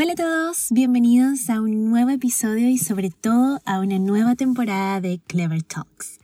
Hola 0.00 0.12
a 0.12 0.14
todos, 0.14 0.68
bienvenidos 0.70 1.50
a 1.50 1.60
un 1.60 1.90
nuevo 1.90 2.10
episodio 2.10 2.68
y 2.68 2.78
sobre 2.78 3.10
todo 3.10 3.58
a 3.64 3.80
una 3.80 3.98
nueva 3.98 4.36
temporada 4.36 5.00
de 5.00 5.20
Clever 5.26 5.64
Talks, 5.64 6.20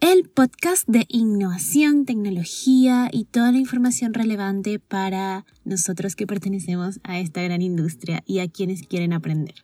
el 0.00 0.26
podcast 0.26 0.88
de 0.88 1.04
innovación, 1.06 2.06
tecnología 2.06 3.10
y 3.12 3.26
toda 3.26 3.52
la 3.52 3.58
información 3.58 4.14
relevante 4.14 4.78
para 4.78 5.44
nosotros 5.66 6.16
que 6.16 6.26
pertenecemos 6.26 6.98
a 7.02 7.20
esta 7.20 7.42
gran 7.42 7.60
industria 7.60 8.22
y 8.24 8.38
a 8.38 8.48
quienes 8.48 8.86
quieren 8.86 9.12
aprender. 9.12 9.56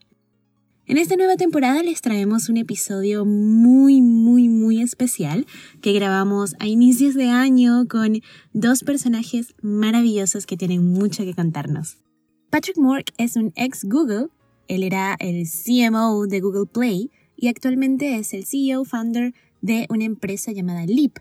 En 0.84 0.98
esta 0.98 1.16
nueva 1.16 1.36
temporada 1.36 1.82
les 1.82 2.02
traemos 2.02 2.50
un 2.50 2.58
episodio 2.58 3.24
muy, 3.24 4.02
muy, 4.02 4.50
muy 4.50 4.82
especial 4.82 5.46
que 5.80 5.94
grabamos 5.94 6.56
a 6.58 6.66
inicios 6.66 7.14
de 7.14 7.30
año 7.30 7.88
con 7.88 8.20
dos 8.52 8.82
personajes 8.82 9.54
maravillosos 9.62 10.44
que 10.44 10.58
tienen 10.58 10.92
mucho 10.92 11.24
que 11.24 11.32
contarnos. 11.32 11.96
Patrick 12.56 12.78
Mork 12.78 13.12
es 13.18 13.36
un 13.36 13.52
ex 13.54 13.84
Google, 13.84 14.28
él 14.66 14.82
era 14.82 15.14
el 15.20 15.44
CMO 15.46 16.26
de 16.26 16.40
Google 16.40 16.64
Play 16.64 17.10
y 17.36 17.48
actualmente 17.48 18.16
es 18.16 18.32
el 18.32 18.46
CEO 18.46 18.86
founder 18.86 19.34
de 19.60 19.84
una 19.90 20.06
empresa 20.06 20.52
llamada 20.52 20.86
Leap. 20.86 21.18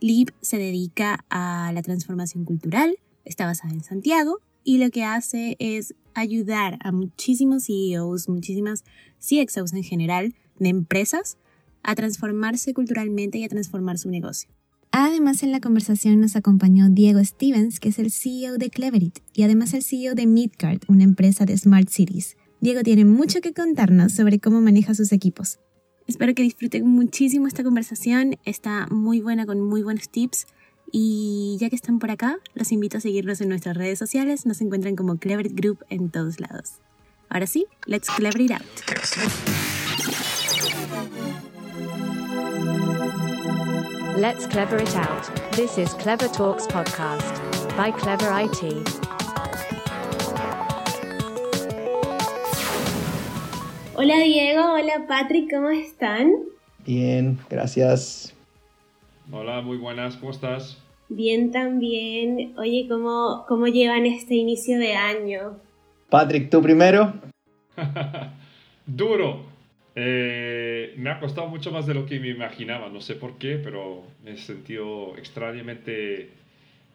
Leap 0.00 0.28
se 0.42 0.58
dedica 0.58 1.24
a 1.28 1.72
la 1.74 1.82
transformación 1.82 2.44
cultural, 2.44 3.00
está 3.24 3.46
basada 3.46 3.74
en 3.74 3.82
Santiago 3.82 4.38
y 4.62 4.78
lo 4.78 4.90
que 4.90 5.02
hace 5.02 5.56
es 5.58 5.92
ayudar 6.14 6.78
a 6.80 6.92
muchísimos 6.92 7.64
CEOs, 7.64 8.28
muchísimas 8.28 8.84
CXOs 9.18 9.72
en 9.72 9.82
general 9.82 10.36
de 10.60 10.68
empresas 10.68 11.36
a 11.82 11.96
transformarse 11.96 12.74
culturalmente 12.74 13.38
y 13.38 13.44
a 13.44 13.48
transformar 13.48 13.98
su 13.98 14.08
negocio. 14.08 14.50
Además, 14.98 15.42
en 15.42 15.52
la 15.52 15.60
conversación 15.60 16.22
nos 16.22 16.36
acompañó 16.36 16.88
Diego 16.88 17.22
Stevens, 17.22 17.80
que 17.80 17.90
es 17.90 17.98
el 17.98 18.10
CEO 18.10 18.56
de 18.56 18.70
Cleverit 18.70 19.18
y 19.34 19.42
además 19.42 19.74
el 19.74 19.82
CEO 19.82 20.14
de 20.14 20.24
Midcard, 20.24 20.78
una 20.88 21.04
empresa 21.04 21.44
de 21.44 21.54
Smart 21.54 21.90
Cities. 21.90 22.38
Diego 22.62 22.82
tiene 22.82 23.04
mucho 23.04 23.42
que 23.42 23.52
contarnos 23.52 24.14
sobre 24.14 24.38
cómo 24.38 24.62
maneja 24.62 24.94
sus 24.94 25.12
equipos. 25.12 25.58
Espero 26.06 26.34
que 26.34 26.42
disfruten 26.42 26.86
muchísimo 26.86 27.46
esta 27.46 27.62
conversación, 27.62 28.38
está 28.46 28.86
muy 28.86 29.20
buena 29.20 29.44
con 29.44 29.60
muy 29.60 29.82
buenos 29.82 30.08
tips 30.08 30.46
y 30.90 31.58
ya 31.60 31.68
que 31.68 31.76
están 31.76 31.98
por 31.98 32.10
acá, 32.10 32.38
los 32.54 32.72
invito 32.72 32.96
a 32.96 33.02
seguirnos 33.02 33.42
en 33.42 33.50
nuestras 33.50 33.76
redes 33.76 33.98
sociales, 33.98 34.46
nos 34.46 34.62
encuentran 34.62 34.96
como 34.96 35.18
Cleverit 35.18 35.52
Group 35.52 35.84
en 35.90 36.08
todos 36.08 36.40
lados. 36.40 36.76
Ahora 37.28 37.46
sí, 37.46 37.66
let's 37.84 38.08
clever 38.08 38.40
it 38.40 38.52
out. 38.52 39.75
Let's 44.16 44.46
clever 44.46 44.78
it 44.78 44.96
out. 44.96 45.28
This 45.52 45.76
is 45.76 45.92
Clever 45.92 46.28
Talks 46.28 46.66
podcast 46.66 47.36
by 47.76 47.90
Clever 47.90 48.32
IT. 48.32 48.62
Hola 53.94 54.16
Diego, 54.24 54.72
hola 54.72 55.04
Patrick, 55.06 55.50
¿cómo 55.50 55.68
están? 55.68 56.32
Bien, 56.86 57.38
gracias. 57.50 58.32
Hola, 59.30 59.60
muy 59.60 59.76
buenas, 59.76 60.16
¿cómo 60.16 60.30
estás? 60.30 60.78
Bien 61.10 61.52
también. 61.52 62.54
Oye, 62.56 62.86
¿cómo, 62.88 63.44
cómo 63.46 63.66
llevan 63.66 64.06
este 64.06 64.34
inicio 64.36 64.78
de 64.78 64.94
año? 64.94 65.58
Patrick, 66.08 66.48
tú 66.48 66.62
primero. 66.62 67.12
Duro. 68.86 69.45
Eh, 69.98 70.92
me 70.98 71.08
ha 71.08 71.18
costado 71.18 71.48
mucho 71.48 71.72
más 71.72 71.86
de 71.86 71.94
lo 71.94 72.04
que 72.04 72.20
me 72.20 72.28
imaginaba, 72.28 72.90
no 72.90 73.00
sé 73.00 73.14
por 73.14 73.38
qué, 73.38 73.58
pero 73.62 74.02
me 74.22 74.32
he 74.32 74.36
sentido 74.36 75.16
extrañamente 75.16 76.28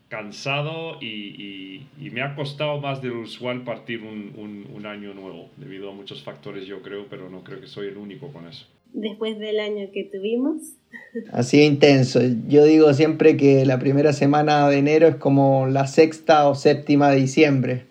cansado 0.08 1.02
y, 1.02 1.88
me 1.98 2.22
ha 2.22 2.36
costado 2.36 2.80
más 2.80 3.02
de 3.02 3.08
lo 3.08 3.22
usual 3.22 3.64
partir 3.64 4.02
un, 4.04 4.68
un, 4.72 4.86
año 4.86 5.14
nuevo, 5.14 5.50
debido 5.58 5.90
a 5.90 5.94
muchos 5.94 6.22
factores 6.22 6.68
yo 6.68 6.82
creo, 6.82 7.08
pero 7.10 7.30
no 7.30 7.44
creo 7.44 7.62
que 7.62 7.68
soy 7.68 7.88
el 7.88 7.98
único 7.98 8.28
con 8.28 8.48
eso. 8.48 8.68
Después 8.94 9.40
del 9.40 9.60
año 9.60 9.90
que 9.94 10.04
tuvimos. 10.04 10.62
Así 11.32 11.64
intenso. 11.64 12.20
Yo 12.48 12.66
digo 12.66 12.94
siempre 12.94 13.38
que 13.38 13.66
la 13.66 13.80
primera 13.80 14.14
semana 14.14 14.70
de 14.70 14.78
enero 14.78 15.08
es 15.08 15.16
como 15.16 15.66
la 15.68 15.88
sexta 15.88 16.48
o 16.50 16.56
séptima 16.56 17.09
de 17.09 17.16
diciembre. 17.16 17.86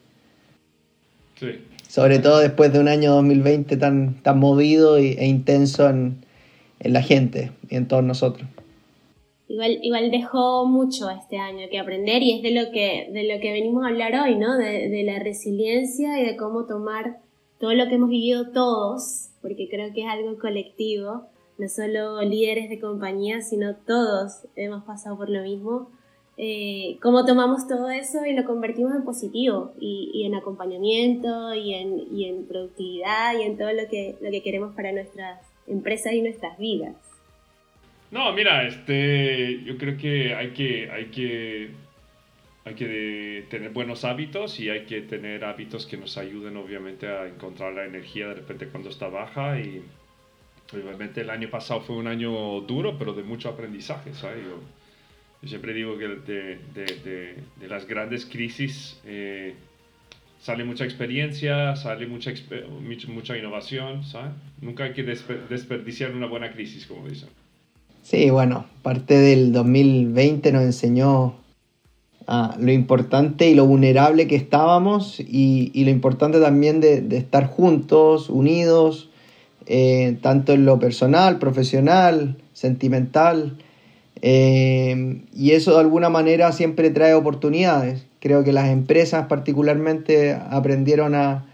Sí, 1.36 1.58
sobre 1.90 2.20
todo 2.20 2.38
después 2.38 2.72
de 2.72 2.78
un 2.78 2.86
año 2.86 3.10
2020 3.14 3.76
tan, 3.76 4.22
tan 4.22 4.38
movido 4.38 4.96
e 4.96 5.26
intenso 5.26 5.88
en, 5.88 6.24
la 6.78 7.02
gente 7.02 7.50
y 7.68 7.74
en 7.74 7.88
todos 7.88 8.04
nosotros. 8.04 8.48
Igual, 9.48 9.80
igual 9.82 10.10
dejó 10.12 10.66
mucho 10.66 11.10
este 11.10 11.38
año 11.38 11.66
que 11.68 11.80
aprender 11.80 12.22
y 12.22 12.36
es 12.36 12.42
de 12.42 12.52
lo 12.52 12.70
que, 12.70 13.10
de 13.12 13.24
lo 13.24 13.40
que 13.40 13.52
venimos 13.52 13.84
a 13.84 13.88
hablar 13.88 14.14
hoy, 14.14 14.36
¿no? 14.36 14.56
De, 14.56 14.88
de 14.88 15.02
la 15.02 15.18
resiliencia 15.18 16.20
y 16.20 16.24
de 16.24 16.36
cómo 16.36 16.64
tomar 16.64 17.18
todo 17.58 17.74
lo 17.74 17.88
que 17.88 17.96
hemos 17.96 18.08
vivido 18.08 18.52
todos, 18.52 19.30
porque 19.42 19.68
creo 19.68 19.92
que 19.92 20.02
es 20.02 20.08
algo 20.08 20.38
colectivo, 20.38 21.26
no 21.58 21.68
solo 21.68 22.22
líderes 22.22 22.70
de 22.70 22.78
compañía, 22.78 23.42
sino 23.42 23.74
todos 23.74 24.46
hemos 24.54 24.84
pasado 24.84 25.16
por 25.18 25.28
lo 25.28 25.42
mismo 25.42 25.90
eh, 26.42 26.96
cómo 27.02 27.26
tomamos 27.26 27.68
todo 27.68 27.90
eso 27.90 28.24
y 28.24 28.32
lo 28.32 28.46
convertimos 28.46 28.94
en 28.94 29.04
positivo 29.04 29.74
y, 29.78 30.24
en 30.24 30.34
acompañamiento 30.34 31.54
y 31.54 31.74
en, 31.74 32.02
y 32.10 32.30
en, 32.30 32.46
productividad 32.46 33.38
y 33.38 33.42
en 33.42 33.58
todo 33.58 33.70
lo 33.74 33.86
que, 33.90 34.16
lo 34.22 34.30
que 34.30 34.42
queremos 34.42 34.74
para 34.74 34.90
nuestras 34.90 35.38
empresas 35.66 36.14
y 36.14 36.22
nuestras 36.22 36.56
vidas. 36.56 36.96
No, 38.10 38.32
mira, 38.32 38.66
este, 38.66 39.62
yo 39.64 39.76
creo 39.76 39.98
que 39.98 40.34
hay 40.34 40.52
que, 40.52 40.90
hay 40.90 41.10
que, 41.10 41.72
hay 42.64 42.74
que 42.74 43.44
tener 43.50 43.68
buenos 43.72 44.06
hábitos 44.06 44.60
y 44.60 44.70
hay 44.70 44.86
que 44.86 45.02
tener 45.02 45.44
hábitos 45.44 45.84
que 45.84 45.98
nos 45.98 46.16
ayuden 46.16 46.56
obviamente 46.56 47.06
a 47.06 47.26
encontrar 47.26 47.74
la 47.74 47.84
energía 47.84 48.28
de 48.28 48.36
repente 48.36 48.66
cuando 48.68 48.88
está 48.88 49.08
baja 49.08 49.60
y 49.60 49.84
obviamente 50.72 51.20
el 51.20 51.28
año 51.28 51.50
pasado 51.50 51.82
fue 51.82 51.96
un 51.96 52.06
año 52.06 52.62
duro, 52.62 52.96
pero 52.98 53.12
de 53.12 53.24
mucho 53.24 53.50
aprendizaje, 53.50 54.14
¿sabes? 54.14 54.42
Yo 54.42 54.79
siempre 55.48 55.72
digo 55.72 55.96
que 55.96 56.08
de, 56.08 56.58
de, 56.74 57.36
de, 57.60 57.68
las 57.68 57.86
grandes 57.86 58.26
crisis 58.26 58.98
eh, 59.06 59.54
sale 60.40 60.64
mucha 60.64 60.84
experiencia, 60.84 61.76
sale 61.76 62.06
mucha, 62.06 62.32
mucha 63.08 63.36
innovación, 63.36 64.04
¿sabes? 64.04 64.32
Nunca 64.60 64.84
hay 64.84 64.92
que 64.92 65.02
desperdiciar 65.02 66.12
una 66.12 66.26
buena 66.26 66.52
crisis, 66.52 66.86
como 66.86 67.08
dicen. 67.08 67.28
Sí, 68.02 68.30
bueno, 68.30 68.66
parte 68.82 69.18
del 69.18 69.52
2020 69.52 70.52
nos 70.52 70.62
enseñó 70.62 71.36
a 72.26 72.56
lo 72.58 72.72
importante 72.72 73.48
y 73.50 73.54
lo 73.54 73.66
vulnerable 73.66 74.26
que 74.26 74.36
estábamos 74.36 75.20
y, 75.20 75.70
y 75.74 75.84
lo 75.84 75.90
importante 75.90 76.40
también 76.40 76.80
de, 76.80 77.04
estar 77.16 77.46
juntos, 77.46 78.30
unidos, 78.30 79.10
eh, 79.66 80.16
tanto 80.22 80.52
en 80.52 80.64
lo 80.64 80.78
personal, 80.78 81.38
profesional, 81.38 82.36
sentimental. 82.52 83.56
Eh, 84.22 85.22
y 85.34 85.52
eso 85.52 85.74
de 85.74 85.80
alguna 85.80 86.08
manera 86.08 86.52
siempre 86.52 86.90
trae 86.90 87.14
oportunidades. 87.14 88.06
Creo 88.20 88.44
que 88.44 88.52
las 88.52 88.68
empresas 88.68 89.26
particularmente 89.26 90.34
aprendieron 90.34 91.14
a, 91.14 91.46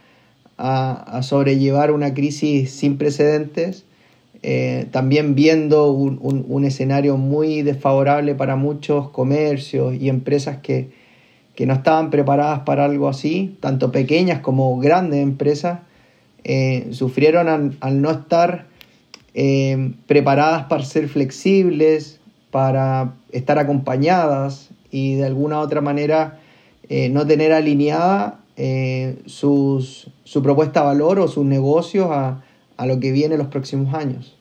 a, 0.59 1.23
sobrellevar 1.23 1.93
una 1.93 2.13
crisis 2.13 2.73
sin 2.73 2.99
precedentes, 2.99 3.85
eh, 4.43 4.87
también 4.91 5.35
viendo 5.35 5.93
un, 5.93 6.19
un, 6.21 6.65
escenario 6.65 7.17
muy 7.17 7.63
desfavorable 7.63 8.35
para 8.35 8.57
muchos 8.57 9.11
comercios 9.11 9.95
y 9.95 10.09
empresas 10.09 10.59
que, 10.59 10.91
que, 11.55 11.67
no 11.67 11.75
estaban 11.75 12.11
preparadas 12.11 12.61
para 12.61 12.85
algo 12.85 13.09
así, 13.09 13.57
tanto 13.61 13.93
pequeñas 13.93 14.41
como 14.41 14.79
grandes 14.79 15.23
empresas, 15.23 15.81
eh, 16.45 16.89
sufrieron 16.91 17.49
al, 17.49 17.77
al, 17.81 18.01
no 18.01 18.11
estar 18.11 18.67
preparadas 20.07 20.65
para 20.65 20.83
ser 20.83 21.09
flexibles, 21.09 22.16
para 22.57 23.13
estar 23.33 23.59
acompañadas 23.59 24.71
y 24.91 25.17
de 25.17 25.27
alguna 25.27 25.61
otra 25.61 25.83
manera 25.83 26.41
eh, 26.89 27.11
no 27.11 27.27
tener 27.27 27.53
alineada 27.53 28.41
eh, 28.57 29.19
sus, 29.27 30.09
su 30.25 30.43
propuesta 30.43 30.81
de 30.81 30.87
valor 30.87 31.21
o 31.21 31.29
sus 31.29 31.45
negocios 31.45 32.09
a, 32.11 32.43
a 32.79 32.87
lo 32.87 32.99
que 32.99 33.13
viene 33.13 33.37
los 33.37 33.49
próximos 33.49 33.93
años. 33.93 34.39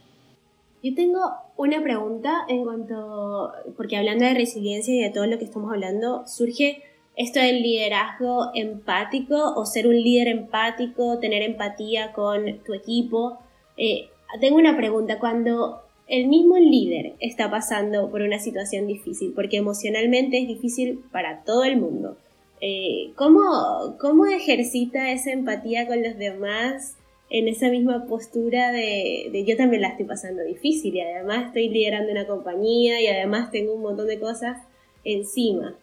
Yo 0.82 0.96
tengo 0.96 1.20
una 1.58 1.84
pregunta 1.84 2.46
en 2.48 2.64
cuanto, 2.64 3.52
porque 3.76 3.98
hablando 3.98 4.24
de 4.24 4.34
resiliencia 4.34 4.96
y 4.96 5.02
de 5.02 5.10
todo 5.10 5.26
lo 5.26 5.38
que 5.38 5.44
estamos 5.44 5.74
hablando, 5.74 6.26
surge 6.26 6.84
esto 7.18 7.42
del 7.42 7.62
liderazgo 7.62 8.52
empático 8.54 9.36
o 9.58 9.66
ser 9.66 9.88
un 9.88 10.02
líder 10.02 10.30
empático, 10.30 11.20
tener 11.20 11.42
empatía 11.42 12.14
con 12.14 12.60
tu 12.66 12.74
equipo. 12.74 13.40
Eh, 13.76 14.08
tengo 14.40 14.56
una 14.56 14.78
pregunta, 14.78 15.20
cuando 15.20 15.85
el 16.08 16.28
mismo 16.28 16.58
líder 16.58 17.14
está 17.20 17.50
pasando 17.50 18.12
por 18.12 18.22
una 18.22 18.40
situación 18.40 18.88
difícil, 18.88 19.34
porque 19.34 19.58
emocionalmente 19.58 20.40
es 20.40 20.48
difícil 20.48 21.00
para 21.12 21.44
todo 21.44 21.64
el 21.64 21.78
mundo. 21.78 22.18
Eh, 22.62 23.12
¿cómo, 23.16 23.98
¿Cómo 24.00 24.26
ejercita 24.28 25.12
esa 25.12 25.32
empatía 25.32 25.88
con 25.88 26.02
los 26.04 26.18
demás 26.18 26.98
en 27.30 27.48
esa 27.48 27.70
misma 27.70 28.06
postura 28.06 28.72
de, 28.72 29.30
de, 29.32 29.46
yo 29.46 29.58
también 29.58 29.82
la 29.82 29.90
estoy 29.90 30.06
pasando 30.06 30.44
difícil 30.44 30.96
y 30.96 31.02
además 31.02 31.48
estoy 31.48 31.70
liderando 31.70 32.12
una 32.12 32.28
compañía 32.28 33.02
y 33.02 33.08
además 33.08 33.52
tengo 33.52 33.74
un 33.74 33.82
montón 33.82 34.08
de 34.08 34.20
cosas 34.20 34.62
encima? 35.04 35.76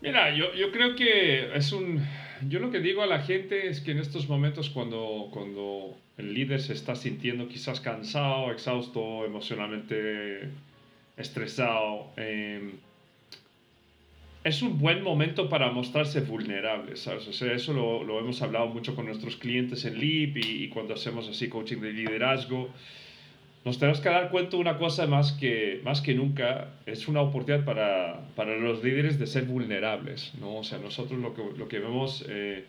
Mira, 0.00 0.34
yo, 0.34 0.52
yo 0.54 0.70
creo 0.70 0.94
que 0.94 1.56
es 1.56 1.72
un, 1.72 2.04
yo 2.48 2.60
lo 2.60 2.70
que 2.70 2.80
digo 2.80 3.02
a 3.02 3.06
la 3.06 3.20
gente 3.20 3.68
es 3.68 3.80
que 3.80 3.92
en 3.92 3.98
estos 3.98 4.28
momentos 4.28 4.70
cuando, 4.70 5.28
cuando 5.32 5.96
el 6.18 6.34
líder 6.34 6.60
se 6.60 6.72
está 6.72 6.96
sintiendo 6.96 7.48
quizás 7.48 7.80
cansado, 7.80 8.50
exhausto, 8.50 9.24
emocionalmente 9.24 10.50
estresado, 11.16 12.12
em, 12.16 12.72
es 14.44 14.62
un 14.62 14.78
buen 14.78 15.02
momento 15.02 15.48
para 15.48 15.70
mostrarse 15.70 16.20
vulnerable, 16.20 16.96
¿sabes? 16.96 17.26
O 17.28 17.32
sea, 17.32 17.52
eso 17.52 17.72
lo, 17.72 18.02
lo 18.04 18.18
hemos 18.18 18.40
hablado 18.42 18.66
mucho 18.68 18.94
con 18.94 19.06
nuestros 19.06 19.36
clientes 19.36 19.84
en 19.84 19.98
LEAP 19.98 20.36
y, 20.38 20.64
y, 20.64 20.68
cuando 20.68 20.94
hacemos 20.94 21.28
así 21.28 21.48
coaching 21.48 21.78
de 21.78 21.92
liderazgo. 21.92 22.68
Nos 23.64 23.78
tenemos 23.78 24.00
que 24.00 24.08
dar 24.08 24.30
cuenta 24.30 24.52
de 24.52 24.62
una 24.62 24.78
cosa 24.78 25.06
más 25.06 25.32
que, 25.32 25.80
más 25.84 26.00
que 26.00 26.14
nunca, 26.14 26.68
es 26.86 27.08
una 27.08 27.20
oportunidad 27.20 27.64
para, 27.64 28.20
para 28.34 28.56
los 28.56 28.82
líderes 28.82 29.18
de 29.18 29.26
ser 29.26 29.44
vulnerables, 29.44 30.32
¿no? 30.40 30.56
O 30.56 30.64
sea, 30.64 30.78
nosotros 30.78 31.20
lo 31.20 31.34
que, 31.34 31.42
lo 31.56 31.68
que 31.68 31.78
vemos 31.80 32.24
eh, 32.28 32.64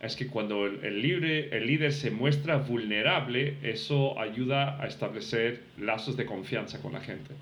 es 0.00 0.14
que 0.14 0.26
cuando 0.26 0.66
el, 0.66 1.00
libre, 1.00 1.48
el 1.56 1.66
líder 1.66 1.92
se 1.92 2.10
muestra 2.10 2.56
vulnerable, 2.56 3.56
eso 3.62 4.18
ayuda 4.20 4.80
a 4.80 4.86
establecer 4.86 5.62
lazos 5.78 6.16
de 6.16 6.26
confianza 6.26 6.80
con 6.80 6.92
la 6.92 7.00
gente. 7.00 7.34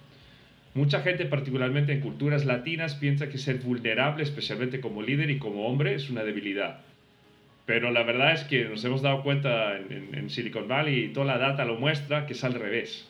Mucha 0.75 1.03
gente, 1.03 1.25
particularmente 1.27 1.93
en 1.93 2.01
culturas 2.01 2.45
latinas, 2.45 2.95
piensa 2.95 3.29
que 3.29 3.39
ser 3.39 3.59
vulnerable, 3.59 4.23
especialmente 4.23 4.81
como 4.81 5.03
líder 5.03 5.31
y 5.31 5.39
como 5.39 5.67
hombre, 5.67 5.95
es 5.95 6.11
una 6.11 6.25
debilidad. 6.25 6.81
Pero 7.67 7.91
la 7.91 8.03
verdad 8.03 8.35
es 8.35 8.43
que 8.45 8.65
nos 8.65 8.85
hemos 8.85 9.03
dado 9.03 9.23
cuenta 9.23 9.77
en, 9.79 10.29
Silicon 10.31 10.69
Valley 10.69 11.05
y 11.05 11.09
toda 11.09 11.27
la 11.27 11.39
data 11.39 11.65
lo 11.65 11.77
muestra 11.77 12.27
que 12.27 12.35
es 12.35 12.45
al 12.45 12.55
revés. 12.55 13.09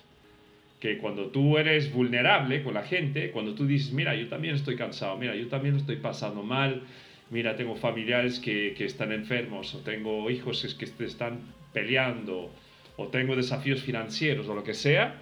Que 0.79 0.99
cuando 0.99 1.27
tú 1.27 1.59
eres 1.59 1.93
vulnerable 1.93 2.63
con 2.63 2.75
la 2.75 2.83
gente, 2.83 3.31
cuando 3.31 3.55
tú 3.55 3.67
dices, 3.67 3.93
mira, 3.93 4.15
yo 4.15 4.29
también 4.29 4.55
estoy 4.55 4.77
cansado, 4.77 5.17
mira, 5.17 5.35
yo 5.35 5.49
también 5.49 5.77
estoy 5.77 5.97
pasando 5.97 6.43
mal, 6.43 6.83
mira, 7.31 7.57
tengo 7.57 7.77
familiares 7.77 8.39
que, 8.39 8.75
que 8.77 8.85
están 8.85 9.13
enfermos, 9.13 9.75
o 9.75 9.79
tengo 9.79 10.31
hijos 10.31 10.75
que 10.79 11.05
están 11.05 11.41
peleando, 11.73 12.51
o 12.97 13.09
tengo 13.09 13.37
desafíos 13.37 13.83
financieros, 13.83 14.49
o 14.49 14.55
lo 14.55 14.65
que 14.65 14.75
sea, 14.75 15.21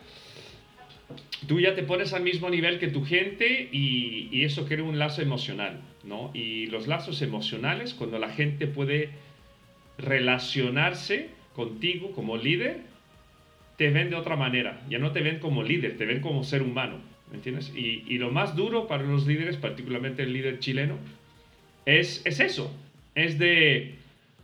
tú 1.46 1.60
ya 1.60 1.74
te 1.74 1.82
pones 1.82 2.12
al 2.12 2.22
mismo 2.22 2.50
nivel 2.50 2.78
que 2.78 2.88
tu 2.88 3.04
gente 3.04 3.68
y, 3.72 4.28
y, 4.30 4.44
eso 4.44 4.66
crea 4.66 4.82
un 4.82 4.98
lazo 4.98 5.22
emocional, 5.22 5.80
¿no? 6.04 6.30
Y 6.34 6.66
los 6.66 6.86
lazos 6.86 7.22
emocionales, 7.22 7.94
cuando 7.94 8.18
la 8.18 8.30
gente 8.30 8.66
puede 8.66 9.10
relacionarse 9.98 11.30
contigo 11.54 12.12
como 12.12 12.36
líder, 12.36 12.80
te 13.76 13.90
ven 13.90 14.10
de 14.10 14.16
otra 14.16 14.36
manera. 14.36 14.82
Ya 14.88 14.98
no 14.98 15.12
te 15.12 15.22
ven 15.22 15.38
como 15.38 15.62
líder, 15.62 15.96
te 15.96 16.06
ven 16.06 16.20
como 16.20 16.44
ser 16.44 16.62
humano, 16.62 16.98
¿me 17.30 17.36
entiendes? 17.36 17.72
Y, 17.74 18.04
y 18.06 18.18
lo 18.18 18.30
más 18.30 18.54
duro 18.54 18.86
para 18.86 19.02
los 19.02 19.26
líderes, 19.26 19.56
particularmente 19.56 20.22
el 20.22 20.32
líder 20.32 20.58
chileno, 20.60 20.98
es, 21.86 22.22
es 22.24 22.40
eso, 22.40 22.74
es 23.14 23.38
de, 23.38 23.94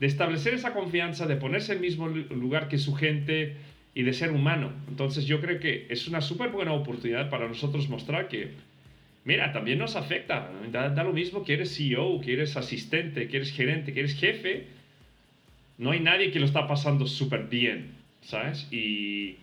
de 0.00 0.06
establecer 0.06 0.54
esa 0.54 0.72
confianza, 0.72 1.26
de 1.26 1.36
ponerse 1.36 1.72
en 1.72 1.78
el 1.78 1.82
mismo 1.82 2.08
lugar 2.08 2.68
que 2.68 2.78
su 2.78 2.94
gente, 2.94 3.56
y 3.98 4.04
de 4.04 4.12
ser 4.12 4.30
humano. 4.30 4.70
Entonces 4.88 5.26
yo 5.26 5.40
creo 5.40 5.58
que 5.58 5.88
es 5.90 6.06
una 6.06 6.20
súper 6.20 6.50
buena 6.50 6.72
oportunidad 6.72 7.30
para 7.30 7.48
nosotros 7.48 7.88
mostrar 7.88 8.28
que, 8.28 8.52
mira, 9.24 9.52
también 9.52 9.80
nos 9.80 9.96
afecta. 9.96 10.52
Da, 10.70 10.90
da, 10.90 11.02
lo 11.02 11.12
mismo 11.12 11.44
que 11.44 11.54
eres 11.54 11.76
CEO, 11.76 12.20
que 12.20 12.34
eres 12.34 12.56
asistente, 12.56 13.26
que 13.26 13.38
eres 13.38 13.50
gerente, 13.50 13.92
que 13.92 13.98
eres 13.98 14.14
jefe. 14.14 14.66
No 15.78 15.90
hay 15.90 15.98
nadie 15.98 16.30
que 16.30 16.38
lo 16.38 16.46
está 16.46 16.68
pasando 16.68 17.08
súper 17.08 17.48
bien, 17.48 17.90
¿sabes? 18.22 18.68
Y, 18.72 19.38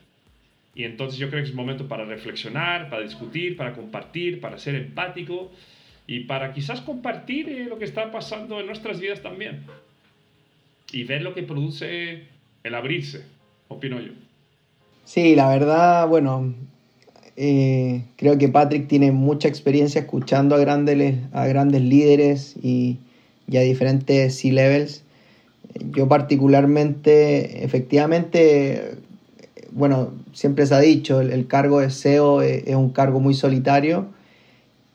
y 0.73 0.85
entonces 0.85 1.19
yo 1.19 1.29
creo 1.29 1.43
que 1.43 1.49
es 1.49 1.53
momento 1.53 1.89
para 1.89 2.05
reflexionar, 2.05 2.89
para 2.89 3.01
discutir, 3.01 3.57
para 3.57 3.73
compartir, 3.73 4.39
para 4.39 4.57
ser 4.57 4.75
empático 4.75 5.51
y 6.07 6.21
para 6.21 6.53
quizás 6.53 6.81
compartir 6.81 7.49
eh, 7.49 7.65
lo 7.65 7.79
que 7.79 7.85
está 7.85 8.11
pasando 8.11 8.59
en 8.59 8.67
nuestras 8.67 8.99
vidas 8.99 9.21
también. 9.21 9.63
Y 10.91 11.03
ver 11.03 11.21
lo 11.21 11.33
que 11.33 11.43
produce 11.43 12.23
el 12.63 12.75
abrirse, 12.75 13.23
opino 13.67 13.99
yo. 13.99 14.11
Sí, 15.03 15.35
la 15.35 15.49
verdad, 15.49 16.07
bueno, 16.07 16.53
eh, 17.37 18.03
creo 18.17 18.37
que 18.37 18.49
Patrick 18.49 18.87
tiene 18.87 19.11
mucha 19.11 19.47
experiencia 19.47 20.01
escuchando 20.01 20.55
a 20.55 20.59
grandes, 20.59 21.17
a 21.33 21.47
grandes 21.47 21.81
líderes 21.81 22.55
y, 22.61 22.99
y 23.47 23.57
a 23.57 23.61
diferentes 23.61 24.39
C-levels. 24.39 25.03
Yo 25.91 26.07
particularmente, 26.07 27.65
efectivamente, 27.65 28.95
bueno, 29.71 30.13
siempre 30.33 30.65
se 30.65 30.75
ha 30.75 30.79
dicho, 30.79 31.19
el, 31.19 31.31
el 31.31 31.47
cargo 31.47 31.81
de 31.81 31.89
CEO 31.89 32.41
es, 32.41 32.67
es, 32.67 32.75
un 32.75 32.91
cargo 32.91 33.19
muy 33.19 33.33
solitario 33.33 34.07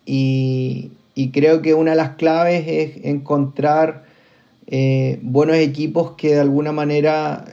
y, 0.06 0.90
y, 1.14 1.30
creo 1.30 1.62
que 1.62 1.74
una 1.74 1.92
de 1.92 1.96
las 1.96 2.16
claves 2.16 2.64
es 2.66 3.04
encontrar 3.04 4.04
eh, 4.66 5.18
buenos 5.22 5.56
equipos 5.56 6.12
que 6.12 6.34
de 6.34 6.40
alguna 6.40 6.72
manera... 6.72 7.44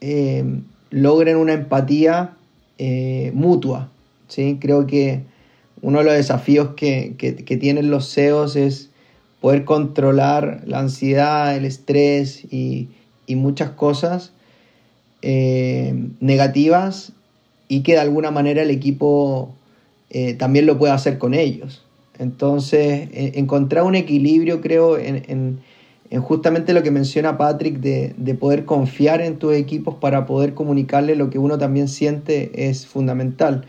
Eh, 0.00 0.44
logren 0.90 1.36
una 1.36 1.52
empatía 1.52 2.36
eh, 2.78 3.30
mutua. 3.34 3.90
¿sí? 4.28 4.58
Creo 4.60 4.86
que 4.86 5.22
uno 5.82 5.98
de 5.98 6.04
los 6.04 6.14
desafíos 6.14 6.70
que, 6.76 7.14
que, 7.18 7.36
que, 7.36 7.56
tienen 7.56 7.90
los 7.90 8.12
CEOs 8.12 8.56
es 8.56 8.88
poder 9.40 9.64
controlar 9.64 10.62
la 10.66 10.80
ansiedad, 10.80 11.54
el 11.54 11.64
estrés 11.64 12.42
y, 12.50 12.88
y 13.26 13.36
muchas 13.36 13.70
cosas 13.70 14.32
negativas 15.20 17.12
y 17.66 17.82
que 17.82 17.92
de 17.92 17.98
alguna 17.98 18.30
manera 18.30 18.62
el 18.62 18.70
equipo 18.70 19.52
también 20.38 20.64
lo 20.64 20.78
pueda 20.78 20.94
hacer 20.94 21.18
con 21.18 21.34
ellos. 21.34 21.82
Entonces, 22.18 23.08
encontrar 23.12 23.84
un 23.84 23.94
equilibrio 23.94 24.60
creo 24.60 24.98
en, 24.98 25.22
en 25.28 25.60
en 26.10 26.22
justamente 26.22 26.72
lo 26.72 26.82
que 26.82 26.90
menciona 26.90 27.36
Patrick 27.36 27.80
de, 27.80 28.14
de, 28.16 28.34
poder 28.34 28.64
confiar 28.64 29.20
en 29.20 29.36
tus 29.36 29.54
equipos 29.54 29.96
para 29.96 30.26
poder 30.26 30.54
comunicarle 30.54 31.16
lo 31.16 31.28
que 31.28 31.38
uno 31.38 31.58
también 31.58 31.88
siente 31.88 32.68
es 32.68 32.86
fundamental. 32.86 33.66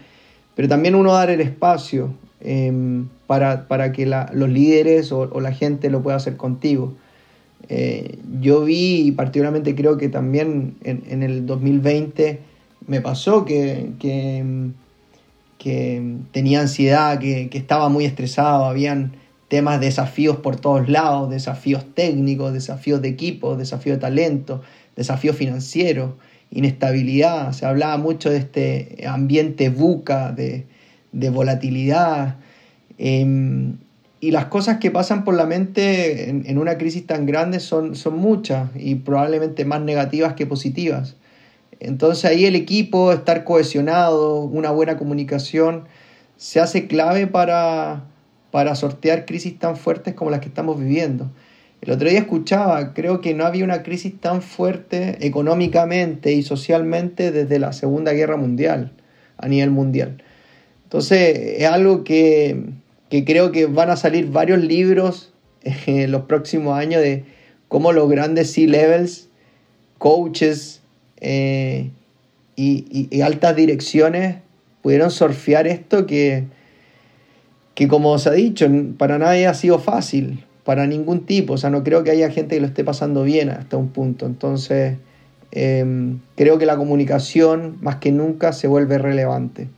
Pero 0.55 0.67
también 0.67 0.95
uno 0.95 1.13
dar 1.13 1.29
el 1.29 1.41
espacio 1.41 2.13
eh, 2.41 3.03
para, 3.27 3.67
para, 3.67 3.91
que 3.91 4.05
los 4.05 4.49
líderes 4.49 5.11
o, 5.11 5.39
la 5.39 5.51
gente 5.51 5.89
lo 5.89 6.01
pueda 6.01 6.17
hacer 6.17 6.37
contigo. 6.37 6.93
Eh, 7.67 8.17
yo 8.39 8.63
vi 8.63 9.07
y 9.07 9.11
particularmente 9.11 9.75
creo 9.75 9.97
que 9.97 10.07
también 10.07 10.75
en, 10.83 11.23
el 11.23 11.45
2020 11.45 12.39
me 12.87 13.01
pasó 13.01 13.43
que, 13.43 13.91
que, 13.99 14.71
que 15.59 16.01
tenía 16.31 16.61
ansiedad, 16.61 17.19
que, 17.19 17.49
que 17.49 17.59
estaba 17.59 17.89
muy 17.89 18.05
estresado, 18.05 18.65
habían 18.65 19.11
temas, 19.49 19.81
desafíos 19.81 20.37
por 20.37 20.55
todos 20.55 20.89
lados, 20.89 21.29
desafíos 21.29 21.85
técnicos, 21.93 22.53
desafíos 22.53 23.01
de 23.01 23.09
equipo, 23.09 23.57
desafíos 23.57 23.97
de 23.97 24.01
talento, 24.01 24.61
desafíos 24.95 25.35
financieros, 25.35 26.13
inestabilidad. 26.49 27.51
Se 27.51 27.65
hablaba 27.65 27.97
mucho 27.97 28.29
de 28.29 28.37
este 28.37 29.05
ambiente 29.07 29.69
buca, 29.69 30.31
de, 30.31 30.65
de 31.11 31.29
volatilidad. 31.29 32.37
Eh, 32.97 33.73
y 34.21 34.31
las 34.31 34.45
cosas 34.45 34.77
que 34.77 34.91
pasan 34.91 35.23
por 35.23 35.35
la 35.35 35.45
mente 35.45 36.29
en, 36.29 36.43
en, 36.45 36.57
una 36.57 36.77
crisis 36.77 37.07
tan 37.07 37.25
grande 37.25 37.59
son, 37.59 37.95
son 37.95 38.17
muchas 38.17 38.69
y 38.75 38.95
probablemente 38.95 39.63
más 39.63 39.81
negativas 39.81 40.33
que 40.33 40.45
positivas. 40.45 41.15
Entonces 41.79 42.25
ahí 42.25 42.45
el 42.45 42.55
equipo, 42.55 43.11
estar 43.13 43.43
cohesionado, 43.43 44.41
una 44.41 44.71
buena 44.71 44.97
comunicación, 44.97 45.85
se 46.37 46.59
hace 46.59 46.87
clave 46.87 47.27
para, 47.27 48.05
para 48.51 48.75
sortear 48.75 49.25
crisis 49.25 49.57
tan 49.57 49.77
fuertes 49.77 50.13
como 50.13 50.31
las 50.31 50.41
que 50.41 50.47
estamos 50.47 50.79
viviendo. 50.79 51.29
El 51.81 51.91
otro 51.91 52.09
día 52.09 52.19
escuchaba, 52.19 52.93
creo 52.93 53.21
que 53.21 53.33
no 53.33 53.45
había 53.45 53.63
una 53.63 53.83
crisis 53.83 54.19
tan 54.19 54.41
fuerte 54.41 55.25
económicamente 55.25 56.33
y 56.33 56.43
socialmente 56.43 57.31
desde 57.31 57.57
la 57.57 57.71
Segunda 57.71 58.11
Guerra 58.11 58.35
Mundial, 58.35 58.91
a 59.37 59.47
nivel 59.47 59.71
mundial. 59.71 60.21
Entonces, 60.83 61.61
es 61.61 61.65
algo 61.65 62.03
que, 62.03 62.63
que 63.09 63.23
creo 63.23 63.53
que 63.53 63.65
van 63.65 63.89
a 63.89 63.95
salir 63.95 64.29
varios 64.29 64.59
libros 64.59 65.31
en 65.85 66.11
los 66.11 66.23
próximos 66.23 66.77
años 66.77 67.01
de 67.01 67.23
cómo 67.69 67.93
los 67.93 68.09
grandes 68.09 68.51
C-levels, 68.51 69.29
coaches 69.97 70.81
eh, 71.21 71.91
y, 72.55 73.21
altas 73.21 73.55
direcciones 73.55 74.37
pudieron 74.81 75.11
surfear 75.11 75.67
esto 75.67 76.05
que, 76.05 76.45
que 77.75 77.87
como 77.87 78.17
se 78.17 78.29
ha 78.29 78.33
dicho, 78.33 78.67
para 78.97 79.17
nadie 79.17 79.47
ha 79.47 79.53
sido 79.53 79.79
fácil, 79.79 80.43
para 80.63 80.85
ningún 80.87 81.25
tipo, 81.25 81.53
o 81.53 81.57
sea, 81.57 81.69
no 81.69 81.83
creo 81.83 82.03
que 82.03 82.11
haya 82.11 82.29
gente 82.31 82.55
que 82.55 82.61
lo 82.61 82.67
esté 82.67 82.83
pasando 82.83 83.23
bien 83.23 83.49
hasta 83.49 83.77
un 83.77 83.89
punto, 83.89 84.25
entonces 84.25 84.97
eh, 85.51 85.85
creo 86.35 86.57
que 86.57 86.65
la 86.65 86.77
comunicación 86.77 87.77
más 87.81 87.97
que 87.97 88.11
nunca 88.11 88.53
se 88.53 88.67
vuelve 88.67 88.97
relevante. 88.97 89.69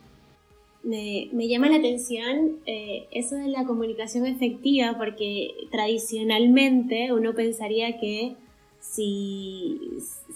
Me, 0.83 1.29
me 1.31 1.47
llama 1.47 1.69
la 1.69 1.77
atención 1.77 2.57
eh, 2.65 3.05
eso 3.11 3.35
de 3.35 3.49
la 3.49 3.65
comunicación 3.65 4.25
efectiva, 4.25 4.95
porque 4.97 5.51
tradicionalmente 5.71 7.13
uno 7.13 7.35
pensaría 7.35 7.99
que 7.99 8.35
si, 8.79 9.79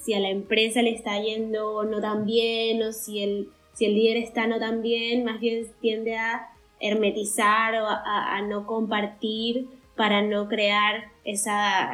si 0.06 0.14
a 0.14 0.20
la 0.20 0.30
empresa 0.30 0.84
le 0.84 0.92
está 0.92 1.20
yendo 1.20 1.84
no 1.84 2.00
tan 2.00 2.28
bien 2.28 2.84
o 2.84 2.94
si 2.94 3.24
el, 3.24 3.50
si 3.74 3.86
el 3.86 3.96
líder 3.96 4.18
está 4.18 4.46
no 4.46 4.60
tan 4.60 4.84
bien, 4.84 5.24
más 5.24 5.40
bien 5.40 5.66
tiende 5.82 6.16
a 6.16 6.48
hermetizar 6.80 7.74
o 7.82 7.88
a, 7.88 8.40
no 8.48 8.68
compartir 8.68 9.68
para 9.96 10.22
no 10.22 10.48
crear 10.48 11.06
esa 11.24 11.90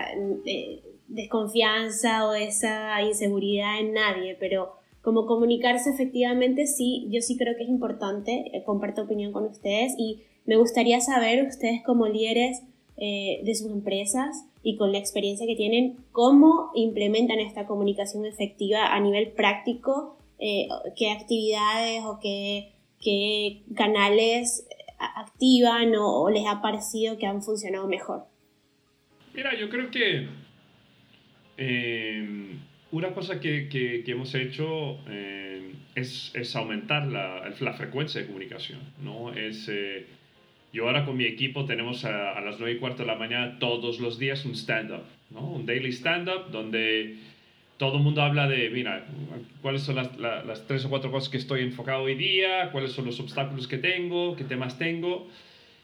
eh, 0.46 0.82
desconfianza 1.08 2.28
o 2.28 2.34
esa 2.34 3.02
inseguridad 3.02 3.80
en 3.80 3.94
nadie, 3.94 4.36
pero 4.38 4.74
como 5.02 5.26
comunicarse 5.26 5.92
efectivamente, 5.92 6.68
sí, 6.68 7.08
yo 7.10 7.22
sí 7.22 7.38
creo 7.38 7.56
que 7.56 7.64
es 7.64 7.70
importante, 7.70 8.52
eh, 8.54 8.64
comparto 8.66 9.04
opinión 9.04 9.32
con 9.32 9.46
ustedes 9.46 9.94
y 9.98 10.24
me 10.46 10.58
gustaría 10.58 11.00
saber 11.00 11.48
ustedes 11.48 11.82
como 11.86 12.08
líderes 12.08 12.62
eh, 12.98 13.40
de 13.46 13.56
sus 13.56 13.72
empresas 13.72 14.51
y 14.64 14.78
con 14.78 14.92
la 14.92 15.00
experiencia 15.00 15.48
que 15.48 15.56
tienen, 15.56 15.98
cómo 16.12 16.72
implementan 16.76 17.40
esta 17.40 17.66
comunicación 17.66 18.26
efectiva 18.26 18.94
a 18.94 19.00
nivel 19.00 19.32
práctico, 19.32 20.18
eh, 20.40 20.68
qué 20.96 21.12
actividades 21.12 22.04
o 22.06 22.20
qué, 22.22 22.74
qué 23.00 23.64
canales 23.76 24.68
activan 25.00 25.94
o, 25.98 26.30
les 26.30 26.46
ha 26.48 26.62
parecido 26.62 27.18
que 27.18 27.26
han 27.26 27.42
funcionado 27.42 27.88
mejor. 27.88 28.26
Mira, 29.34 29.58
yo 29.58 29.70
creo 29.70 29.90
que 29.90 30.28
una 32.92 33.14
cosa 33.14 33.40
que, 33.40 33.70
que, 33.70 34.04
hemos 34.06 34.36
hecho 34.36 35.00
eh, 35.08 35.74
es, 35.96 36.32
es, 36.36 36.56
aumentar 36.56 37.08
la, 37.08 37.54
la, 37.60 37.74
frecuencia 37.74 38.22
de 38.22 38.28
comunicación. 38.28 38.80
¿no? 39.02 39.34
Es, 39.34 39.68
eh, 39.70 40.06
yo 40.74 40.88
ahora 40.88 41.06
con 41.06 41.18
mi 41.18 41.26
equipo 41.26 41.66
tenemos 41.66 42.06
a, 42.06 42.38
a, 42.38 42.42
las 42.42 42.60
9 42.60 42.76
y 42.76 42.78
cuarto 42.78 43.04
de 43.04 43.08
la 43.08 43.16
mañana 43.16 43.60
todos 43.60 44.00
los 44.00 44.18
días 44.18 44.46
un 44.46 44.56
stand-up, 44.56 45.04
¿no? 45.30 45.42
un 45.42 45.66
daily 45.66 45.92
stand-up 45.92 46.52
donde 46.52 47.18
todo 47.82 47.98
el 47.98 48.04
mundo 48.04 48.22
habla 48.22 48.48
de, 48.48 48.70
mira, 48.70 49.08
cuáles 49.64 49.82
son 49.82 49.96
las, 49.96 50.16
las, 50.20 50.68
tres 50.68 50.86
o 50.86 50.90
cuatro 50.92 51.10
cosas 51.10 51.30
que 51.30 51.38
estoy 51.38 51.62
enfocado 51.62 52.04
hoy 52.04 52.14
día, 52.14 52.70
cuáles 52.72 52.92
son 52.92 53.06
los 53.06 53.20
obstáculos 53.20 53.68
que 53.68 53.80
tengo, 53.80 54.36
qué 54.36 54.44
temas 54.44 54.78
tengo. 54.78 55.28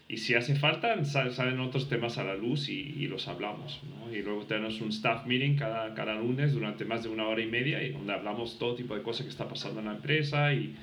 Y 0.07 0.17
si 0.17 0.35
hace 0.35 0.55
falta, 0.55 1.03
salen 1.05 1.59
otros 1.59 1.89
temas 1.89 2.19
a 2.19 2.23
la 2.23 2.35
luz 2.35 2.69
y, 2.69 2.93
y 2.99 3.07
los 3.07 3.27
hablamos. 3.27 3.81
¿no? 3.83 4.15
Y 4.15 4.21
luego 4.21 4.43
tenemos 4.43 4.79
un 4.79 4.89
staff 4.89 5.25
meeting 5.25 5.55
cada, 5.55 5.95
cada 5.95 6.13
lunes 6.13 6.53
durante 6.53 6.85
más 6.85 7.01
de 7.01 7.09
una 7.09 7.27
hora 7.27 7.41
y 7.41 7.47
media 7.47 7.81
y 7.81 7.93
donde 7.93 8.13
hablamos 8.13 8.59
todo 8.59 8.75
tipo 8.75 8.95
de 8.95 9.01
cosas 9.01 9.23
que 9.23 9.31
está 9.31 9.49
pasando 9.49 9.79
en 9.79 9.87
la 9.87 9.93
empresa 9.93 10.53
y 10.53 10.75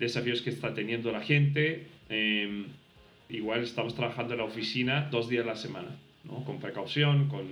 desafíos 0.00 0.42
que 0.42 0.50
está 0.50 0.74
teniendo 0.74 1.12
la 1.12 1.20
gente. 1.20 1.86
Eh, 2.08 2.64
igual 3.32 3.62
estamos 3.62 3.94
trabajando 3.94 4.34
en 4.34 4.38
la 4.38 4.44
oficina 4.44 5.08
dos 5.10 5.28
días 5.28 5.44
a 5.44 5.48
la 5.48 5.56
semana, 5.56 5.88
¿no? 6.24 6.44
con 6.44 6.60
precaución, 6.60 7.28
con, 7.28 7.42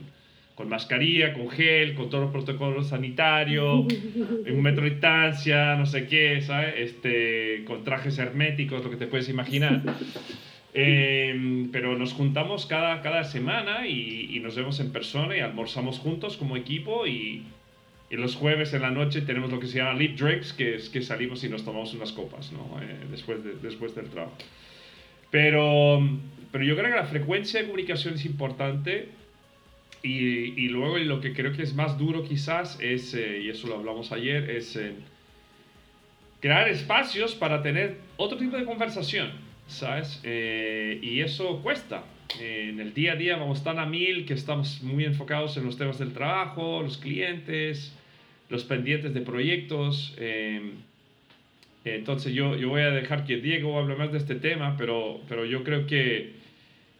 con 0.55 0.69
mascarilla, 0.69 1.33
con 1.33 1.49
gel, 1.49 1.95
con 1.95 2.11
todos 2.11 2.25
los 2.25 2.33
protocolos 2.33 2.89
sanitarios, 2.89 3.87
en 4.47 4.55
un 4.55 4.63
metro 4.63 4.85
de 4.85 4.91
distancia, 4.91 5.77
no 5.77 5.87
sé 5.87 6.07
qué, 6.07 6.41
¿sabes? 6.43 6.75
Este, 6.77 7.65
con 7.67 7.83
trajes 7.83 8.19
herméticos, 8.19 8.85
lo 8.85 8.91
que 8.91 8.97
te 8.97 9.07
puedes 9.07 9.29
imaginar. 9.29 9.83
Em, 10.73 11.71
pero 11.73 11.99
nos 11.99 12.13
juntamos 12.13 12.67
cada, 12.67 13.03
cada 13.03 13.25
semana 13.25 13.89
y, 13.89 14.37
y, 14.37 14.39
nos 14.39 14.55
vemos 14.55 14.79
en 14.79 14.93
persona 14.93 15.37
y 15.37 15.41
almorzamos 15.41 15.99
juntos 15.99 16.37
como 16.37 16.57
equipo 16.57 17.09
y, 17.09 17.43
y, 18.09 18.17
los 18.17 18.37
jueves 18.37 18.73
en 18.73 18.83
la 18.83 18.91
noche 18.91 19.23
tenemos 19.23 19.51
lo 19.51 19.59
que 19.59 19.67
se 19.67 19.79
llama 19.79 19.95
lip 19.95 20.17
drinks, 20.17 20.53
que 20.53 20.77
es 20.77 20.89
que 20.89 21.03
salimos 21.03 21.43
y 21.43 21.49
nos 21.49 21.65
tomamos 21.65 21.93
unas 21.95 22.13
copas 22.13 22.53
¿no? 22.53 22.81
Eh, 22.81 22.99
después, 23.11 23.43
de, 23.43 23.55
después 23.55 23.97
del 23.97 24.11
trabajo. 24.11 24.37
Pero, 25.31 26.01
pero 26.51 26.65
yo 26.65 26.77
creo 26.77 26.91
que 26.91 26.97
la 26.97 27.07
frecuencia 27.07 27.61
de 27.61 27.67
comunicación 27.67 28.15
es 28.15 28.25
importante 28.25 29.09
y, 30.03 30.61
y 30.61 30.69
luego 30.69 30.99
lo 30.99 31.21
que 31.21 31.33
creo 31.33 31.53
que 31.53 31.63
es 31.63 31.75
más 31.75 31.99
duro 31.99 32.25
quizás 32.25 32.79
es, 32.81 33.15
eh, 33.15 33.41
y 33.45 33.51
eso 33.51 33.69
lo 33.69 33.77
hablamos 33.77 34.13
ayer, 34.13 34.51
es 34.51 34.75
eh, 34.77 34.93
crear 36.41 36.69
espacios 36.69 37.35
para 37.35 37.63
tener 37.63 37.99
otro 38.17 38.39
tipo 38.39 38.57
de 38.57 38.65
conversación 38.65 39.31
¿sabes? 39.71 40.21
Eh, 40.25 40.99
y 41.03 41.21
eso 41.21 41.63
cuesta. 41.63 42.05
en 42.41 42.81
el 42.81 42.93
día 42.93 43.13
a 43.13 43.17
día 43.17 43.37
vamos 43.37 43.63
tan 43.63 43.79
a 43.79 43.87
mil 43.87 44.27
que 44.27 44.35
estamos 44.35 44.83
muy 44.83 45.05
enfocados 45.05 45.57
en 45.57 45.65
los 45.65 45.77
temas 45.79 45.99
del 45.99 46.13
trabajo, 46.13 46.83
los 46.83 46.99
clientes, 46.99 47.93
los 48.49 48.65
pendientes 48.65 49.15
de 49.15 49.21
proyectos. 49.21 50.15
Entonces 51.85 52.33
yo, 52.35 52.57
yo 52.57 52.69
voy 52.69 52.83
a 52.83 52.91
dejar 52.91 53.25
que 53.25 53.39
Diego 53.39 53.79
hable 53.79 53.97
más 53.97 54.13
de 54.13 54.19
este 54.19 54.35
tema, 54.35 54.77
pero, 54.77 55.21
pero 55.29 55.47
yo 55.47 55.65
creo 55.65 55.87
que 55.87 56.33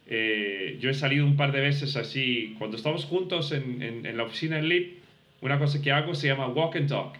eh, 0.07 0.77
yo 0.79 0.89
he 0.89 0.93
salido 0.93 1.25
un 1.25 1.37
par 1.37 1.51
de 1.51 1.61
veces 1.61 1.95
así, 1.95 2.55
cuando 2.57 2.77
estamos 2.77 3.05
juntos 3.05 3.51
en, 3.51 3.81
en, 3.81 4.05
en 4.05 4.17
la 4.17 4.23
oficina 4.23 4.57
en 4.59 4.67
LIP, 4.67 4.97
una 5.41 5.59
cosa 5.59 5.81
que 5.81 5.91
hago 5.91 6.15
se 6.15 6.27
llama 6.27 6.47
walk 6.47 6.75
and 6.75 6.89
talk. 6.89 7.15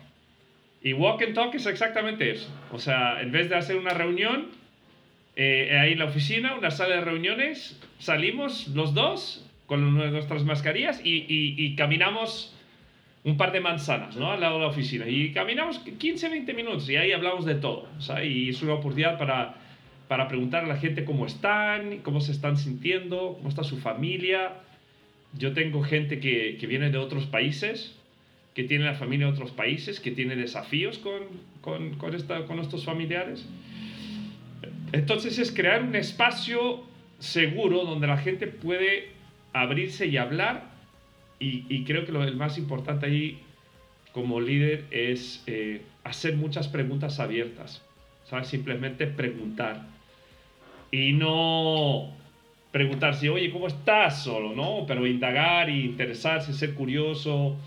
Y 0.83 0.93
walk 0.93 1.21
and 1.21 1.35
talk 1.35 1.53
es 1.53 1.65
exactamente 1.67 2.31
eso. 2.31 2.49
O 2.71 2.79
sea, 2.79 3.21
en 3.21 3.31
vez 3.31 3.49
de 3.49 3.55
hacer 3.55 3.77
una 3.77 3.93
reunión, 3.93 4.47
eh, 5.35 5.77
ahí 5.79 5.93
en 5.93 5.99
la 5.99 6.05
oficina, 6.05 6.55
una 6.55 6.71
sala 6.71 6.95
de 6.95 7.01
reuniones, 7.01 7.79
salimos 7.99 8.67
los 8.69 8.93
dos 8.93 9.47
con 9.65 9.95
nuestras 9.95 10.43
mascarillas 10.43 10.99
y, 11.03 11.25
y, 11.29 11.75
caminamos 11.75 12.53
un 13.23 13.37
par 13.37 13.51
de 13.51 13.59
manzanas, 13.59 14.15
¿no? 14.15 14.31
Al 14.31 14.41
lado 14.41 14.55
de 14.55 14.61
la 14.61 14.67
oficina. 14.67 15.07
Y 15.07 15.31
caminamos 15.31 15.79
15, 15.79 16.29
20 16.29 16.53
minutos 16.53 16.89
y 16.89 16.95
ahí 16.95 17.11
hablamos 17.11 17.45
de 17.45 17.55
todo. 17.55 17.87
Y 18.23 18.49
es 18.49 18.61
una 18.61 18.73
oportunidad 18.73 19.17
para, 19.17 19.55
para 20.07 20.27
preguntar 20.27 20.63
a 20.65 20.67
la 20.67 20.77
gente 20.77 21.05
cómo 21.05 21.25
están, 21.25 21.99
cómo 21.99 22.19
se 22.19 22.31
están 22.31 22.57
sintiendo, 22.57 23.35
cómo 23.37 23.49
está 23.49 23.63
su 23.63 23.77
familia. 23.77 24.53
Yo 25.37 25.53
tengo 25.53 25.83
gente 25.83 26.19
que, 26.19 26.57
que 26.59 26.67
viene 26.67 26.89
de 26.89 26.97
otros 26.97 27.25
países, 27.27 27.95
que 28.55 28.63
tiene 28.63 28.85
la 28.85 28.95
familia 28.95 29.27
de 29.27 29.33
otros 29.33 29.51
países, 29.51 29.99
que 29.99 30.11
tiene 30.11 30.35
desafíos 30.35 30.97
con, 30.97 31.21
con, 31.61 31.95
con, 31.95 32.15
esta, 32.15 32.45
con 32.45 32.59
estos 32.59 32.85
familiares. 32.85 33.47
Entonces 34.93 35.37
es 35.37 35.51
crear 35.51 35.83
un 35.83 35.95
espacio 35.95 36.83
seguro 37.19 37.85
donde 37.85 38.07
la 38.07 38.17
gente 38.17 38.47
puede 38.47 39.09
abrirse 39.53 40.07
y 40.07 40.17
hablar 40.17 40.70
y, 41.41 41.83
creo 41.85 42.05
que 42.05 42.11
lo 42.11 42.23
el 42.23 42.35
más 42.35 42.57
importante 42.59 43.07
ahí 43.07 43.39
como 44.11 44.39
líder 44.39 44.85
es 44.91 45.43
eh, 45.47 45.81
hacer 46.03 46.35
muchas 46.35 46.67
preguntas 46.67 47.19
abiertas, 47.19 47.81
¿sabes? 48.29 48.47
Simplemente 48.47 49.07
preguntar 49.07 49.87
y 50.91 51.13
no 51.13 52.11
preguntar 52.71 53.15
si, 53.15 53.27
oye, 53.29 53.49
¿cómo 53.51 53.67
estás? 53.67 54.23
Solo, 54.23 54.53
¿no? 54.53 54.85
Pero 54.87 55.07
indagar 55.07 55.69
y 55.69 55.85
interesarse, 55.85 56.53
ser 56.53 56.75
curioso, 56.75 57.57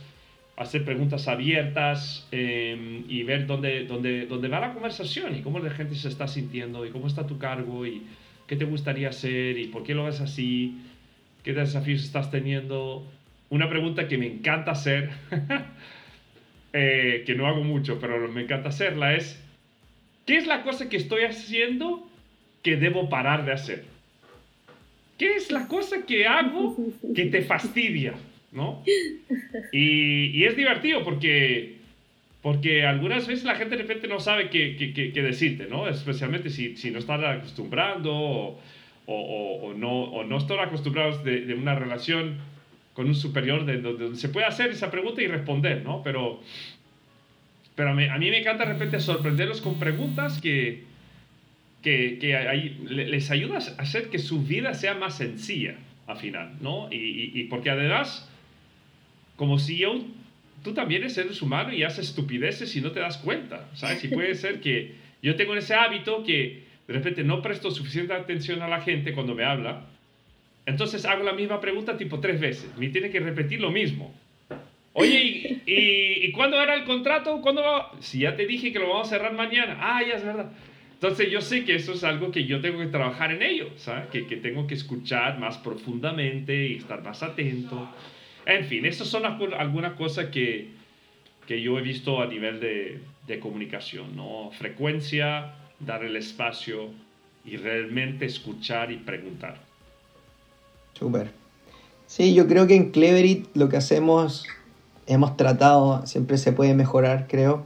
hacer 0.56 0.84
preguntas 0.84 1.26
abiertas 1.26 2.28
em, 2.30 3.04
y 3.08 3.22
ver 3.24 3.46
dónde, 3.46 3.86
dónde, 3.86 4.26
dónde 4.26 4.48
va 4.48 4.60
la 4.60 4.72
conversación 4.72 5.34
y 5.36 5.40
cómo 5.40 5.58
la 5.58 5.70
gente 5.70 5.96
se 5.96 6.08
está 6.08 6.28
sintiendo 6.28 6.86
y 6.86 6.90
cómo 6.90 7.08
está 7.08 7.26
tu 7.26 7.38
cargo 7.38 7.86
y 7.86 8.02
qué 8.46 8.56
te 8.56 8.64
gustaría 8.64 9.08
hacer 9.08 9.58
y 9.58 9.66
por 9.66 9.82
qué 9.82 9.94
lo 9.94 10.04
ves 10.04 10.20
así, 10.20 10.78
qué 11.42 11.52
desafíos 11.54 12.04
estás 12.04 12.30
teniendo. 12.30 13.04
Una 13.50 13.68
pregunta 13.68 14.08
que 14.08 14.18
me 14.18 14.26
encanta 14.26 14.72
hacer, 14.72 15.10
eh, 16.72 17.22
que 17.26 17.34
no 17.34 17.46
hago 17.46 17.62
mucho, 17.62 17.98
pero 18.00 18.28
me 18.28 18.42
encanta 18.42 18.70
hacerla, 18.70 19.14
es, 19.14 19.42
¿qué 20.26 20.36
es 20.36 20.46
la 20.46 20.62
cosa 20.62 20.88
que 20.88 20.96
estoy 20.96 21.24
haciendo 21.24 22.08
que 22.62 22.76
debo 22.76 23.08
parar 23.08 23.44
de 23.44 23.52
hacer? 23.52 23.84
¿Qué 25.18 25.36
es 25.36 25.50
la 25.50 25.68
cosa 25.68 26.04
que 26.06 26.26
hago 26.26 26.76
que 27.14 27.26
te 27.26 27.42
fastidia? 27.42 28.14
¿no? 28.54 28.82
Y, 29.72 30.26
y, 30.26 30.44
es 30.44 30.56
divertido 30.56 31.02
porque, 31.02 31.78
porque 32.40 32.86
algunas 32.86 33.26
veces 33.26 33.44
la 33.44 33.56
gente 33.56 33.76
de 33.76 33.82
repente 33.82 34.06
no 34.06 34.20
sabe 34.20 34.48
qué, 34.48 34.76
qué, 34.76 35.12
qué 35.12 35.22
decirte, 35.22 35.66
¿no? 35.68 35.88
Especialmente 35.88 36.50
si, 36.50 36.76
si 36.76 36.92
no 36.92 37.00
están 37.00 37.24
acostumbrando 37.24 38.14
o, 38.14 38.60
o, 39.06 39.60
o, 39.62 39.74
no, 39.74 40.04
o 40.04 40.24
no 40.24 40.38
están 40.38 40.60
acostumbrados 40.60 41.24
de, 41.24 41.40
de, 41.42 41.54
una 41.54 41.74
relación 41.74 42.38
con 42.94 43.08
un 43.08 43.14
superior 43.14 43.66
de, 43.66 43.78
donde 43.78 44.16
se 44.16 44.28
puede 44.28 44.46
hacer 44.46 44.70
esa 44.70 44.90
pregunta 44.90 45.20
y 45.20 45.26
responder, 45.26 45.82
¿no? 45.82 46.02
Pero, 46.02 46.40
pero 47.74 47.90
a 47.90 47.94
mí, 47.94 48.30
me 48.30 48.38
encanta 48.38 48.64
de 48.64 48.72
repente 48.72 49.00
sorprenderlos 49.00 49.60
con 49.60 49.78
preguntas 49.78 50.40
que, 50.40 50.84
que, 51.82 52.18
que 52.20 52.76
les 52.88 53.30
ayuda 53.30 53.56
a 53.56 53.82
hacer 53.82 54.08
que 54.10 54.18
su 54.18 54.42
vida 54.42 54.74
sea 54.74 54.94
más 54.94 55.18
sencilla 55.18 55.76
al 56.06 56.16
final, 56.18 56.52
¿no? 56.60 56.88
Y, 56.90 57.44
porque 57.44 57.70
además 57.70 58.30
como 59.36 59.58
CEO, 59.58 60.04
tú 60.62 60.72
también 60.74 61.02
eres 61.02 61.14
ser 61.14 61.26
humano 61.42 61.72
y 61.72 61.82
haces 61.82 62.10
estupideces 62.10 62.76
y 62.76 62.80
no 62.80 62.92
te 62.92 63.00
das 63.00 63.18
cuenta, 63.18 63.68
¿sabes? 63.74 64.04
Y 64.04 64.08
puede 64.08 64.36
ser 64.36 64.60
que 64.60 64.94
yo 65.22 65.34
tengo 65.34 65.56
ese 65.56 65.74
hábito 65.74 66.22
que 66.22 66.62
de 66.86 66.94
repente 66.94 67.24
no 67.24 67.42
presto 67.42 67.70
suficiente 67.72 68.12
atención 68.12 68.62
a 68.62 68.68
la 68.68 68.82
gente 68.82 69.12
cuando 69.12 69.34
me 69.34 69.44
habla, 69.44 69.86
entonces 70.66 71.04
hago 71.04 71.22
la 71.22 71.32
misma 71.32 71.60
pregunta 71.60 71.96
tipo 71.96 72.20
tres 72.20 72.40
veces, 72.40 72.70
me 72.76 72.88
tiene 72.88 73.10
que 73.10 73.20
repetir 73.20 73.60
lo 73.60 73.70
mismo. 73.70 74.14
Oye, 74.96 75.60
¿y, 75.66 76.26
y, 76.26 76.32
cuándo 76.32 76.60
era 76.62 76.74
el 76.74 76.84
contrato? 76.84 77.40
¿Cuándo 77.42 77.62
va? 77.62 77.90
Si 77.98 78.20
ya 78.20 78.36
te 78.36 78.46
dije 78.46 78.72
que 78.72 78.78
lo 78.78 78.88
vamos 78.88 79.08
a 79.08 79.10
cerrar 79.10 79.32
mañana. 79.32 79.76
Ah, 79.80 80.00
ya 80.06 80.14
es 80.14 80.24
verdad. 80.24 80.52
Entonces 80.92 81.30
yo 81.30 81.40
sé 81.40 81.64
que 81.64 81.74
eso 81.74 81.94
es 81.94 82.04
algo 82.04 82.30
que 82.30 82.44
yo 82.44 82.60
tengo 82.60 82.78
que 82.78 82.86
trabajar 82.86 83.32
en 83.32 83.42
ello, 83.42 83.70
¿sabes? 83.76 84.06
Que, 84.06 84.26
que 84.26 84.36
tengo 84.36 84.68
que 84.68 84.74
escuchar 84.74 85.40
más 85.40 85.58
profundamente 85.58 86.68
y 86.68 86.76
estar 86.76 87.02
más 87.02 87.24
atento. 87.24 87.90
En 88.46 88.64
fin, 88.66 88.86
estas 88.86 89.08
son 89.08 89.24
algunas 89.26 89.94
cosas 89.94 90.26
que, 90.26 90.68
que 91.46 91.60
yo 91.60 91.76
he 91.78 91.82
visto 91.82 92.22
a 92.22 92.26
nivel 92.26 92.60
de, 92.60 93.00
de 93.26 93.40
comunicación, 93.40 94.14
¿no? 94.14 94.50
Frecuencia, 94.52 95.54
dar 95.80 96.04
el 96.04 96.16
espacio 96.16 96.90
y 97.44 97.56
realmente 97.56 98.26
escuchar 98.26 98.92
y 98.92 98.96
preguntar. 98.96 99.60
Súper. 100.94 101.32
Sí, 102.06 102.34
yo 102.34 102.46
creo 102.46 102.66
que 102.66 102.76
en 102.76 102.90
Cleverit 102.90 103.46
lo 103.54 103.68
que 103.68 103.76
hacemos, 103.76 104.44
hemos 105.06 105.36
tratado, 105.36 106.06
siempre 106.06 106.38
se 106.38 106.52
puede 106.52 106.74
mejorar, 106.74 107.26
creo, 107.28 107.64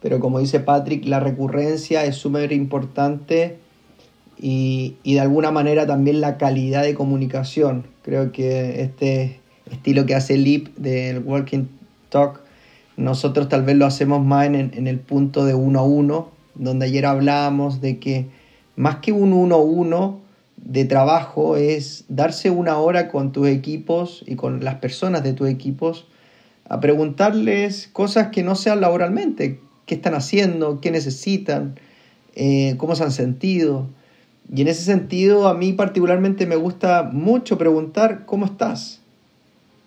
pero 0.00 0.20
como 0.20 0.38
dice 0.38 0.60
Patrick, 0.60 1.06
la 1.06 1.18
recurrencia 1.18 2.04
es 2.04 2.16
súper 2.16 2.52
importante 2.52 3.56
y, 4.38 4.96
y, 5.02 5.14
de 5.14 5.20
alguna 5.20 5.50
manera 5.50 5.86
también 5.86 6.20
la 6.20 6.36
calidad 6.36 6.82
de 6.82 6.94
comunicación. 6.94 7.86
Creo 8.02 8.30
que 8.30 8.82
este 8.82 9.40
estilo 9.70 10.04
que 10.04 10.14
hace 10.14 10.36
Lip 10.36 10.76
del 10.76 11.20
Walking 11.20 11.64
Talk, 12.10 12.40
nosotros 12.96 13.48
tal 13.48 13.62
vez 13.62 13.76
lo 13.76 13.86
hacemos 13.86 14.24
más 14.24 14.46
en, 14.46 14.54
en 14.54 14.86
el 14.86 14.98
punto 14.98 15.46
de 15.46 15.54
uno 15.54 15.80
a 15.80 15.84
uno, 15.84 16.28
donde 16.54 16.86
ayer 16.86 17.06
hablábamos 17.06 17.80
de 17.80 17.98
que 17.98 18.26
más 18.76 18.96
que 18.96 19.12
un 19.12 19.32
uno 19.32 19.56
a 19.56 19.62
uno 19.62 20.23
de 20.64 20.86
trabajo 20.86 21.56
es 21.56 22.04
darse 22.08 22.50
una 22.50 22.78
hora 22.78 23.08
con 23.08 23.32
tus 23.32 23.48
equipos 23.48 24.24
y 24.26 24.34
con 24.34 24.64
las 24.64 24.76
personas 24.76 25.22
de 25.22 25.34
tus 25.34 25.48
equipos 25.48 26.06
a 26.68 26.80
preguntarles 26.80 27.88
cosas 27.92 28.28
que 28.28 28.42
no 28.42 28.54
sean 28.54 28.80
laboralmente, 28.80 29.60
qué 29.84 29.94
están 29.94 30.14
haciendo, 30.14 30.80
qué 30.80 30.90
necesitan, 30.90 31.78
eh, 32.34 32.74
cómo 32.78 32.96
se 32.96 33.04
han 33.04 33.12
sentido. 33.12 33.86
Y 34.52 34.62
en 34.62 34.68
ese 34.68 34.82
sentido, 34.82 35.48
a 35.48 35.54
mí 35.54 35.74
particularmente 35.74 36.46
me 36.46 36.56
gusta 36.56 37.02
mucho 37.02 37.58
preguntar 37.58 38.24
cómo 38.24 38.46
estás. 38.46 39.00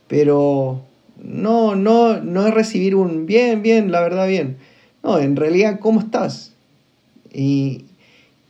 Pero 0.07 0.84
no, 1.22 1.75
no, 1.75 2.22
no 2.22 2.46
es 2.46 2.53
recibir 2.53 2.93
un 2.93 3.25
bien, 3.25 3.63
bien, 3.63 3.91
la 3.91 4.01
verdad, 4.01 4.27
bien. 4.27 4.57
No, 5.03 5.17
en 5.17 5.36
realidad, 5.36 5.79
¿cómo 5.79 6.00
estás? 6.00 6.53
Y, 7.34 7.86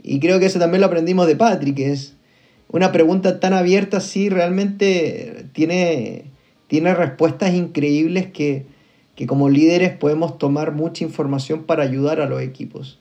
y 0.04 0.20
creo 0.20 0.40
que 0.40 0.48
eso 0.48 0.60
también 0.60 0.82
lo 0.82 0.88
aprendimos 0.88 1.28
de 1.28 1.38
Patrick, 1.38 1.80
es 1.80 2.17
una 2.70 2.92
pregunta 2.92 3.40
tan 3.40 3.54
abierta, 3.54 4.02
sí, 4.02 4.30
realmente 4.30 5.46
tiene, 5.54 6.26
tiene 6.68 6.94
respuestas 6.94 7.54
increíbles 7.54 8.28
que, 8.28 8.66
que 9.16 9.26
como 9.26 9.50
líderes 9.50 9.92
podemos 9.94 10.38
tomar 10.38 10.74
mucha 10.74 11.04
información 11.04 11.64
para 11.64 11.84
ayudar 11.84 12.22
a 12.22 12.28
los 12.28 12.42
equipos. 12.42 13.00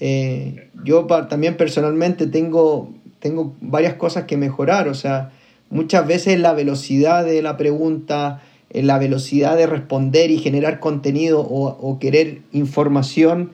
Eh, 0.00 0.68
yo 0.84 1.06
también 1.28 1.56
personalmente 1.56 2.26
tengo, 2.26 2.92
tengo 3.20 3.54
varias 3.60 3.94
cosas 3.94 4.24
que 4.24 4.36
mejorar, 4.36 4.88
o 4.88 4.94
sea, 4.94 5.32
muchas 5.70 6.06
veces 6.06 6.38
la 6.40 6.52
velocidad 6.52 7.24
de 7.24 7.42
la 7.42 7.56
pregunta, 7.56 8.42
eh, 8.70 8.82
la 8.82 8.98
velocidad 8.98 9.56
de 9.56 9.66
responder 9.66 10.30
y 10.30 10.38
generar 10.38 10.80
contenido 10.80 11.40
o, 11.40 11.98
querer 11.98 12.40
información, 12.52 13.52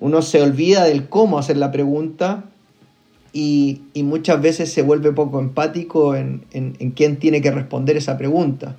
uno 0.00 0.22
se 0.22 0.42
olvida 0.42 0.84
del 0.84 1.08
cómo 1.08 1.38
hacer 1.38 1.56
la 1.56 1.72
pregunta 1.72 2.44
y, 3.38 4.02
muchas 4.02 4.40
veces 4.40 4.72
se 4.72 4.80
vuelve 4.80 5.12
poco 5.12 5.38
empático 5.40 6.16
en, 6.16 6.40
en, 6.52 6.90
quién 6.92 7.16
tiene 7.16 7.42
que 7.42 7.50
responder 7.50 7.98
esa 7.98 8.16
pregunta. 8.16 8.76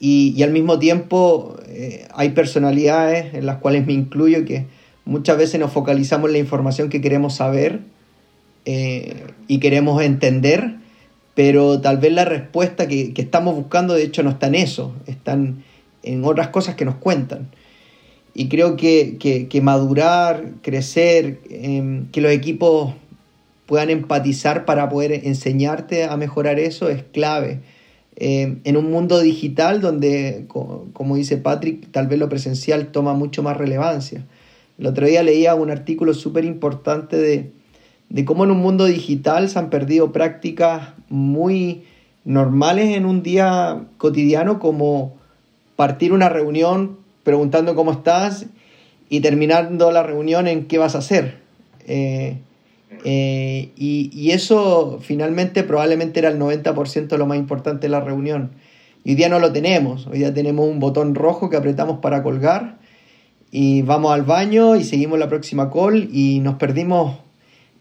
Y, 0.00 0.42
al 0.42 0.50
mismo 0.50 0.80
tiempo 0.80 1.56
eh, 1.68 2.08
hay 2.12 2.30
personalidades 2.30 3.32
en 3.34 3.46
las 3.46 3.58
cuales 3.58 3.86
me 3.86 3.92
incluyo 3.92 4.44
que 4.44 4.66
muchas 5.04 5.38
veces 5.38 5.60
nos 5.60 5.72
focalizamos 5.72 6.28
en 6.28 6.32
la 6.32 6.38
información 6.38 6.88
que 6.88 7.00
queremos 7.00 7.36
saber 7.36 7.78
eh, 8.64 9.22
y 9.46 9.58
queremos 9.60 10.02
entender, 10.02 10.78
pero 11.36 11.80
tal 11.80 11.98
vez 11.98 12.12
la 12.12 12.24
respuesta 12.24 12.88
que, 12.88 13.12
estamos 13.16 13.54
buscando 13.54 13.94
de 13.94 14.02
hecho 14.02 14.24
no 14.24 14.30
está 14.30 14.48
en 14.48 14.56
eso, 14.56 14.96
están 15.06 15.62
en 16.02 16.24
otras 16.24 16.48
cosas 16.48 16.74
que 16.74 16.84
nos 16.84 16.96
cuentan. 16.96 17.50
Y 18.34 18.48
creo 18.48 18.76
que, 18.76 19.60
madurar, 19.62 20.54
crecer, 20.60 21.38
em, 21.48 22.08
que 22.08 22.20
los 22.20 22.32
equipos 22.32 22.92
puedan 23.66 23.90
empatizar 23.90 24.64
para 24.64 24.88
poder 24.88 25.12
enseñarte 25.26 26.04
a 26.04 26.16
mejorar 26.16 26.58
eso 26.58 26.88
es 26.88 27.02
clave. 27.02 27.60
Em, 28.16 28.60
en 28.64 28.76
un 28.76 28.90
mundo 28.90 29.20
digital 29.20 29.80
donde, 29.80 30.46
como 30.48 31.16
dice 31.16 31.36
Patrick, 31.36 31.90
tal 31.90 32.06
vez 32.06 32.18
lo 32.18 32.28
presencial 32.28 32.88
toma 32.88 33.12
mucho 33.12 33.42
más 33.42 33.56
relevancia. 33.56 34.24
El 34.78 34.86
otro 34.86 35.06
día 35.06 35.22
leía 35.22 35.54
un 35.54 35.70
artículo 35.70 36.14
súper 36.14 36.44
importante 36.44 37.16
de, 37.16 37.50
de 38.08 38.24
cómo 38.24 38.44
en 38.44 38.52
un 38.52 38.58
mundo 38.58 38.86
digital 38.86 39.48
se 39.48 39.58
han 39.58 39.68
perdido 39.68 40.12
prácticas 40.12 40.90
muy 41.08 41.84
normales 42.24 42.96
en 42.96 43.04
un 43.06 43.22
día 43.22 43.84
cotidiano 43.98 44.58
como 44.58 45.14
partir 45.76 46.12
una 46.12 46.28
reunión 46.28 46.98
preguntando 47.22 47.74
cómo 47.74 47.92
estás 47.92 48.46
y 49.08 49.20
terminando 49.20 49.92
la 49.92 50.02
reunión 50.02 50.46
en 50.46 50.66
qué 50.66 50.78
vas 50.78 50.94
a 50.94 50.98
hacer. 50.98 51.38
Eh, 51.86 52.38
eh, 53.04 53.70
y, 53.76 54.10
y, 54.12 54.30
eso 54.30 54.98
finalmente 55.00 55.62
probablemente 55.62 56.20
era 56.20 56.28
el 56.28 56.38
90% 56.38 57.08
de 57.08 57.18
lo 57.18 57.26
más 57.26 57.38
importante 57.38 57.82
de 57.82 57.88
la 57.88 58.00
reunión. 58.00 58.52
Y 59.04 59.10
hoy 59.10 59.14
día 59.16 59.28
no 59.28 59.38
lo 59.38 59.52
tenemos. 59.52 60.06
Hoy 60.06 60.18
día 60.18 60.34
tenemos 60.34 60.68
un 60.68 60.80
botón 60.80 61.14
rojo 61.14 61.50
que 61.50 61.56
apretamos 61.56 61.98
para 61.98 62.22
colgar 62.22 62.78
y 63.50 63.82
vamos 63.82 64.12
al 64.12 64.22
baño 64.22 64.76
y 64.76 64.84
seguimos 64.84 65.18
la 65.18 65.28
próxima 65.28 65.70
call 65.70 66.08
y 66.12 66.40
nos 66.40 66.56
perdimos, 66.56 67.16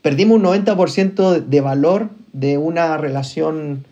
perdimos 0.01 0.37
un 0.37 0.43
90% 0.43 1.45
de 1.45 1.61
valor 1.61 2.09
de 2.33 2.57
una 2.57 2.97
relación 2.97 3.85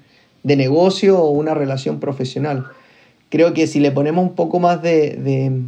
de 0.44 0.56
negocio 0.56 1.20
o 1.20 1.32
una 1.32 1.54
relación 1.54 2.00
profesional. 2.00 2.68
Creo 3.30 3.54
que 3.54 3.66
si 3.68 3.80
le 3.80 3.92
ponemos 3.92 4.24
un 4.24 4.36
poco 4.36 4.60
más 4.60 4.82
de, 4.82 5.16
de, 5.16 5.62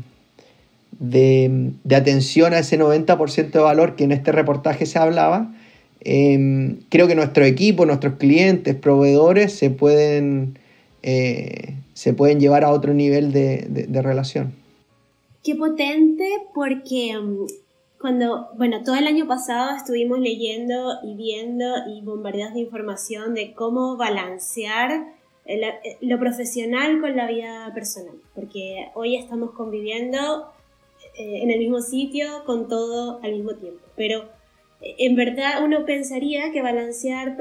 de, 1.00 1.72
atención 1.96 2.54
a 2.54 2.60
ese 2.60 2.80
90% 2.80 3.52
de 3.52 3.60
valor 3.60 3.96
que 3.96 4.04
en 4.04 4.12
este 4.12 4.32
reportaje 4.32 4.86
se 4.86 5.00
hablaba, 5.00 5.54
em, 6.02 6.80
creo 6.90 7.08
que 7.08 7.16
nuestro 7.16 7.46
equipo, 7.46 7.86
nuestros 7.86 8.16
clientes, 8.16 8.76
proveedores 8.76 9.54
se 9.54 9.70
pueden, 9.70 10.60
eh, 11.04 11.76
se 11.94 12.14
pueden 12.14 12.40
llevar 12.40 12.64
a 12.64 12.72
otro 12.72 12.94
nivel 12.94 13.32
de, 13.32 13.66
de 13.88 14.02
relación. 14.02 14.54
Qué 15.44 15.56
potente 15.56 16.28
porque 16.54 17.18
mm, 17.18 17.46
cuando, 18.06 18.50
bueno, 18.58 18.84
todo 18.84 18.96
el 18.96 19.08
año 19.08 19.28
pasado 19.28 19.76
estuvimos 19.76 20.20
leyendo 20.20 20.94
y 21.04 21.16
viendo 21.16 21.66
y 21.88 22.02
bombardeados 22.02 22.54
de 22.54 22.62
información 22.62 23.34
de 23.34 23.54
cómo 23.54 23.98
balancear 23.98 25.06
eh, 25.46 25.98
lo 26.02 26.20
profesional 26.20 27.00
con 27.00 27.16
la 27.16 27.28
vida 27.28 27.72
personal, 27.74 28.16
porque 28.34 28.90
hoy 28.96 29.16
estamos 29.16 29.52
conviviendo 29.52 30.52
eh, 31.18 31.44
en 31.44 31.52
el 31.52 31.60
mismo 31.60 31.82
sitio 31.82 32.44
con 32.46 32.68
todo 32.68 33.20
al 33.24 33.34
mismo 33.34 33.56
tiempo, 33.56 33.82
pero 33.96 34.30
eh, 34.82 34.96
en 35.00 35.16
verdad 35.16 35.64
uno 35.64 35.86
pensaría 35.86 36.52
que 36.52 36.62
balancear 36.62 37.38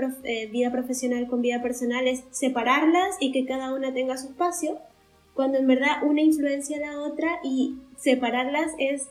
vida 0.51 0.71
profesional 0.71 1.27
con 1.29 1.43
vida 1.43 1.63
personal 1.63 2.07
es 2.07 2.25
separarlas 2.31 3.17
y 3.21 3.33
que 3.33 3.45
cada 3.45 3.75
una 3.75 3.93
tenga 3.93 4.17
su 4.17 4.29
espacio, 4.29 4.79
cuando 5.35 5.59
en 5.59 5.67
verdad 5.67 6.03
una 6.05 6.23
influencia 6.23 6.77
a 6.77 6.93
la 6.93 7.01
otra 7.01 7.41
y 7.43 7.75
separarlas 7.97 8.73
es 8.79 9.09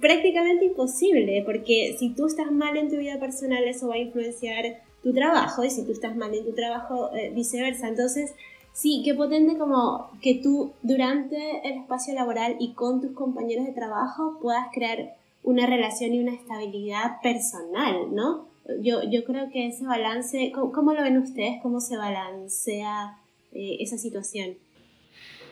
prácticamente 0.00 0.66
imposible, 0.66 1.42
porque 1.44 1.96
si 1.98 2.10
tú 2.10 2.26
estás 2.26 2.52
mal 2.52 2.76
en 2.76 2.90
tu 2.90 2.96
vida 2.96 3.18
personal, 3.18 3.64
eso 3.64 3.88
va 3.88 3.94
a 3.94 3.98
influenciar 3.98 4.82
tu 5.02 5.14
trabajo, 5.14 5.64
y 5.64 5.70
si 5.70 5.84
tú 5.84 5.92
estás 5.92 6.16
mal 6.16 6.34
en 6.34 6.44
tu 6.44 6.52
trabajo, 6.52 7.10
eh, 7.14 7.30
viceversa. 7.34 7.88
Entonces, 7.88 8.34
sí, 8.72 9.02
qué 9.04 9.14
potente 9.14 9.58
como 9.58 10.10
que 10.22 10.36
tú 10.36 10.72
durante 10.82 11.68
el 11.68 11.78
espacio 11.78 12.14
laboral 12.14 12.56
y 12.58 12.72
con 12.72 13.00
tus 13.00 13.12
compañeros 13.12 13.66
de 13.66 13.72
trabajo 13.72 14.38
puedas 14.40 14.66
crear 14.72 15.14
una 15.42 15.66
relación 15.66 16.14
y 16.14 16.20
una 16.20 16.34
estabilidad 16.34 17.20
personal, 17.22 18.14
¿no? 18.14 18.48
Yo, 18.82 19.02
yo 19.10 19.24
creo 19.24 19.50
que 19.50 19.66
ese 19.66 19.86
balance, 19.86 20.52
¿cómo, 20.52 20.92
lo 20.92 21.02
ven 21.02 21.16
ustedes? 21.16 21.54
¿Cómo 21.62 21.80
se 21.80 21.96
balancea 21.96 23.16
eh, 23.52 23.78
esa 23.80 23.96
situación? 23.96 24.56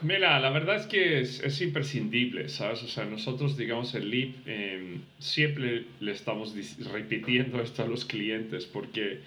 Mira, 0.01 0.39
la 0.39 0.51
verdad 0.51 0.75
es 0.75 0.85
que 0.85 1.21
es, 1.21 1.61
imprescindible, 1.61 2.49
¿sabes? 2.49 2.83
O 2.83 2.87
sea, 2.87 3.05
nosotros, 3.05 3.57
digamos, 3.57 3.95
el 3.95 4.11
LEAP 4.11 4.35
em, 4.45 5.01
siempre 5.17 5.85
le 5.99 6.11
estamos 6.11 6.53
repitiendo 6.91 7.59
esto 7.61 7.81
a 7.81 7.87
los 7.87 8.05
clientes 8.05 8.67
porque 8.67 9.21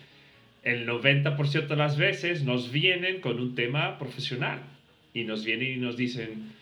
el 0.62 0.87
90% 0.87 1.68
de 1.68 1.77
las 1.77 1.96
veces 1.96 2.44
nos 2.44 2.70
vienen 2.70 3.20
con 3.20 3.40
un 3.40 3.55
tema 3.55 3.99
profesional 3.99 4.61
y 5.14 5.25
nos 5.25 5.44
vienen 5.44 5.73
y 5.73 5.77
nos 5.77 5.96
dicen, 5.96 6.53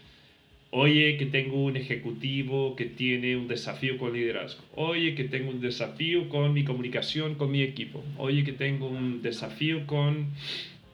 oye, 0.71 1.17
que 1.17 1.27
tengo 1.27 1.65
un 1.65 1.77
ejecutivo 1.77 2.77
que 2.77 2.85
tiene 2.85 3.37
un 3.37 3.49
desafío 3.49 3.99
con 3.99 4.13
liderazgo, 4.13 4.63
oye, 4.75 5.15
que 5.15 5.25
tengo 5.25 5.51
un 5.51 5.61
desafío 5.61 6.29
con 6.29 6.53
mi 6.53 6.65
comunicación 6.65 7.35
con 7.35 7.51
mi 7.51 7.63
equipo, 7.63 8.05
oye, 8.19 8.45
que 8.45 8.53
tengo 8.53 8.89
un 8.89 9.23
desafío 9.23 9.87
con 9.87 10.29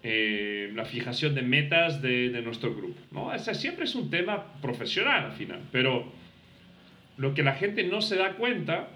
eh, 0.02 0.70
la 0.74 0.84
fijación 0.84 1.34
de 1.34 1.42
metas 1.42 2.02
de, 2.02 2.30
de, 2.30 2.42
nuestro 2.42 2.74
grupo. 2.74 3.00
¿no? 3.10 3.34
Ese 3.34 3.54
siempre 3.54 3.84
es 3.84 3.94
un 3.94 4.10
tema 4.10 4.60
profesional 4.60 5.24
al 5.24 5.32
final, 5.32 5.60
pero 5.72 6.12
lo 7.16 7.34
que 7.34 7.42
la 7.42 7.54
gente 7.54 7.84
no 7.84 8.00
se 8.00 8.16
da 8.16 8.34
cuenta, 8.34 8.88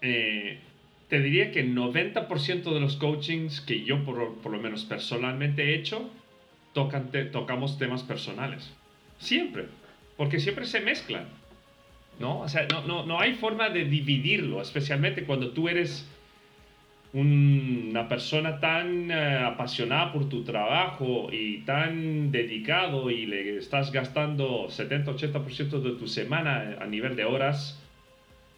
eh, 0.00 0.58
te 1.12 1.20
diría 1.20 1.50
que 1.52 1.60
el 1.60 1.74
90% 1.74 2.72
de 2.72 2.80
los 2.80 2.96
coachings 2.96 3.60
que 3.60 3.84
yo 3.84 4.02
por, 4.02 4.36
por, 4.36 4.50
lo 4.50 4.58
menos 4.58 4.86
personalmente 4.86 5.62
he 5.62 5.74
hecho, 5.74 6.08
tocan 6.72 7.10
te, 7.10 7.26
tocamos 7.26 7.76
temas 7.76 8.02
personales. 8.02 8.72
Siempre, 9.18 9.66
porque 10.16 10.40
siempre 10.40 10.64
se 10.64 10.80
mezclan. 10.80 11.26
¿no? 12.18 12.40
O 12.40 12.48
sea, 12.48 12.66
no, 12.72 12.86
no, 12.86 13.04
no 13.04 13.20
hay 13.20 13.34
forma 13.34 13.68
de 13.68 13.84
dividirlo, 13.84 14.62
especialmente 14.62 15.24
cuando 15.24 15.50
tú 15.50 15.68
eres 15.68 16.08
una 17.12 18.08
persona 18.08 18.58
tan 18.58 19.10
eh, 19.10 19.36
apasionada 19.36 20.14
por 20.14 20.30
tu 20.30 20.44
trabajo 20.44 21.28
y 21.30 21.58
tan 21.66 22.32
dedicado 22.32 23.10
y 23.10 23.26
le 23.26 23.58
estás 23.58 23.92
gastando 23.92 24.68
70-80% 24.68 25.82
de 25.82 25.90
tu 25.90 26.06
semana 26.06 26.78
a 26.80 26.86
nivel 26.86 27.16
de 27.16 27.26
horas, 27.26 27.78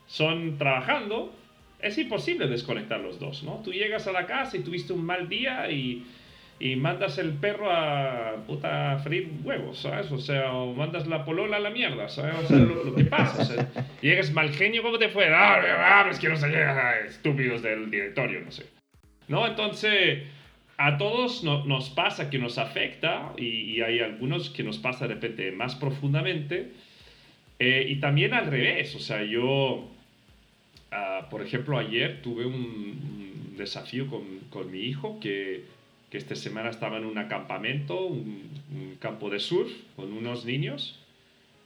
son 0.06 0.56
trabajando, 0.56 1.34
es 1.80 1.98
imposible 1.98 2.46
desconectar 2.46 3.00
los 3.00 3.18
dos, 3.18 3.42
¿no? 3.42 3.60
Tú 3.64 3.72
llegas 3.72 4.06
a 4.06 4.12
la 4.12 4.26
casa 4.26 4.56
y 4.56 4.60
tuviste 4.60 4.92
un 4.92 5.04
mal 5.04 5.28
día 5.28 5.70
y, 5.70 6.06
y 6.58 6.76
mandas 6.76 7.18
el 7.18 7.32
perro 7.32 7.70
a 7.70 8.37
puta 8.46 8.98
freír 9.02 9.30
huevos, 9.42 9.78
¿sabes? 9.78 10.10
O 10.12 10.18
sea, 10.18 10.52
o 10.52 10.74
mandas 10.74 11.06
la 11.06 11.24
polola 11.24 11.56
a 11.56 11.60
la 11.60 11.70
mierda, 11.70 12.08
¿sabes? 12.08 12.37
O 12.44 12.46
sea, 12.46 12.58
lo, 12.58 12.94
que 12.94 13.04
pasa, 13.04 13.42
o 13.42 13.44
sea, 13.44 13.68
llegas 14.00 14.32
mal 14.32 14.50
genio, 14.50 14.82
¿cómo 14.82 14.98
te 14.98 15.08
fue? 15.08 15.26
Ah, 15.28 16.06
es 16.10 16.18
que 16.18 16.28
no 16.28 16.37
se 16.37 16.48
llega, 16.48 17.00
estúpidos 17.00 17.62
del 17.62 17.90
directorio, 17.90 18.40
no 18.40 18.50
sé. 18.50 18.66
¿No? 19.28 19.46
Entonces, 19.46 20.22
a 20.76 20.96
todos 20.96 21.44
no, 21.44 21.64
nos 21.64 21.90
pasa 21.90 22.30
que 22.30 22.38
nos 22.38 22.58
afecta 22.58 23.32
y, 23.37 23.46
y, 23.46 23.80
hay 23.82 24.00
algunos 24.00 24.50
que 24.50 24.62
nos 24.62 24.78
pasa 24.78 25.06
de 25.06 25.14
repente 25.14 25.52
más 25.52 25.74
profundamente. 25.74 26.72
Eh, 27.58 27.87
y 27.88 27.96
también 28.00 28.34
al 28.34 28.46
revés, 28.46 28.94
o 28.96 28.98
sea, 28.98 29.22
yo 29.22 29.93
Ah, 30.96 31.26
por 31.28 31.42
ejemplo, 31.42 31.76
ayer 31.76 32.22
tuve 32.22 32.46
un, 32.46 33.54
desafío 33.57 34.07
con, 34.07 34.22
con, 34.48 34.70
mi 34.70 34.78
hijo 34.78 35.18
que, 35.18 35.64
que, 36.09 36.18
esta 36.18 36.37
semana 36.37 36.70
estaba 36.70 36.98
en 36.98 37.04
un 37.04 37.18
acampamento, 37.18 38.07
un, 38.07 38.96
campo 39.00 39.28
de 39.28 39.40
surf, 39.40 39.72
con 39.96 40.12
unos 40.12 40.44
niños, 40.44 41.00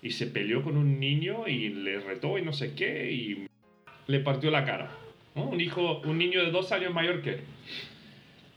y 0.02 0.12
se 0.12 0.26
peleó 0.26 0.62
con 0.62 0.78
un 0.78 0.98
niño 0.98 1.46
y 1.46 1.68
le 1.68 2.00
retó 2.00 2.38
y 2.38 2.42
no 2.42 2.54
sé 2.54 2.74
qué, 2.74 3.12
y 3.12 3.46
le 4.06 4.20
partió 4.20 4.50
la 4.50 4.64
cara. 4.64 4.90
Un, 5.34 5.60
hijo, 5.60 6.00
un 6.04 6.16
niño 6.16 6.42
de 6.42 6.50
dos 6.50 6.72
años 6.72 6.94
mayor 6.94 7.20
que 7.20 7.30
él. 7.30 7.40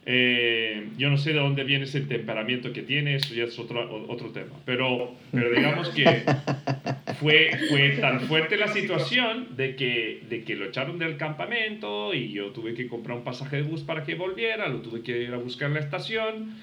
Eh, 0.05 0.87
yo 0.97 1.09
no 1.09 1.17
sé 1.17 1.33
de 1.33 1.39
dónde 1.39 1.63
viene 1.63 1.83
ese 1.83 2.01
temperamento 2.01 2.73
que 2.73 2.81
tiene, 2.81 3.15
eso 3.15 3.33
ya 3.33 3.43
es 3.43 3.59
otro, 3.59 4.07
otro 4.07 4.29
tema. 4.29 4.55
Pero, 4.65 5.15
pero 5.31 5.51
digamos 5.51 5.89
que 5.89 6.05
fue, 7.21 7.97
tan 8.01 8.21
fuerte 8.21 8.57
la 8.57 8.67
situación 8.67 9.55
de 9.55 9.75
que, 9.75 10.55
lo 10.55 10.65
echaron 10.65 10.97
del 10.97 11.17
campamento 11.17 12.13
y 12.13 12.31
yo 12.31 12.47
tuve 12.47 12.73
que 12.73 12.87
comprar 12.87 13.17
un 13.17 13.23
pasaje 13.23 13.57
de 13.57 13.61
bus 13.61 13.81
para 13.83 14.03
que 14.03 14.15
volviera, 14.15 14.67
lo 14.67 14.81
tuve 14.81 15.03
que 15.03 15.21
ir 15.21 15.33
a 15.33 15.37
buscar 15.37 15.67
en 15.67 15.75
la 15.75 15.79
estación. 15.81 16.55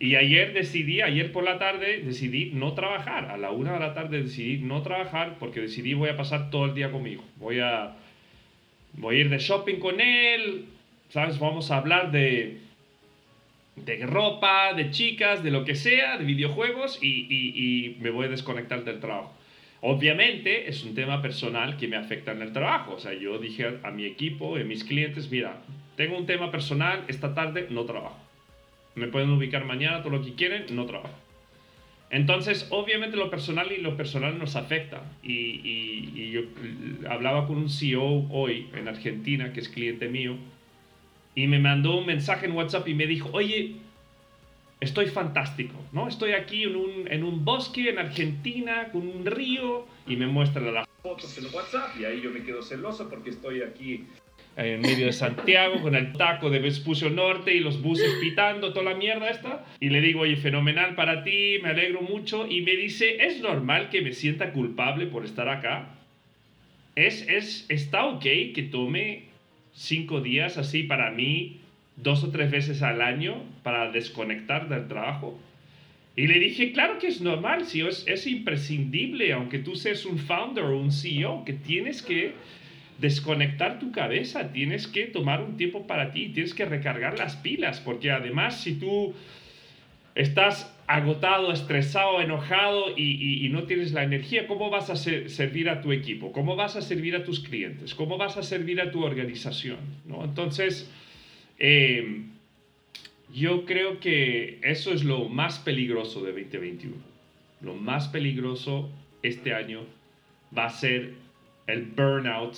Y 0.00 0.16
ayer 0.16 0.52
decidí, 0.52 1.00
ayer 1.00 1.30
por 1.30 1.44
la 1.44 1.58
tarde, 1.58 2.02
decidí 2.04 2.50
no 2.52 2.74
trabajar. 2.74 3.26
A 3.26 3.36
la 3.36 3.52
una 3.52 3.74
de 3.74 3.78
la 3.78 3.94
tarde 3.94 4.20
decidí 4.22 4.58
no 4.58 4.82
trabajar 4.82 5.36
porque 5.38 5.60
decidí 5.60 5.94
voy 5.94 6.08
a 6.08 6.16
pasar 6.16 6.50
todo 6.50 6.64
el 6.64 6.74
día 6.74 6.90
conmigo. 6.90 7.22
Voy 7.36 7.60
a, 7.60 7.94
voy 8.94 9.16
a 9.16 9.20
ir 9.20 9.30
de 9.30 9.38
shopping 9.38 9.76
con 9.76 10.00
él, 10.00 10.64
¿sabes? 11.10 11.38
Vamos 11.38 11.70
a 11.70 11.76
hablar 11.76 12.10
de, 12.10 12.58
de 13.76 14.04
ropa, 14.04 14.74
de 14.74 14.90
chicas, 14.90 15.44
de 15.44 15.52
lo 15.52 15.64
que 15.64 15.76
sea, 15.76 16.18
de 16.18 16.24
videojuegos 16.24 16.98
y, 17.00 17.26
y, 17.30 17.96
me 18.00 18.10
voy 18.10 18.26
a 18.26 18.30
desconectar 18.30 18.82
del 18.82 18.98
trabajo. 18.98 19.32
Obviamente 19.84 20.68
es 20.68 20.84
un 20.84 20.94
tema 20.94 21.20
personal 21.20 21.76
que 21.76 21.88
me 21.88 21.96
afecta 21.96 22.30
en 22.30 22.40
el 22.40 22.52
trabajo. 22.52 22.94
O 22.94 22.98
sea, 23.00 23.12
yo 23.14 23.38
dije 23.38 23.78
a 23.82 23.90
mi 23.90 24.04
equipo, 24.04 24.54
a 24.56 24.60
mis 24.60 24.84
clientes, 24.84 25.28
mira, 25.28 25.60
tengo 25.96 26.16
un 26.16 26.24
tema 26.24 26.52
personal, 26.52 27.04
esta 27.08 27.34
tarde 27.34 27.66
no 27.68 27.84
trabajo. 27.84 28.18
Me 28.94 29.08
pueden 29.08 29.30
ubicar 29.30 29.64
mañana, 29.64 30.02
todo 30.02 30.16
lo 30.16 30.24
que 30.24 30.34
quieren, 30.34 30.66
no 30.70 30.86
trabajo. 30.86 31.14
Entonces, 32.10 32.68
obviamente 32.70 33.16
lo 33.16 33.28
personal 33.28 33.72
y 33.72 33.78
lo 33.78 33.96
personal 33.96 34.38
nos 34.38 34.54
afecta. 34.54 35.02
Y, 35.20 35.32
y, 35.32 36.12
y 36.14 36.30
yo 36.30 36.42
hablaba 37.10 37.48
con 37.48 37.56
un 37.56 37.68
CEO 37.68 38.28
hoy 38.30 38.68
en 38.74 38.86
Argentina, 38.86 39.52
que 39.52 39.58
es 39.58 39.68
cliente 39.68 40.08
mío, 40.08 40.36
y 41.34 41.48
me 41.48 41.58
mandó 41.58 41.98
un 41.98 42.06
mensaje 42.06 42.46
en 42.46 42.52
WhatsApp 42.52 42.86
y 42.86 42.94
me 42.94 43.08
dijo, 43.08 43.30
oye, 43.32 43.76
estoy 44.82 45.06
fantástico, 45.06 45.74
¿no? 45.92 46.08
Estoy 46.08 46.32
aquí 46.32 46.64
en 46.64 46.76
un, 46.76 47.08
en 47.08 47.22
un 47.22 47.44
bosque 47.44 47.88
en 47.88 47.98
Argentina 47.98 48.88
con 48.90 49.06
un 49.06 49.24
río 49.24 49.86
y 50.06 50.16
me 50.16 50.26
muestra 50.26 50.70
las 50.70 50.88
fotos 51.02 51.38
en 51.38 51.44
WhatsApp 51.54 51.90
y 52.00 52.04
ahí 52.04 52.20
yo 52.20 52.30
me 52.30 52.42
quedo 52.42 52.62
celoso 52.62 53.08
porque 53.08 53.30
estoy 53.30 53.62
aquí 53.62 54.04
en 54.56 54.80
medio 54.80 55.06
de 55.06 55.12
Santiago 55.12 55.80
con 55.80 55.94
el 55.94 56.12
taco 56.12 56.50
de 56.50 56.58
Vespucio 56.58 57.08
Norte 57.10 57.54
y 57.54 57.60
los 57.60 57.80
buses 57.80 58.12
pitando, 58.20 58.72
toda 58.72 58.90
la 58.90 58.96
mierda 58.96 59.30
esta. 59.30 59.64
Y 59.80 59.88
le 59.88 60.00
digo, 60.00 60.20
oye, 60.20 60.36
fenomenal 60.36 60.94
para 60.94 61.24
ti, 61.24 61.58
me 61.62 61.70
alegro 61.70 62.02
mucho. 62.02 62.46
Y 62.46 62.60
me 62.60 62.76
dice, 62.76 63.24
¿es 63.24 63.40
normal 63.40 63.88
que 63.88 64.02
me 64.02 64.12
sienta 64.12 64.52
culpable 64.52 65.06
por 65.06 65.24
estar 65.24 65.48
acá? 65.48 65.94
¿Es, 66.96 67.26
es, 67.28 67.64
¿Está 67.70 68.04
ok 68.04 68.22
que 68.54 68.68
tome 68.70 69.28
cinco 69.72 70.20
días 70.20 70.58
así 70.58 70.82
para 70.82 71.10
mí, 71.10 71.61
dos 72.02 72.24
o 72.24 72.30
tres 72.30 72.50
veces 72.50 72.82
al 72.82 73.00
año 73.00 73.42
para 73.62 73.90
desconectar 73.90 74.68
del 74.68 74.88
trabajo. 74.88 75.38
Y 76.14 76.26
le 76.26 76.38
dije, 76.38 76.72
claro 76.72 76.98
que 76.98 77.06
es 77.06 77.20
normal, 77.20 77.64
si 77.64 77.80
es, 77.80 78.04
es 78.06 78.26
imprescindible, 78.26 79.32
aunque 79.32 79.58
tú 79.58 79.76
seas 79.76 80.04
un 80.04 80.18
founder 80.18 80.64
o 80.64 80.78
un 80.78 80.92
CEO, 80.92 81.44
que 81.44 81.54
tienes 81.54 82.02
que 82.02 82.34
desconectar 82.98 83.78
tu 83.78 83.92
cabeza, 83.92 84.52
tienes 84.52 84.86
que 84.86 85.06
tomar 85.06 85.42
un 85.42 85.56
tiempo 85.56 85.86
para 85.86 86.12
ti, 86.12 86.28
tienes 86.28 86.54
que 86.54 86.64
recargar 86.66 87.18
las 87.18 87.36
pilas, 87.36 87.80
porque 87.80 88.10
además 88.10 88.60
si 88.60 88.74
tú 88.74 89.14
estás 90.14 90.72
agotado, 90.86 91.52
estresado, 91.52 92.20
enojado 92.20 92.96
y, 92.96 93.48
no 93.50 93.64
tienes 93.64 93.92
la 93.92 94.02
energía, 94.02 94.46
¿cómo 94.46 94.68
vas 94.70 94.90
a 94.90 94.96
servir 94.96 95.68
a 95.70 95.80
tu 95.80 95.92
equipo? 95.92 96.32
¿Cómo 96.32 96.56
vas 96.56 96.76
a 96.76 96.82
servir 96.82 97.16
a 97.16 97.24
tus 97.24 97.40
clientes? 97.40 97.94
¿Cómo 97.94 98.18
vas 98.18 98.36
a 98.36 98.42
servir 98.42 98.80
a 98.80 98.90
tu 98.90 99.02
organización? 99.02 99.78
¿No? 100.04 100.24
Entonces, 100.24 100.90
em, 101.58 102.30
yo 103.32 103.64
creo 103.64 104.00
que 104.00 104.58
eso 104.62 104.92
es 104.92 105.04
lo 105.04 105.28
más 105.28 105.58
peligroso 105.58 106.22
de 106.22 106.32
2021. 106.32 106.94
Lo 107.60 107.74
más 107.74 108.08
peligroso 108.08 108.90
este 109.22 109.54
año 109.54 109.80
va 110.56 110.66
a 110.66 110.70
ser 110.70 111.14
el 111.66 111.82
burnout 111.82 112.56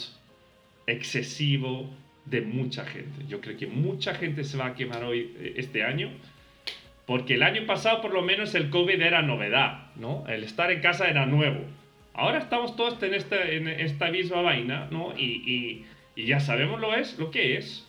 excesivo 0.87 1.90
de 2.24 2.40
mucha 2.40 2.85
gente. 2.85 3.24
Yo 3.28 3.40
creo 3.40 3.57
que 3.57 3.66
mucha 3.66 4.14
gente 4.14 4.44
se 4.44 4.57
va 4.57 4.66
a 4.66 4.74
quemar 4.74 5.04
hoy 5.04 5.33
eh, 5.38 5.54
este 5.57 5.85
año 5.85 6.11
porque 7.07 7.35
el 7.35 7.42
año 7.42 7.66
pasado 7.66 8.00
por 8.00 8.12
lo 8.12 8.22
menos 8.22 8.54
el 8.54 8.70
COVID 8.70 9.00
era 9.00 9.22
novedad, 9.22 9.88
¿no? 9.96 10.24
El 10.26 10.42
estar 10.42 10.70
en 10.70 10.80
casa 10.80 11.09
era 11.09 11.26
nuevo. 11.26 11.61
Ahora 12.14 12.38
estamos 12.38 12.76
todos 12.76 13.02
en 13.02 13.14
esta, 13.14 13.42
en 13.50 13.68
esta 13.68 14.11
misma 14.11 14.40
vaina, 14.40 14.88
¿no? 14.90 15.12
Y, 15.16 15.85
y, 16.16 16.24
ya 16.24 16.40
sabemos 16.40 16.80
lo, 16.80 16.94
es, 16.94 17.18
lo 17.18 17.30
que 17.30 17.57
es. 17.57 17.83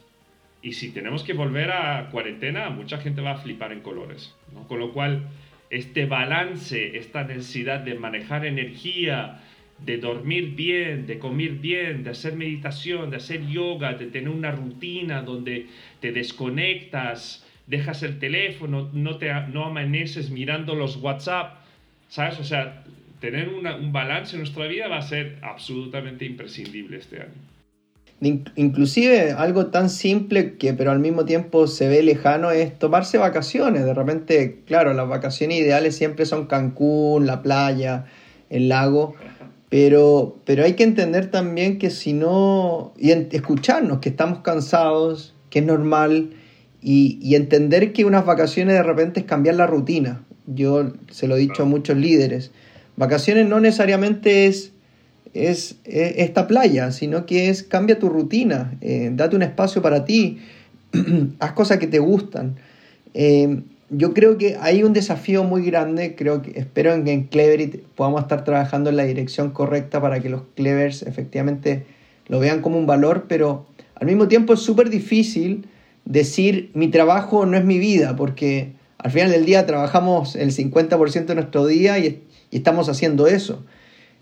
Y 0.66 0.74
si 0.74 0.90
tenemos 0.90 1.24
que 1.24 1.34
volver 1.34 1.70
a 1.70 2.10
cuarentena, 2.10 2.72
mucha 2.72 2.98
gente 2.98 3.22
va 3.22 3.34
a 3.34 3.38
flipar 3.38 3.72
en 3.72 3.82
colores, 3.82 4.34
¿no? 4.52 4.68
Con 4.68 4.80
lo 4.80 4.94
cual, 4.94 5.28
este 5.70 6.08
balance, 6.08 6.98
esta 6.98 7.24
necesidad 7.24 7.82
de 7.82 7.94
manejar 7.94 8.48
energía, 8.48 9.44
de 9.78 9.98
dormir 10.00 10.56
bien, 10.56 11.06
de 11.06 11.20
comer 11.20 11.52
bien, 11.52 12.04
de 12.04 12.10
hacer 12.10 12.36
meditación, 12.36 13.12
de 13.12 13.18
hacer 13.18 13.46
yoga, 13.46 13.94
de 13.94 14.08
tener 14.08 14.30
una 14.30 14.50
rutina 14.50 15.22
donde 15.22 15.68
te 16.00 16.12
desconectas, 16.12 17.46
dejas 17.68 18.02
el 18.02 18.18
teléfono, 18.18 18.90
no, 18.92 19.20
te, 19.20 19.32
no 19.54 19.66
amaneces 19.66 20.32
mirando 20.32 20.74
los 20.74 20.98
WhatsApp, 20.98 21.58
¿sabes? 22.10 22.40
O 22.40 22.44
sea, 22.44 22.84
tener 23.20 23.50
un 23.50 23.92
balance 23.92 24.36
en 24.36 24.40
nuestra 24.40 24.66
vida 24.66 24.88
va 24.88 24.98
a 24.98 25.04
ser 25.04 25.38
absolutamente 25.44 26.26
imprescindible 26.26 26.98
este 26.98 27.22
año. 27.22 27.55
Inclusive 28.22 29.34
algo 29.34 29.68
tan 29.68 29.90
simple 29.90 30.56
que 30.56 30.74
pero 30.74 30.92
al 30.92 31.00
mismo 31.00 31.26
tiempo 31.26 31.68
se 31.68 31.88
ve 31.88 32.02
lejano 32.02 32.50
es 32.52 32.78
tomarse 32.80 33.18
vacaciones. 33.18 33.86
De 33.86 33.94
repente, 33.94 34.62
claro, 34.66 34.94
las 34.94 35.08
vacaciones 35.08 35.60
ideales 35.60 35.96
siempre 35.96 36.26
son 36.26 36.48
Cancún, 36.48 37.28
la 37.28 37.42
playa, 37.42 38.06
el 38.50 38.70
lago. 38.70 39.16
Pero, 39.70 40.38
pero 40.46 40.64
hay 40.64 40.74
que 40.74 40.84
entender 40.84 41.30
también 41.30 41.78
que 41.78 41.90
si 41.90 42.14
no, 42.14 42.94
y 42.98 43.12
escucharnos, 43.12 44.00
que 44.00 44.10
estamos 44.10 44.40
cansados, 44.40 45.34
que 45.50 45.60
es 45.60 45.66
normal, 45.66 46.30
y, 46.82 47.36
entender 47.36 47.94
que 47.94 48.06
unas 48.06 48.26
vacaciones 48.26 48.76
de 48.76 48.84
repente 48.84 49.22
es 49.22 49.26
cambiar 49.26 49.56
la 49.56 49.66
rutina. 49.66 50.24
Yo 50.46 50.94
se 51.10 51.28
lo 51.28 51.36
he 51.36 51.40
dicho 51.40 51.64
a 51.64 51.66
muchos 51.66 51.98
líderes. 51.98 52.52
Vacaciones 52.96 53.50
no 53.50 53.60
necesariamente 53.60 54.46
es, 54.46 54.72
es, 55.36 55.78
esta 55.86 56.48
playa, 56.48 56.92
sino 56.92 57.26
que 57.26 57.50
es 57.50 57.64
cambia 57.64 58.00
tu 58.00 58.10
rutina, 58.10 58.74
eh, 58.82 59.12
date 59.14 59.36
un 59.36 59.44
espacio 59.44 59.82
para 59.82 60.06
ti, 60.06 60.40
haz 61.40 61.52
cosas 61.52 61.78
que 61.78 61.88
te 61.88 62.00
gustan. 62.00 62.56
Eh, 63.14 63.62
yo 63.90 64.14
creo 64.14 64.38
que 64.38 64.58
hay 64.60 64.84
un 64.84 64.94
desafío 64.94 65.44
muy 65.44 65.64
grande, 65.64 66.16
creo 66.16 66.42
que 66.42 66.60
espero 66.60 67.04
que 67.04 67.12
en 67.12 67.24
Cleverit 67.26 67.84
podamos 67.96 68.24
estar 68.24 68.44
trabajando 68.44 68.90
en 68.90 68.98
la 68.98 69.04
dirección 69.04 69.52
correcta 69.52 70.02
para 70.02 70.20
que 70.22 70.30
los 70.30 70.42
Clevers 70.56 71.04
efectivamente 71.04 71.86
lo 72.28 72.40
vean 72.40 72.62
como 72.62 72.78
un 72.78 72.88
valor, 72.88 73.26
pero 73.28 73.68
al 73.96 74.08
mismo 74.08 74.28
tiempo 74.28 74.54
es 74.54 74.62
súper 74.62 74.90
difícil 74.90 75.68
decir 76.06 76.72
mi 76.74 76.88
trabajo 76.88 77.46
no 77.46 77.58
es 77.58 77.66
mi 77.66 77.78
vida, 77.78 78.16
porque 78.16 78.74
al 78.98 79.12
final 79.12 79.32
del 79.32 79.46
día 79.46 79.66
trabajamos 79.66 80.36
el 80.36 80.52
50% 80.52 81.26
de 81.26 81.36
nuestro 81.36 81.68
día 81.68 82.00
y, 82.00 82.22
estamos 82.52 82.88
haciendo 82.88 83.28
eso. 83.28 83.66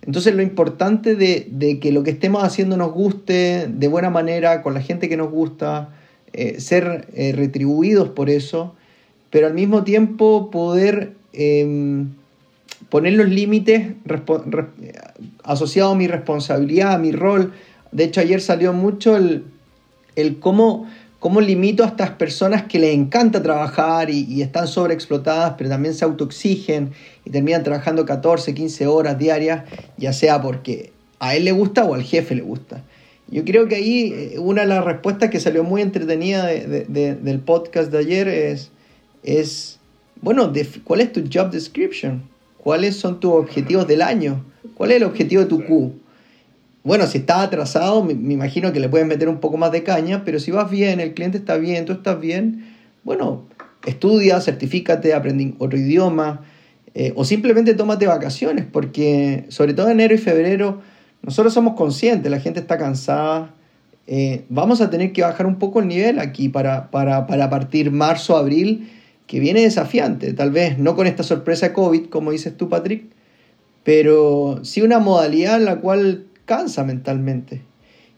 Entonces 0.06 0.36
lo 0.36 0.42
importante 0.42 1.16
de, 1.16 1.80
que 1.80 1.92
lo 1.92 2.04
que 2.04 2.12
estemos 2.12 2.44
haciendo 2.44 2.76
nos 2.76 2.92
guste 2.92 3.68
de 3.68 3.88
buena 3.88 4.10
manera, 4.10 4.62
con 4.62 4.74
la 4.74 4.82
gente 4.82 5.08
que 5.08 5.16
nos 5.16 5.32
gusta, 5.32 5.89
eh, 6.34 6.60
ser 6.60 7.08
eh, 7.13 7.32
retribuidos 7.34 8.10
por 8.10 8.30
eso, 8.30 8.76
pero 9.30 9.48
al 9.48 9.54
mismo 9.54 9.84
tiempo 9.84 10.52
poder 10.52 11.13
em, 11.32 12.10
poner 12.89 13.13
los 13.13 13.30
límites 13.30 13.94
asociados 15.44 15.94
a 15.94 15.98
mi 15.98 16.08
responsabilidad, 16.08 16.94
a 16.94 16.98
mi 16.98 17.12
rol. 17.12 17.54
De 17.92 18.04
hecho, 18.04 18.20
ayer 18.20 18.42
salió 18.42 18.74
mucho 18.74 19.16
el, 19.16 19.46
el 20.16 20.39
cómo, 20.39 20.88
cómo 21.23 21.39
limito 21.39 21.86
a 21.86 21.88
estas 21.88 22.09
personas 22.09 22.63
que 22.63 22.79
les 22.79 22.93
encanta 22.93 23.41
trabajar 23.41 24.09
y, 24.09 24.41
están 24.41 24.67
sobreexplotadas, 24.67 25.53
pero 25.57 25.69
también 25.69 25.93
se 25.93 26.03
autoexigen 26.03 26.91
y 27.23 27.29
terminan 27.29 27.63
trabajando 27.63 28.05
14, 28.05 28.53
15 28.53 28.88
horas 28.88 29.17
diarias, 29.17 29.63
ya 29.95 30.12
sea 30.12 30.41
porque 30.41 30.91
a 31.19 31.33
él 31.38 31.45
le 31.45 31.53
gusta 31.53 31.86
o 31.86 31.93
al 31.93 32.03
jefe 32.03 32.36
le 32.36 32.41
gusta. 32.41 32.83
Yo 33.29 33.45
creo 33.45 33.69
que 33.69 33.75
ahí 33.75 34.13
eh, 34.13 34.36
una 34.38 34.63
de 34.63 34.67
las 34.67 34.83
respuestas 34.83 35.29
que 35.29 35.39
salió 35.39 35.63
muy 35.63 35.81
entretenida 35.81 36.45
de, 36.45 36.83
de, 36.89 37.15
del 37.15 37.39
podcast 37.39 37.89
de 37.89 37.99
ayer 37.99 38.27
es, 38.27 38.71
es 39.23 39.79
bueno, 40.19 40.51
¿cuál 40.83 40.99
es 40.99 41.13
tu 41.13 41.23
job 41.33 41.51
description? 41.51 42.21
¿Cuáles 42.57 42.97
son 42.97 43.21
tus 43.21 43.31
objetivos 43.31 43.88
del 43.88 44.01
año? 44.01 44.43
¿Cuál 44.75 44.91
es 44.91 44.97
el 44.97 45.05
objetivo 45.05 45.43
de 45.43 45.47
tu 45.47 45.63
Q? 45.63 45.93
Bueno, 46.84 47.08
si 47.08 47.19
estás 47.19 47.39
atrasado, 47.39 48.04
me, 48.04 48.12
imagino 48.12 48.74
que 48.74 48.82
le 48.82 48.89
puedes 48.89 49.08
meter 49.08 49.30
un 49.30 49.39
poco 49.39 49.56
más 49.56 49.72
de 49.72 49.84
caña, 49.84 50.24
pero 50.26 50.39
si 50.39 50.52
vas 50.52 50.69
bien, 50.69 51.00
el 51.00 51.13
cliente 51.13 51.38
está 51.38 51.56
bien, 51.56 51.86
tú 51.86 51.93
estás 51.93 52.19
bien, 52.19 52.65
bueno, 53.06 53.43
estudia, 53.86 54.41
certifícate, 54.41 55.13
aprende 55.13 55.54
otro 55.60 55.80
idioma, 55.80 56.41
eh, 56.93 57.13
o 57.15 57.24
simplemente 57.24 57.74
tómate 57.74 58.06
vacaciones, 58.06 58.65
porque 58.69 59.46
sobre 59.48 59.74
todo 59.74 59.89
enero 59.89 60.13
y 60.13 60.17
febrero 60.17 60.82
nosotros 61.22 61.54
somos 61.54 61.76
conscientes, 61.76 62.30
la 62.30 62.41
gente 62.41 62.60
está 62.60 62.78
cansada, 62.78 63.54
eh, 64.06 64.43
vamos 64.50 64.82
a 64.82 64.89
tener 64.89 65.13
que 65.13 65.22
bajar 65.22 65.46
un 65.46 65.60
poco 65.60 65.80
el 65.80 65.88
nivel 65.88 66.19
aquí 66.19 66.50
para, 66.50 66.91
para, 66.91 67.28
para 67.28 67.50
partir 67.50 67.91
marzo, 67.91 68.36
abril, 68.36 68.91
que 69.26 69.39
viene 69.39 69.62
desafiante, 69.62 70.34
tal 70.34 70.52
vez 70.52 70.78
no 70.78 70.98
con 70.98 71.08
esta 71.08 71.24
sorpresa 71.24 71.72
COVID, 71.72 72.08
como 72.08 72.32
dices 72.32 72.58
tú, 72.58 72.67
Patrick, 72.67 73.06
pero 73.86 74.60
sí 74.63 74.82
una 74.82 75.00
modalidad 75.00 75.56
en 75.56 75.65
la 75.65 75.78
cual 75.78 76.26
cansa 76.45 76.84
mentalmente. 76.84 77.62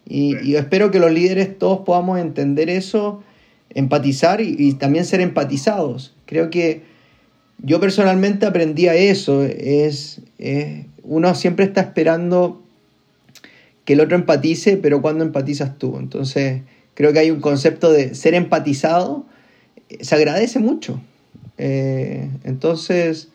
Y, 0.07 0.37
y, 0.47 0.55
espero 0.55 0.91
que 0.91 0.99
los 0.99 1.11
líderes 1.11 1.57
todos 1.57 1.79
podamos 1.79 2.19
entender 2.19 2.69
eso, 2.69 3.23
empatizar 3.71 4.39
y, 4.41 4.55
y, 4.57 4.73
también 4.73 5.05
ser 5.05 5.21
empatizados. 5.21 6.13
Creo 6.25 6.49
que 6.49 6.83
yo 7.59 7.79
personalmente 7.79 8.45
aprendí 8.45 8.87
a 8.87 8.95
eso. 8.95 9.43
Es, 9.43 10.21
es, 10.37 10.85
uno 11.03 11.33
siempre 11.35 11.65
está 11.65 11.81
esperando 11.81 12.61
que 13.85 13.93
el 13.93 14.01
otro 14.01 14.15
empatice, 14.15 14.77
pero 14.77 15.01
cuando 15.01 15.23
empatizas 15.23 15.77
tú. 15.77 15.97
Entonces, 15.99 16.61
creo 16.95 17.13
que 17.13 17.19
hay 17.19 17.31
un 17.31 17.39
concepto 17.39 17.91
de 17.91 18.15
ser 18.15 18.33
empatizado, 18.33 19.25
se 20.01 20.15
agradece 20.15 20.59
mucho. 20.59 20.99
Eh, 21.57 22.29
entonces, 22.43 23.29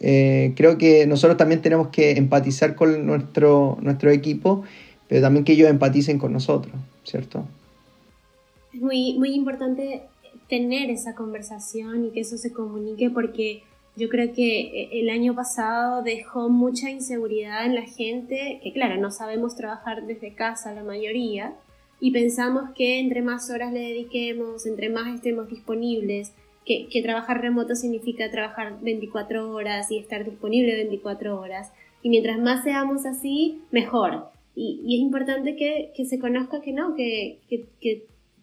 eh, 0.00 0.52
creo 0.56 0.78
que 0.78 1.06
nosotros 1.06 1.36
también 1.36 1.62
tenemos 1.62 1.88
que 1.88 2.12
empatizar 2.12 2.74
con 2.74 3.06
nuestro, 3.06 3.78
nuestro 3.80 4.10
equipo, 4.10 4.64
pero 5.08 5.22
también 5.22 5.44
que 5.44 5.52
ellos 5.52 5.68
empaticen 5.68 6.18
con 6.18 6.32
nosotros, 6.32 6.74
¿cierto? 7.04 7.44
Es 8.72 8.80
muy, 8.80 9.18
muy 9.18 9.34
importante 9.34 10.02
tener 10.48 10.90
esa 10.90 11.14
conversación 11.14 12.06
y 12.06 12.10
que 12.10 12.20
eso 12.20 12.36
se 12.36 12.52
comunique 12.52 13.10
porque 13.10 13.62
yo 13.96 14.08
creo 14.08 14.32
que 14.32 14.88
el 14.92 15.10
año 15.10 15.34
pasado 15.34 16.02
dejó 16.02 16.48
mucha 16.48 16.88
inseguridad 16.90 17.66
en 17.66 17.74
la 17.74 17.82
gente, 17.82 18.60
que 18.62 18.72
claro, 18.72 19.00
no 19.00 19.10
sabemos 19.10 19.56
trabajar 19.56 20.06
desde 20.06 20.34
casa 20.34 20.72
la 20.72 20.84
mayoría, 20.84 21.54
y 22.00 22.12
pensamos 22.12 22.70
que 22.76 23.00
entre 23.00 23.22
más 23.22 23.50
horas 23.50 23.72
le 23.72 23.80
dediquemos, 23.80 24.66
entre 24.66 24.88
más 24.88 25.12
estemos 25.12 25.48
disponibles, 25.48 26.32
que, 26.68 27.02
trabajar 27.02 27.40
remoto 27.40 27.74
significa 27.74 28.30
trabajar 28.30 28.78
24 28.82 29.50
horas 29.50 29.90
y 29.90 29.98
estar 29.98 30.24
disponible 30.24 30.74
24 30.76 31.40
horas. 31.40 31.72
Y 32.02 32.10
mientras 32.10 32.38
más 32.38 32.62
seamos 32.62 33.06
así, 33.06 33.62
mejor. 33.70 34.26
Y, 34.54 34.94
es 34.94 35.00
importante 35.00 35.56
que, 35.56 36.04
se 36.04 36.18
conozca 36.18 36.60
que 36.60 36.72
no, 36.72 36.94
que, 36.94 37.38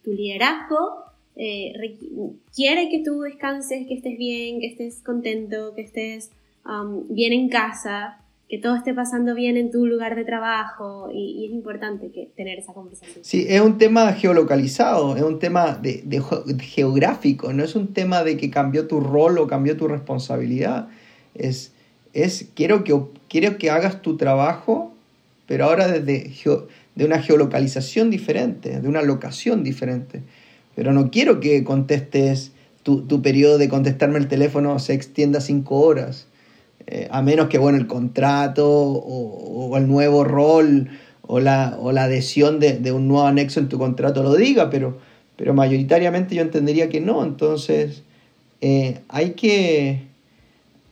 tu 0.04 0.12
liderazgo 0.12 1.04
eh, 1.36 1.98
quiere 2.56 2.90
que 2.90 3.04
tú 3.04 3.22
descanses, 3.22 3.88
que 3.88 3.96
estés 3.96 4.18
bien, 4.18 4.60
que 4.60 4.68
estés 4.68 5.02
contento, 5.04 5.74
que 5.76 5.82
estés 5.82 6.32
bien 7.10 7.34
en 7.34 7.50
casa, 7.50 8.25
que 8.48 8.60
todo 8.60 8.76
esté 8.76 8.94
pasando 8.94 9.34
bien 9.34 9.58
en 9.58 9.72
tu 9.72 9.88
lugar 9.88 10.16
de 10.16 10.24
trabajo 10.24 11.10
y, 11.12 11.46
es 11.48 11.52
importante 11.52 12.12
que 12.12 12.30
tener 12.36 12.60
esa 12.60 12.74
conversación. 12.74 13.24
Sí, 13.24 13.46
es 13.50 13.60
un 13.62 13.78
tema 13.78 14.12
geolocalizado, 14.14 15.16
es 15.16 15.24
un 15.24 15.40
tema 15.40 15.74
de, 15.74 16.04
geográfico, 16.60 17.54
no 17.54 17.64
es 17.64 17.76
un 17.76 17.94
tema 17.94 18.24
de 18.24 18.38
que 18.38 18.52
cambió 18.52 18.88
tu 18.88 19.00
rol 19.00 19.40
o 19.40 19.48
cambió 19.48 19.76
tu 19.78 19.88
responsabilidad. 19.88 20.90
Es, 21.34 21.74
es 22.14 22.48
quiero, 22.54 22.84
que, 22.84 22.96
quiero 23.28 23.58
que 23.58 23.72
hagas 23.72 24.04
tu 24.04 24.16
trabajo, 24.16 24.94
pero 25.48 25.66
ahora 25.66 25.88
desde 25.88 26.32
de 26.94 27.06
una 27.06 27.22
geolocalización 27.22 28.12
diferente, 28.12 28.80
de 28.80 28.88
una 28.88 29.02
locación 29.02 29.64
diferente. 29.64 30.22
Pero 30.76 30.94
no 30.94 31.10
quiero 31.10 31.40
que 31.40 31.64
contestes, 31.64 32.52
tu, 32.84 33.02
tu 33.02 33.24
periodo 33.24 33.58
de 33.58 33.70
contestarme 33.70 34.20
el 34.20 34.28
teléfono 34.28 34.78
se 34.78 34.94
extienda 34.94 35.42
cinco 35.42 35.80
horas 35.80 36.28
eh, 36.88 37.08
a 37.10 37.22
menos 37.22 37.48
que 37.48 37.58
bueno, 37.58 37.78
el 37.78 37.88
contrato 37.88 38.70
o, 38.70 39.76
el 39.78 39.88
nuevo 39.88 40.24
rol 40.24 40.90
o 41.24 41.40
la, 41.40 41.78
o 41.80 41.92
la 41.92 42.04
adhesión 42.04 42.60
de, 42.60 42.78
de, 42.78 42.92
un 42.92 43.08
nuevo 43.08 43.26
anexo 43.26 43.60
en 43.60 43.70
tu 43.70 43.80
contrato 43.80 44.22
lo 44.22 44.36
diga, 44.36 44.70
pero, 44.70 45.00
pero 45.36 45.54
mayoritariamente 45.56 46.36
yo 46.36 46.44
entendería 46.44 46.88
que 46.88 47.02
no. 47.02 47.24
Entonces, 47.24 48.04
eh, 48.62 49.00
hay, 49.08 49.32
que, 49.32 50.04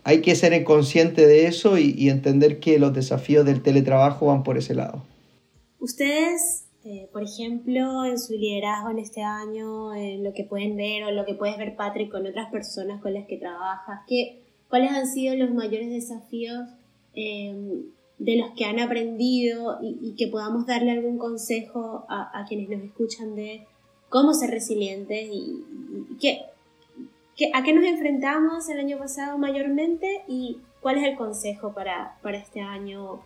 hay 0.03 0.21
que 0.21 0.35
ser 0.35 0.63
consciente 0.63 1.27
de 1.27 1.45
eso 1.45 1.77
y, 1.77 1.93
y, 1.95 2.09
entender 2.09 2.59
que 2.59 2.79
los 2.79 2.93
desafíos 2.93 3.45
del 3.45 3.61
teletrabajo 3.61 4.27
van 4.27 4.43
por 4.43 4.57
ese 4.57 4.73
lado. 4.73 5.03
Ustedes, 5.79 6.65
eh, 6.85 7.07
por 7.13 7.23
ejemplo, 7.23 8.05
en 8.05 8.17
su 8.17 8.33
liderazgo 8.33 8.89
en 8.89 8.99
este 8.99 9.21
año, 9.21 9.93
en 9.93 10.23
lo 10.23 10.33
que 10.33 10.43
pueden 10.43 10.75
ver 10.75 11.03
o 11.03 11.11
lo 11.11 11.25
que 11.25 11.35
puedes 11.35 11.57
ver, 11.57 11.75
Patrick, 11.75 12.11
con 12.11 12.25
otras 12.25 12.51
personas 12.51 13.01
con 13.01 13.13
las 13.13 13.27
que 13.27 13.37
trabajas, 13.37 14.01
¿qué, 14.07 14.42
¿Cuáles 14.73 14.89
han 14.89 15.05
sido 15.05 15.35
los 15.35 15.53
mayores 15.53 15.91
desafíos 15.91 16.67
eh, 17.13 17.53
de 18.17 18.37
los 18.37 18.55
que 18.57 18.65
han 18.65 18.79
aprendido 18.79 19.77
y, 19.83 20.15
que 20.17 20.29
podamos 20.29 20.65
darle 20.65 20.89
algún 20.89 21.19
consejo 21.19 22.07
a, 22.09 22.43
quienes 22.47 22.69
nos 22.69 22.81
escuchan 22.81 23.35
de 23.35 23.67
cómo 24.09 24.33
ser 24.33 24.49
resilientes 24.49 25.29
y, 25.31 25.63
qué, 26.19 26.39
a 27.53 27.61
qué 27.61 27.73
nos 27.73 27.85
enfrentamos 27.85 28.67
el 28.67 28.79
año 28.79 28.97
pasado 28.97 29.37
mayormente 29.37 30.23
y 30.27 30.57
cuál 30.81 30.97
es 30.97 31.03
el 31.03 31.17
consejo 31.17 31.73
para, 31.73 32.17
para 32.23 32.39
este 32.39 32.61
año 32.61 33.19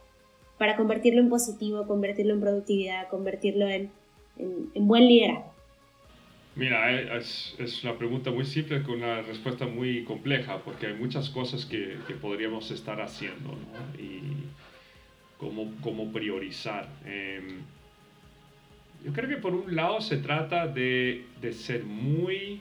para 0.58 0.76
convertirlo 0.76 1.22
en 1.22 1.30
positivo, 1.30 1.88
convertirlo 1.88 2.34
en 2.34 2.42
productividad, 2.42 3.08
convertirlo 3.08 3.70
en, 3.70 3.90
en 4.38 4.86
buen 4.86 5.08
liderazgo? 5.08 5.57
Mira, 6.58 6.92
eh, 6.92 7.18
es, 7.20 7.56
es, 7.60 7.84
una 7.84 7.96
pregunta 8.00 8.32
muy 8.32 8.44
simple 8.44 8.82
con 8.82 8.96
una 8.96 9.22
respuesta 9.22 9.68
muy 9.68 10.04
compleja, 10.04 10.64
porque 10.64 10.88
hay 10.88 10.94
muchas 10.96 11.30
cosas 11.30 11.66
que, 11.66 11.98
que 12.08 12.16
podríamos 12.16 12.72
estar 12.72 13.00
haciendo, 13.00 13.50
¿no? 13.50 14.02
Y 14.02 14.22
cómo, 15.38 15.72
cómo 15.82 16.12
priorizar. 16.12 16.90
Eh, 17.06 17.60
yo 19.06 19.14
creo 19.14 19.30
que 19.30 19.38
por 19.38 19.54
un 19.54 19.76
lado 19.76 20.02
se 20.02 20.18
trata 20.18 20.68
de, 20.68 21.26
de 21.40 21.54
ser 21.54 21.84
muy 21.84 22.60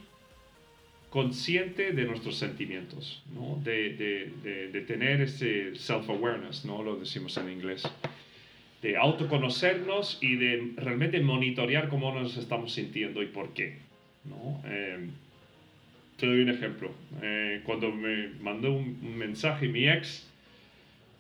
consciente 1.08 1.92
de 1.92 2.04
nuestros 2.04 2.36
sentimientos, 2.36 3.22
¿no? 3.32 3.58
de, 3.64 3.94
de, 3.94 4.32
de, 4.42 4.68
de 4.68 4.80
tener 4.82 5.22
ese 5.22 5.74
self-awareness, 5.74 6.66
¿no? 6.66 6.82
lo 6.82 6.96
decimos 6.96 7.34
en 7.38 7.50
inglés 7.50 7.84
de 8.82 8.96
autoconocernos 8.96 10.18
y 10.20 10.36
de 10.36 10.72
realmente 10.76 11.20
monitorear 11.20 11.88
cómo 11.88 12.12
nos 12.12 12.36
estamos 12.36 12.72
sintiendo 12.72 13.22
y 13.22 13.26
por 13.26 13.54
qué. 13.54 13.85
¿No? 14.28 14.62
Eh, 14.66 15.08
te 16.16 16.26
doy 16.26 16.40
un 16.40 16.48
ejemplo. 16.48 16.90
Eh, 17.22 17.60
cuando 17.64 17.90
me 17.92 18.28
mandó 18.40 18.72
un, 18.72 19.16
mensaje 19.16 19.68
mi 19.68 19.88
ex 19.88 20.28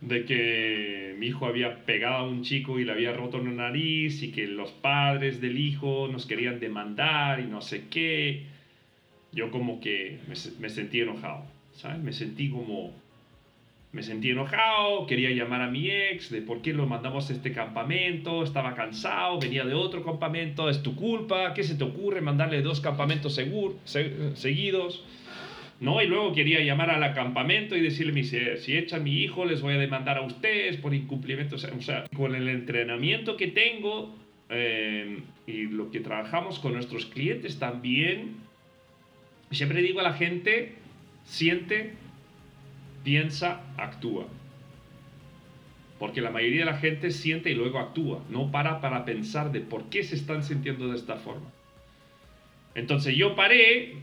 de 0.00 0.24
que 0.24 1.14
mi 1.18 1.28
hijo 1.28 1.46
había 1.46 1.84
pegado 1.84 2.16
a 2.16 2.28
un 2.28 2.42
chico 2.42 2.78
y 2.78 2.84
le 2.84 2.92
había 2.92 3.12
roto 3.12 3.38
la 3.38 3.50
nariz 3.50 4.22
y 4.22 4.30
que 4.30 4.46
los 4.46 4.70
padres 4.70 5.40
del 5.40 5.58
hijo 5.58 6.08
nos 6.10 6.26
querían 6.26 6.60
demandar 6.60 7.40
y 7.40 7.44
no 7.44 7.62
sé 7.62 7.84
qué, 7.88 8.44
yo 9.32 9.50
como 9.50 9.80
que 9.80 10.18
me, 10.28 10.34
me 10.60 10.68
sentí 10.68 11.00
enojado, 11.00 11.44
¿sabes? 11.74 11.98
Me 12.02 12.12
sentí 12.12 12.50
como 12.50 12.92
me 13.96 14.02
sentí 14.02 14.28
enojado, 14.28 15.06
quería 15.06 15.30
llamar 15.30 15.62
a 15.62 15.68
mi 15.68 15.90
ex 15.90 16.30
de 16.30 16.42
por 16.42 16.60
qué 16.60 16.74
lo 16.74 16.86
mandamos 16.86 17.30
a 17.30 17.32
este 17.32 17.50
campamento, 17.50 18.44
estaba 18.44 18.74
cansado, 18.74 19.40
venía 19.40 19.64
de 19.64 19.72
otro 19.72 20.04
campamento, 20.04 20.68
es 20.68 20.82
tu 20.82 20.94
culpa, 20.94 21.54
¿qué 21.54 21.62
se 21.62 21.76
te 21.76 21.84
ocurre 21.84 22.20
mandarle 22.20 22.60
dos 22.60 22.82
campamentos 22.82 23.34
segur, 23.34 23.76
se, 23.84 24.36
seguidos? 24.36 25.02
¿No? 25.80 26.02
Y 26.02 26.06
luego 26.06 26.34
quería 26.34 26.60
llamar 26.60 26.90
al 26.90 27.14
campamento 27.14 27.74
y 27.74 27.80
decirle, 27.80 28.22
si 28.22 28.76
echan 28.76 29.00
a 29.00 29.02
mi 29.02 29.22
hijo 29.22 29.46
les 29.46 29.62
voy 29.62 29.74
a 29.74 29.78
demandar 29.78 30.18
a 30.18 30.22
ustedes 30.22 30.76
por 30.76 30.94
incumplimiento. 30.94 31.56
O 31.56 31.58
sea, 31.58 32.04
con 32.14 32.34
el 32.34 32.48
entrenamiento 32.48 33.36
que 33.36 33.48
tengo 33.48 34.14
eh, 34.50 35.20
y 35.46 35.62
lo 35.64 35.90
que 35.90 36.00
trabajamos 36.00 36.58
con 36.58 36.74
nuestros 36.74 37.06
clientes 37.06 37.58
también, 37.58 38.36
siempre 39.50 39.80
digo 39.80 40.00
a 40.00 40.02
la 40.02 40.14
gente, 40.14 40.74
siente, 41.24 41.92
piensa, 43.06 43.60
actúa. 43.76 44.26
Porque 46.00 46.20
la 46.20 46.30
mayoría 46.30 46.64
de 46.64 46.72
la 46.72 46.78
gente 46.78 47.12
siente 47.12 47.50
y 47.52 47.54
luego 47.54 47.78
actúa, 47.78 48.20
no 48.28 48.50
para 48.50 48.80
para 48.80 49.04
pensar 49.04 49.52
de 49.52 49.60
por 49.60 49.84
qué 49.90 50.02
se 50.02 50.16
están 50.16 50.42
sintiendo 50.42 50.88
de 50.88 50.96
esta 50.96 51.14
forma. 51.14 51.48
Entonces 52.74 53.14
yo 53.16 53.36
paré, 53.36 53.94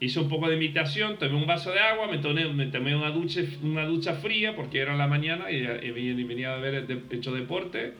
hice 0.00 0.18
un 0.18 0.30
poco 0.30 0.48
de 0.48 0.56
meditación, 0.56 1.18
tomé 1.18 1.34
un 1.34 1.46
vaso 1.46 1.72
de 1.72 1.80
agua, 1.80 2.08
me 2.08 2.18
tomé, 2.18 2.46
una, 2.46 3.10
ducha, 3.10 3.42
una 3.62 3.84
ducha 3.84 4.14
fría 4.14 4.56
porque 4.56 4.78
era 4.78 4.96
la 4.96 5.06
mañana 5.06 5.50
y, 5.50 5.56
y 5.56 6.24
venía 6.24 6.52
a 6.52 6.56
haber 6.56 6.86
hecho 7.10 7.34
deporte. 7.34 7.92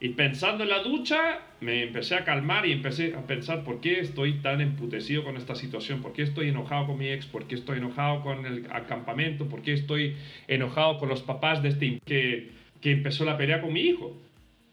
Y 0.00 0.10
pensando 0.10 0.62
en 0.62 0.70
la 0.70 0.82
ducha, 0.82 1.40
me 1.60 1.82
empecé 1.82 2.14
a 2.14 2.24
calmar 2.24 2.64
y 2.66 2.72
empecé 2.72 3.14
a 3.14 3.26
pensar 3.26 3.64
por 3.64 3.80
qué 3.80 3.98
estoy 3.98 4.34
tan 4.34 4.60
emputecido 4.60 5.24
con 5.24 5.36
esta 5.36 5.56
situación, 5.56 6.02
por 6.02 6.12
qué 6.12 6.22
estoy 6.22 6.48
enojado 6.48 6.86
con 6.86 6.98
mi 6.98 7.08
ex, 7.08 7.26
por 7.26 7.48
qué 7.48 7.56
estoy 7.56 7.78
enojado 7.78 8.22
con 8.22 8.46
el 8.46 8.66
acampamento, 8.70 9.48
por 9.48 9.62
qué 9.62 9.72
estoy 9.72 10.14
enojado 10.46 10.98
con 10.98 11.08
los 11.08 11.22
papás 11.22 11.62
de 11.62 11.70
este 11.70 12.00
que, 12.04 12.50
que 12.80 12.92
empezó 12.92 13.24
la 13.24 13.36
pelea 13.36 13.60
con 13.60 13.72
mi 13.72 13.80
hijo. 13.80 14.16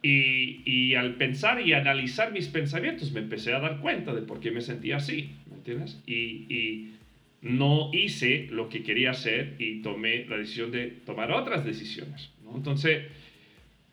Y, 0.04 0.62
y, 0.66 0.94
al 0.94 1.16
pensar 1.16 1.60
y 1.60 1.74
analizar 1.74 2.32
mis 2.32 2.48
pensamientos 2.48 3.12
me 3.12 3.22
empecé 3.22 3.56
a 3.56 3.60
dar 3.60 3.80
cuenta 3.80 4.14
de 4.14 4.22
por 4.22 4.40
qué 4.40 4.52
me 4.52 4.62
sentía 4.62 4.98
así, 4.98 5.32
¿me 5.50 5.56
entiendes? 5.56 6.00
Y, 6.06 6.46
y 6.54 6.96
no 7.42 7.90
hice 7.92 8.48
lo 8.52 8.70
que 8.70 8.84
quería 8.84 9.12
hacer 9.12 9.56
y 9.58 9.82
tomé 9.82 10.26
la 10.26 10.38
decisión 10.38 10.70
de 10.70 10.88
tomar 10.88 11.32
otras 11.32 11.66
decisiones, 11.66 12.30
¿no? 12.44 12.56
Entonces 12.56 13.06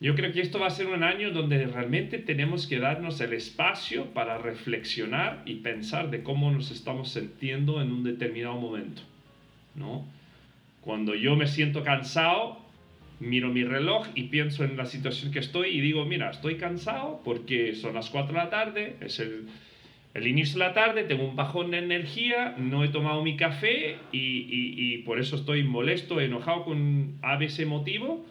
yo 0.03 0.17
creo 0.17 0.33
que 0.33 0.41
esto 0.41 0.59
va 0.59 0.67
a 0.67 0.71
ser 0.71 0.88
un 0.88 1.05
año 1.05 1.31
donde 1.31 1.65
realmente 1.65 2.19
tenemos 2.19 2.67
que 2.67 2.81
darnos 2.81 3.21
el 3.21 3.35
espacio 3.35 4.07
para 4.07 4.37
reflexionar 4.37 5.43
y 5.47 5.57
pensar 5.57 6.11
de 6.11 6.25
cómo 6.25 6.51
nos 6.51 6.73
estamos 6.73 7.12
sintiendo 7.12 7.81
en 7.81 7.93
un 7.93 8.03
determinado 8.03 8.57
momento, 8.57 9.03
¿no? 9.77 10.05
Cuando 10.81 11.15
yo 11.15 11.37
me 11.37 11.47
siento 11.47 11.85
cansado, 11.85 12.59
miro 13.21 13.51
mi 13.51 13.62
reloj 13.62 14.09
y 14.17 14.25
pienso 14.25 14.65
en 14.65 14.77
la 14.77 14.87
situación 14.87 15.31
que 15.31 15.38
estoy 15.38 15.69
y 15.69 15.81
digo, 15.81 16.05
mira, 16.05 16.31
estoy 16.33 16.57
cansado 16.57 17.21
porque 17.25 17.77
son 17.77 17.95
las 17.95 18.11
4 18.11 18.33
de 18.33 18.38
la 18.38 18.51
tarde, 18.51 18.97
es 19.03 19.21
el, 19.21 19.47
el 20.15 20.27
inicio 20.27 20.59
de 20.59 20.67
la 20.67 20.75
tarde, 20.75 21.05
tengo 21.05 21.25
un 21.25 21.37
bajón 21.37 21.71
de 21.71 21.79
energía, 21.79 22.57
no 22.59 22.83
he 22.83 22.88
tomado 22.88 23.23
mi 23.23 23.37
café 23.37 23.99
y, 24.11 24.19
y, 24.19 24.75
y 24.77 24.99
por 25.05 25.21
eso 25.21 25.37
estoy 25.37 25.62
molesto, 25.62 26.21
enojado 26.21 26.65
con 26.65 27.19
ABC 27.23 27.67
motivo 27.67 28.27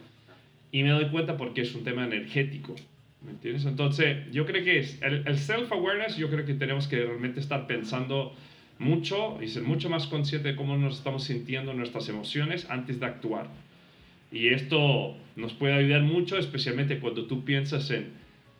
y 0.71 0.83
me 0.83 0.89
doy 0.89 1.09
cuenta 1.09 1.37
porque 1.37 1.61
es 1.61 1.75
un 1.75 1.83
tema 1.83 2.05
energético. 2.05 2.75
¿Me 3.23 3.31
entiendes? 3.31 3.65
Entonces, 3.65 4.31
yo 4.31 4.45
creo 4.45 4.63
que 4.63 4.79
es 4.79 5.01
el, 5.01 5.27
el 5.27 5.37
self-awareness, 5.37 6.17
yo 6.17 6.29
creo 6.29 6.45
que 6.45 6.55
tenemos 6.55 6.87
que 6.87 7.05
realmente 7.05 7.39
estar 7.39 7.67
pensando 7.67 8.33
mucho 8.79 9.37
y 9.41 9.47
ser 9.47 9.63
mucho 9.63 9.89
más 9.89 10.07
consciente 10.07 10.49
de 10.49 10.55
cómo 10.55 10.75
nos 10.75 10.97
estamos 10.97 11.25
sintiendo 11.25 11.73
nuestras 11.73 12.09
emociones 12.09 12.67
antes 12.69 12.99
de 12.99 13.05
actuar. 13.05 13.47
Y 14.31 14.47
esto 14.47 15.15
nos 15.35 15.53
puede 15.53 15.73
ayudar 15.73 16.01
mucho, 16.01 16.37
especialmente 16.37 16.99
cuando 16.99 17.27
tú 17.27 17.45
piensas 17.45 17.91
en 17.91 18.13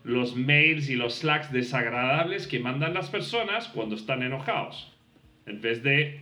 los 0.04 0.36
mails 0.36 0.90
y 0.90 0.96
los 0.96 1.16
slacks 1.16 1.52
desagradables 1.52 2.48
que 2.48 2.60
mandan 2.60 2.94
las 2.94 3.10
personas 3.10 3.68
cuando 3.70 3.96
están 3.96 4.22
enojados, 4.24 4.92
en 5.46 5.62
vez 5.62 5.84
de 5.84 6.22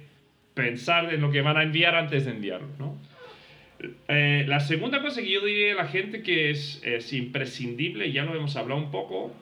pensar 0.54 1.14
en 1.14 1.22
lo 1.22 1.32
que 1.32 1.42
van 1.42 1.58
a 1.58 1.64
enviar 1.64 1.96
antes 1.96 2.26
de 2.26 2.32
enviarlo, 2.32 2.68
¿no? 2.78 2.98
Eh, 4.08 4.46
la 4.48 4.60
segunda 4.60 5.02
cosa 5.02 5.22
que 5.22 5.32
yo 5.32 5.46
diría 5.46 5.74
a 5.74 5.84
la 5.84 5.88
gente 5.88 6.22
que 6.22 6.50
es, 6.50 6.82
es 6.84 7.14
imprescindible, 7.14 8.12
ya 8.12 8.24
lo 8.26 8.36
hemos 8.36 8.56
hablado 8.56 8.82
un 8.82 8.92
poco, 8.92 9.34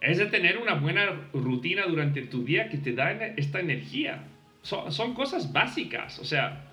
es 0.00 0.18
de 0.18 0.26
tener 0.26 0.58
una 0.58 0.74
buena 0.74 1.28
rutina 1.32 1.86
durante 1.86 2.22
tu 2.22 2.44
día 2.44 2.68
que 2.68 2.78
te 2.78 2.92
da 2.92 3.12
esta 3.36 3.60
energía. 3.60 4.24
Son, 4.62 4.90
son 4.92 5.14
cosas 5.14 5.52
básicas. 5.52 6.18
O 6.18 6.24
sea, 6.24 6.72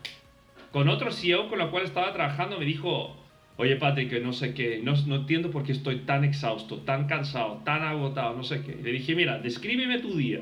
con 0.71 0.89
otro 0.89 1.11
CEO 1.11 1.47
con 1.49 1.61
el 1.61 1.69
cual 1.69 1.83
estaba 1.83 2.13
trabajando 2.13 2.57
me 2.57 2.65
dijo, 2.65 3.15
oye 3.57 3.75
Patrick, 3.75 4.21
no 4.21 4.33
sé 4.33 4.53
qué, 4.53 4.81
no, 4.83 4.93
no 5.05 5.17
entiendo 5.17 5.51
por 5.51 5.63
qué 5.63 5.73
estoy 5.73 5.99
tan 5.99 6.23
exhausto, 6.23 6.79
tan 6.79 7.07
cansado, 7.07 7.61
tan 7.63 7.83
agotado, 7.83 8.35
no 8.35 8.43
sé 8.43 8.63
qué. 8.63 8.75
Le 8.75 8.91
dije, 8.91 9.15
mira, 9.15 9.39
descríbeme 9.39 9.99
tu 9.99 10.15
día. 10.15 10.41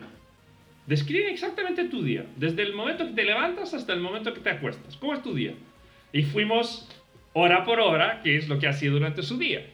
Describe 0.88 1.30
exactamente 1.30 1.86
tu 1.86 2.02
día, 2.02 2.26
desde 2.38 2.64
el 2.64 2.74
momento 2.74 3.06
que 3.06 3.14
te 3.14 3.24
levantas 3.24 3.76
hasta 3.76 3.94
el 3.94 4.00
momento 4.00 4.34
que 4.34 4.40
te 4.40 4.50
acuestas. 4.50 4.98
¿Cómo 4.98 5.14
es 5.14 5.22
tu 5.22 5.36
día? 5.36 5.54
Y 6.12 6.24
fuimos 6.24 6.88
hora 7.34 7.64
por 7.64 7.80
hora, 7.80 8.22
que 8.24 8.38
es 8.38 8.48
lo 8.48 8.60
que 8.60 8.68
hacía 8.68 8.90
durante 8.90 9.22
su 9.22 9.38
día. 9.38 9.66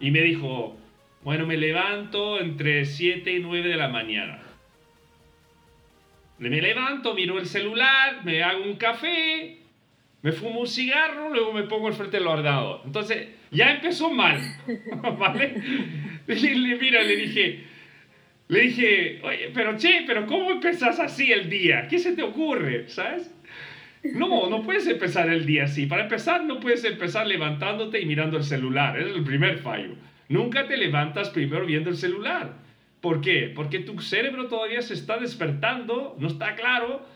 Y 0.00 0.10
me 0.10 0.22
dijo, 0.22 0.76
bueno, 1.22 1.46
me 1.46 1.56
levanto 1.56 2.40
entre 2.40 2.84
7 2.84 3.32
y 3.32 3.40
9 3.40 3.68
de 3.68 3.76
la 3.76 3.88
mañana. 3.88 4.40
Me 6.38 6.60
levanto, 6.60 7.14
miro 7.14 7.38
el 7.38 7.46
celular, 7.46 8.24
me 8.24 8.42
hago 8.42 8.64
un 8.64 8.76
café, 8.76 9.58
me 10.22 10.32
fumo 10.32 10.60
un 10.60 10.66
cigarro, 10.66 11.30
luego 11.30 11.52
me 11.52 11.62
pongo 11.62 11.86
al 11.86 11.94
frente 11.94 12.18
del 12.18 12.26
ordenador. 12.26 12.80
Entonces, 12.84 13.28
ya 13.50 13.70
empezó 13.70 14.10
mal, 14.10 14.40
¿vale? 15.18 15.54
Le, 16.26 16.76
mira, 16.76 17.02
le 17.02 17.16
dije, 17.16 17.64
le 18.48 18.60
dije, 18.60 19.20
oye, 19.22 19.50
pero 19.54 19.78
che, 19.78 20.04
pero 20.06 20.26
¿cómo 20.26 20.50
empezás 20.50 20.98
así 20.98 21.30
el 21.30 21.48
día? 21.48 21.86
¿Qué 21.88 21.98
se 21.98 22.12
te 22.12 22.22
ocurre? 22.22 22.88
¿Sabes? 22.88 23.32
No, 24.12 24.50
no 24.50 24.62
puedes 24.62 24.86
empezar 24.86 25.28
el 25.30 25.46
día 25.46 25.64
así. 25.64 25.86
Para 25.86 26.02
empezar, 26.02 26.44
no 26.44 26.60
puedes 26.60 26.84
empezar 26.84 27.26
levantándote 27.26 28.00
y 28.00 28.06
mirando 28.06 28.36
el 28.36 28.44
celular. 28.44 28.98
Es 28.98 29.06
el 29.06 29.24
primer 29.24 29.58
fallo. 29.58 29.94
Nunca 30.28 30.66
te 30.66 30.76
levantas 30.76 31.30
primero 31.30 31.64
viendo 31.64 31.90
el 31.90 31.96
celular. 31.96 32.52
¿Por 33.00 33.20
qué? 33.20 33.52
Porque 33.54 33.80
tu 33.80 34.00
cerebro 34.00 34.46
todavía 34.48 34.82
se 34.82 34.94
está 34.94 35.18
despertando, 35.18 36.16
no 36.18 36.26
está 36.26 36.54
claro. 36.54 37.06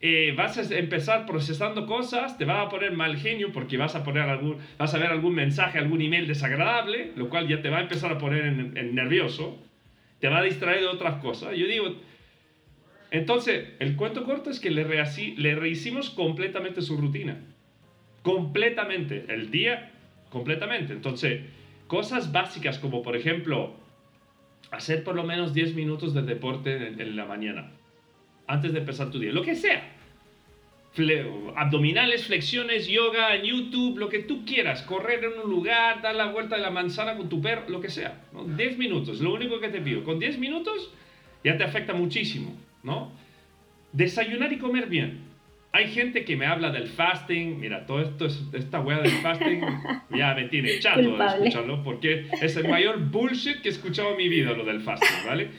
Eh, 0.00 0.32
vas 0.36 0.56
a 0.56 0.78
empezar 0.78 1.26
procesando 1.26 1.84
cosas, 1.84 2.38
te 2.38 2.44
va 2.44 2.62
a 2.62 2.68
poner 2.68 2.92
mal 2.92 3.16
genio 3.16 3.50
porque 3.52 3.76
vas 3.76 3.96
a, 3.96 4.04
poner 4.04 4.22
algún, 4.22 4.58
vas 4.78 4.94
a 4.94 4.98
ver 4.98 5.10
algún 5.10 5.34
mensaje, 5.34 5.78
algún 5.78 6.00
email 6.00 6.28
desagradable, 6.28 7.12
lo 7.16 7.28
cual 7.28 7.48
ya 7.48 7.60
te 7.62 7.68
va 7.68 7.78
a 7.78 7.80
empezar 7.80 8.12
a 8.12 8.18
poner 8.18 8.44
en, 8.44 8.94
nervioso, 8.94 9.60
te 10.20 10.28
va 10.28 10.38
a 10.38 10.42
distraer 10.42 10.80
de 10.80 10.86
otras 10.86 11.20
cosas. 11.20 11.56
Yo 11.56 11.66
digo, 11.66 11.96
entonces, 13.10 13.70
el 13.78 13.96
cuento 13.96 14.24
corto 14.24 14.50
es 14.50 14.60
que 14.60 14.70
le, 14.70 14.84
rehicimos 14.84 16.10
completamente 16.10 16.82
su 16.82 16.96
rutina. 16.96 17.38
Completamente. 18.22 19.24
El 19.28 19.50
día, 19.50 19.92
completamente. 20.30 20.92
Entonces, 20.92 21.42
cosas 21.86 22.32
básicas 22.32 22.78
como, 22.78 23.02
por 23.02 23.16
ejemplo, 23.16 23.74
hacer 24.70 25.04
por 25.04 25.14
lo 25.14 25.24
menos 25.24 25.54
10 25.54 25.74
minutos 25.74 26.12
de 26.12 26.22
deporte 26.22 26.88
en, 26.98 27.16
la 27.16 27.24
mañana. 27.24 27.72
Antes 28.46 28.72
de 28.72 28.80
empezar 28.80 29.10
tu 29.10 29.18
día. 29.18 29.32
Lo 29.32 29.42
que 29.42 29.54
sea. 29.54 29.94
abdominales, 31.56 32.26
flexiones, 32.26 32.88
yoga, 32.88 33.36
en 33.36 33.44
YouTube, 33.44 33.96
lo 33.96 34.10
que 34.10 34.18
tú 34.18 34.44
quieras. 34.44 34.82
Correr 34.82 35.24
en 35.24 35.40
un 35.44 35.50
lugar, 35.50 36.02
dar 36.02 36.14
la 36.14 36.26
vuelta 36.26 36.56
de 36.56 36.62
la 36.62 36.70
manzana 36.70 37.16
con 37.16 37.30
tu 37.30 37.40
perro, 37.40 37.70
lo 37.70 37.80
que 37.80 37.88
sea. 37.88 38.20
10 38.54 38.76
minutos, 38.76 39.20
lo 39.20 39.32
único 39.32 39.60
que 39.60 39.70
te 39.70 39.80
pido. 39.80 40.04
Con 40.04 40.18
10 40.18 40.38
minutos 40.38 40.92
ya 41.42 41.56
te 41.56 41.64
afecta 41.64 41.94
muchísimo. 41.94 42.67
¿No? 42.82 43.12
Desayunar 43.92 44.52
y 44.52 44.58
comer 44.58 44.88
bien. 44.88 45.28
Hay 45.72 45.88
gente 45.88 46.24
que 46.24 46.36
me 46.36 46.46
habla 46.46 46.70
del 46.70 46.88
fasting, 46.88 47.60
mira, 47.60 47.86
todo 47.86 48.00
esto, 48.00 48.26
esta 48.56 48.80
wea 48.80 49.00
del 49.00 49.10
fasting 49.10 49.60
ya 50.16 50.34
me 50.34 50.44
tiene 50.44 50.78
chato 50.78 51.16
de 51.16 51.26
escucharlo 51.26 51.82
porque 51.84 52.26
es 52.40 52.56
el 52.56 52.68
mayor 52.68 52.98
bullshit 53.10 53.60
que 53.60 53.68
he 53.68 53.72
escuchado 53.72 54.12
en 54.12 54.16
mi 54.16 54.28
vida, 54.28 54.52
lo 54.52 54.64
del 54.64 54.80
fasting, 54.80 55.26
¿vale? 55.26 55.50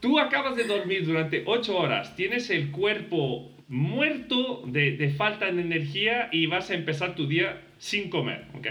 Tú 0.00 0.18
acabas 0.18 0.56
de 0.56 0.64
dormir 0.64 1.06
durante 1.06 1.44
8 1.46 1.76
horas, 1.76 2.16
tienes 2.16 2.50
el 2.50 2.70
cuerpo 2.70 3.50
muerto 3.68 4.62
de, 4.66 4.96
de, 4.96 5.10
falta 5.10 5.46
de 5.46 5.60
energía 5.60 6.28
y 6.32 6.46
vas 6.46 6.70
a 6.70 6.74
empezar 6.74 7.14
tu 7.14 7.26
día 7.26 7.60
sin 7.78 8.10
comer, 8.10 8.46
¿ok? 8.54 8.66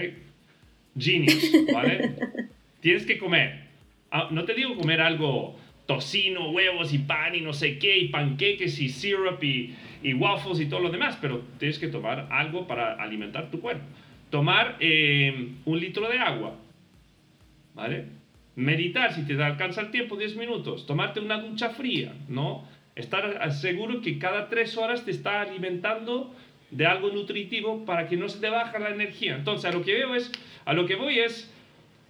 Genius, 0.97 1.51
¿vale? 1.73 2.15
Tienes 2.81 3.05
que 3.05 3.17
comer. 3.17 3.67
Ah, 4.11 4.29
no 4.31 4.45
te 4.45 4.53
digo 4.53 4.75
comer 4.75 5.01
algo 5.01 5.59
tocino, 5.87 6.51
huevos 6.51 6.93
y 6.93 6.99
pan 6.99 7.33
y 7.33 7.41
no 7.41 7.53
sé 7.53 7.79
qué, 7.79 7.97
y 7.97 8.09
panqueques 8.09 8.79
y 8.79 8.89
syrup 8.89 9.43
y, 9.43 9.73
y 10.03 10.13
waffles 10.13 10.59
y 10.59 10.67
todo 10.67 10.81
lo 10.81 10.89
demás, 10.89 11.17
pero 11.19 11.41
tienes 11.57 11.79
que 11.79 11.87
tomar 11.87 12.27
algo 12.29 12.67
para 12.67 12.93
alimentar 13.01 13.49
tu 13.49 13.59
cuerpo. 13.59 13.83
Tomar 14.29 14.75
eh, 14.79 15.53
un 15.65 15.79
litro 15.79 16.07
de 16.09 16.19
agua, 16.19 16.55
¿vale? 17.73 18.05
Meditar 18.55 19.13
si 19.13 19.23
te 19.25 19.41
alcanza 19.41 19.81
el 19.81 19.91
tiempo, 19.91 20.17
10 20.17 20.35
minutos. 20.35 20.85
Tomarte 20.85 21.19
una 21.19 21.39
ducha 21.39 21.69
fría, 21.69 22.13
¿no? 22.27 22.67
Estar 22.95 23.51
seguro 23.53 24.01
que 24.01 24.19
cada 24.19 24.49
3 24.49 24.77
horas 24.77 25.05
te 25.05 25.11
está 25.11 25.41
alimentando 25.41 26.35
de 26.71 26.85
algo 26.85 27.09
nutritivo 27.09 27.85
para 27.85 28.07
que 28.07 28.17
no 28.17 28.27
se 28.27 28.39
te 28.39 28.49
baje 28.49 28.79
la 28.79 28.89
energía. 28.89 29.35
Entonces, 29.35 29.65
a 29.65 29.73
lo 29.73 29.83
que 29.83 29.93
veo 29.93 30.15
es, 30.15 30.31
a 30.65 30.73
lo 30.73 30.85
que 30.85 30.95
voy 30.95 31.19
es, 31.19 31.53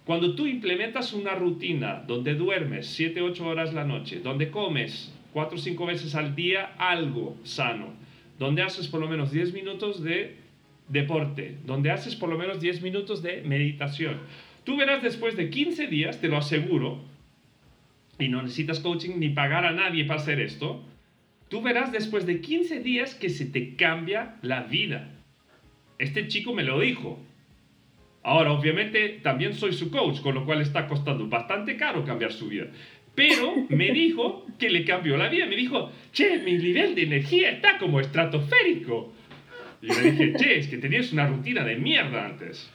cuando 0.08 0.34
tú 0.34 0.46
implementas 0.46 1.12
una 1.12 1.34
rutina 1.34 2.02
donde 2.06 2.34
duermes 2.34 2.86
7, 2.86 3.20
8 3.20 3.46
horas 3.46 3.74
la 3.74 3.84
noche, 3.84 4.20
donde 4.20 4.50
comes 4.50 5.14
4 5.34 5.54
o 5.54 5.60
5 5.60 5.84
veces 5.84 6.14
al 6.14 6.34
día 6.34 6.72
algo 6.78 7.36
sano, 7.42 7.92
donde 8.38 8.62
haces 8.62 8.88
por 8.88 9.00
lo 9.00 9.06
menos 9.06 9.32
10 9.32 9.52
minutos 9.52 10.02
de 10.02 10.36
deporte, 10.88 11.58
donde 11.66 11.90
haces 11.90 12.16
por 12.16 12.30
lo 12.30 12.38
menos 12.38 12.58
10 12.58 12.80
minutos 12.80 13.22
de 13.22 13.42
meditación, 13.42 14.20
Tú 14.64 14.78
verás 14.78 15.02
después 15.02 15.36
de 15.36 15.50
15 15.50 15.88
días, 15.88 16.22
te 16.22 16.28
lo 16.28 16.38
aseguro, 16.38 17.02
y 18.18 18.28
no 18.28 18.42
necesitas 18.42 18.80
coaching 18.80 19.18
ni 19.18 19.28
pagar 19.28 19.66
a 19.66 19.72
nadie 19.72 20.06
para 20.06 20.20
hacer 20.20 20.40
esto, 20.40 20.82
tú 21.50 21.60
verás 21.60 21.92
después 21.92 22.24
de 22.24 22.40
15 22.40 22.80
días 22.80 23.14
que 23.14 23.28
se 23.28 23.44
te 23.44 23.76
cambia 23.76 24.36
la 24.40 24.62
vida. 24.62 25.10
Este 25.98 26.28
chico 26.28 26.54
me 26.54 26.64
lo 26.64 26.80
dijo. 26.80 27.18
Ahora, 28.22 28.52
obviamente, 28.52 29.20
también 29.22 29.54
soy 29.54 29.72
su 29.72 29.90
coach, 29.90 30.20
con 30.20 30.34
lo 30.34 30.44
cual 30.44 30.60
está 30.60 30.86
costando 30.86 31.26
bastante 31.28 31.76
caro 31.76 32.04
cambiar 32.04 32.32
su 32.32 32.48
vida. 32.48 32.66
Pero 33.14 33.66
me 33.68 33.90
dijo 33.92 34.46
que 34.58 34.70
le 34.70 34.84
cambió 34.84 35.16
la 35.16 35.28
vida. 35.28 35.46
Me 35.46 35.56
dijo, 35.56 35.90
che, 36.12 36.38
mi 36.38 36.52
nivel 36.52 36.94
de 36.94 37.02
energía 37.02 37.50
está 37.50 37.78
como 37.78 38.00
estratosférico. 38.00 39.12
Y 39.82 39.86
le 39.88 40.10
dije, 40.12 40.32
che, 40.38 40.58
es 40.58 40.68
que 40.68 40.78
tenías 40.78 41.12
una 41.12 41.26
rutina 41.26 41.64
de 41.64 41.76
mierda 41.76 42.26
antes. 42.26 42.70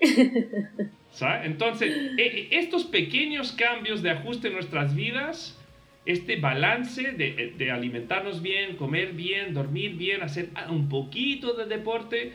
¿Sabes? 1.12 1.46
Entonces, 1.46 1.94
e, 2.18 2.22
e, 2.22 2.58
estos 2.58 2.84
pequeños 2.84 3.52
cambios 3.52 4.02
de 4.02 4.10
ajuste 4.10 4.48
en 4.48 4.54
nuestras 4.54 4.94
vidas, 4.94 5.58
este 6.04 6.36
balance 6.36 7.12
de, 7.12 7.54
de, 7.56 7.70
alimentarnos 7.70 8.42
bien, 8.42 8.76
comer 8.76 9.12
bien, 9.12 9.54
dormir 9.54 9.94
bien, 9.96 10.22
hacer 10.22 10.48
un 10.68 10.88
poquito 10.88 11.54
de 11.54 11.66
deporte. 11.66 12.32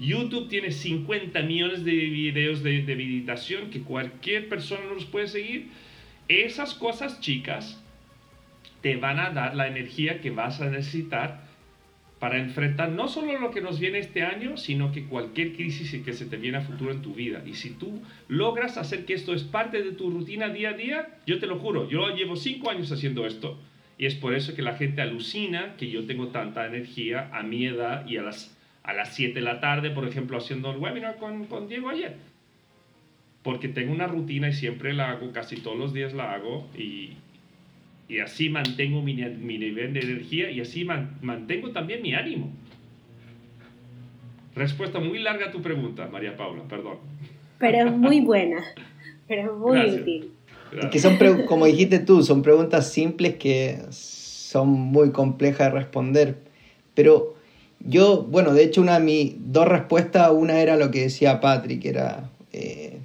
YouTube 0.00 0.48
tiene 0.48 0.72
50 0.72 1.42
millones 1.42 1.84
de 1.84 1.92
videos 1.92 2.62
de, 2.62 2.82
de 2.82 2.96
meditación 2.96 3.70
que 3.70 3.82
cualquier 3.82 4.48
persona 4.48 4.82
nos 4.92 5.04
puede 5.04 5.28
seguir. 5.28 5.68
Esas 6.26 6.74
cosas 6.74 7.20
chicas 7.20 7.80
te 8.80 8.96
van 8.96 9.18
a 9.18 9.30
dar 9.30 9.54
la 9.54 9.68
energía 9.68 10.20
que 10.20 10.30
vas 10.30 10.60
a 10.60 10.70
necesitar 10.70 11.48
para 12.20 12.38
enfrentar 12.38 12.90
no 12.90 13.08
solo 13.08 13.38
lo 13.38 13.50
que 13.50 13.62
nos 13.62 13.80
viene 13.80 13.98
este 13.98 14.22
año, 14.22 14.58
sino 14.58 14.92
que 14.92 15.06
cualquier 15.06 15.54
crisis 15.54 16.02
que 16.04 16.12
se 16.12 16.26
te 16.26 16.36
viene 16.36 16.58
a 16.58 16.60
futuro 16.60 16.92
en 16.92 17.00
tu 17.00 17.14
vida. 17.14 17.42
Y 17.46 17.54
si 17.54 17.70
tú 17.70 18.02
logras 18.28 18.76
hacer 18.76 19.06
que 19.06 19.14
esto 19.14 19.34
es 19.34 19.42
parte 19.42 19.82
de 19.82 19.92
tu 19.92 20.10
rutina 20.10 20.50
día 20.50 20.70
a 20.70 20.74
día, 20.74 21.08
yo 21.26 21.38
te 21.38 21.46
lo 21.46 21.58
juro, 21.58 21.88
yo 21.88 22.14
llevo 22.14 22.36
cinco 22.36 22.70
años 22.70 22.92
haciendo 22.92 23.26
esto. 23.26 23.58
Y 23.96 24.04
es 24.04 24.14
por 24.14 24.34
eso 24.34 24.54
que 24.54 24.62
la 24.62 24.76
gente 24.76 25.00
alucina 25.00 25.76
que 25.78 25.90
yo 25.90 26.04
tengo 26.04 26.28
tanta 26.28 26.66
energía 26.66 27.30
a 27.32 27.42
mi 27.42 27.66
edad 27.66 28.06
y 28.06 28.18
a 28.18 28.22
las, 28.22 28.54
a 28.82 28.92
las 28.92 29.14
7 29.14 29.34
de 29.34 29.40
la 29.40 29.60
tarde, 29.60 29.90
por 29.90 30.06
ejemplo, 30.06 30.38
haciendo 30.38 30.70
el 30.70 30.78
webinar 30.78 31.16
con, 31.16 31.46
con 31.46 31.68
Diego 31.68 31.90
ayer. 31.90 32.16
Porque 33.42 33.68
tengo 33.68 33.92
una 33.92 34.06
rutina 34.06 34.48
y 34.48 34.52
siempre 34.52 34.92
la 34.92 35.10
hago, 35.10 35.32
casi 35.32 35.56
todos 35.56 35.78
los 35.78 35.92
días 35.92 36.12
la 36.12 36.32
hago 36.32 36.68
y, 36.76 37.14
y 38.08 38.18
así 38.18 38.48
mantengo 38.48 39.02
mi, 39.02 39.14
mi, 39.14 39.58
nivel 39.58 39.94
de 39.94 40.00
energía 40.00 40.50
y 40.50 40.60
así 40.60 40.84
man, 40.84 41.16
mantengo 41.22 41.70
también 41.70 42.02
mi 42.02 42.14
ánimo. 42.14 42.50
Respuesta 44.54 44.98
muy 44.98 45.18
larga 45.20 45.46
a 45.46 45.50
tu 45.50 45.62
pregunta, 45.62 46.08
María 46.08 46.36
Paula, 46.36 46.64
perdón. 46.64 46.98
Pero 47.58 47.88
es 47.88 47.92
muy 47.92 48.20
buena, 48.20 48.62
pero 49.28 49.42
es 49.42 49.58
muy 49.58 49.78
Gracias. 49.78 50.02
útil. 50.02 50.32
Que 50.90 50.98
son, 50.98 51.18
como 51.46 51.66
dijiste 51.66 51.98
tú, 51.98 52.22
son 52.22 52.42
preguntas 52.42 52.92
simples 52.92 53.36
que 53.36 53.78
son 53.90 54.68
muy 54.68 55.10
complejas 55.10 55.72
de 55.72 55.78
responder. 55.78 56.38
Pero 56.94 57.36
yo, 57.80 58.22
bueno, 58.22 58.52
de 58.52 58.64
hecho, 58.64 58.82
una 58.82 58.98
de 58.98 59.04
mis 59.04 59.34
dos 59.38 59.66
respuestas, 59.66 60.30
una 60.32 60.60
era 60.60 60.76
lo 60.76 60.90
que 60.90 61.02
decía 61.02 61.40
Patrick, 61.40 61.84
era 61.84 62.30
eh, 62.52 62.98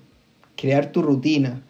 crear 0.55 0.91
tu 0.91 1.01
rutina. 1.01 1.61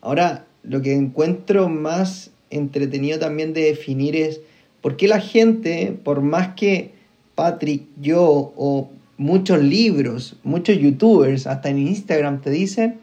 Ahora, 0.00 0.46
lo 0.62 0.80
que 0.80 0.94
encuentro 0.94 1.68
más 1.68 2.30
entretenido 2.50 3.18
también 3.18 3.52
de 3.52 3.62
definir 3.62 4.14
es 4.14 4.40
por 4.80 4.96
qué 4.96 5.08
la 5.08 5.20
gente, 5.20 5.96
por 6.04 6.22
más 6.22 6.54
que 6.54 6.92
Patrick, 7.34 7.84
yo 8.00 8.52
o 8.56 8.90
muchos 9.16 9.60
libros, 9.60 10.36
muchos 10.44 10.78
youtubers, 10.78 11.46
hasta 11.46 11.68
en 11.68 11.78
Instagram 11.78 12.40
te 12.40 12.50
dicen, 12.50 12.98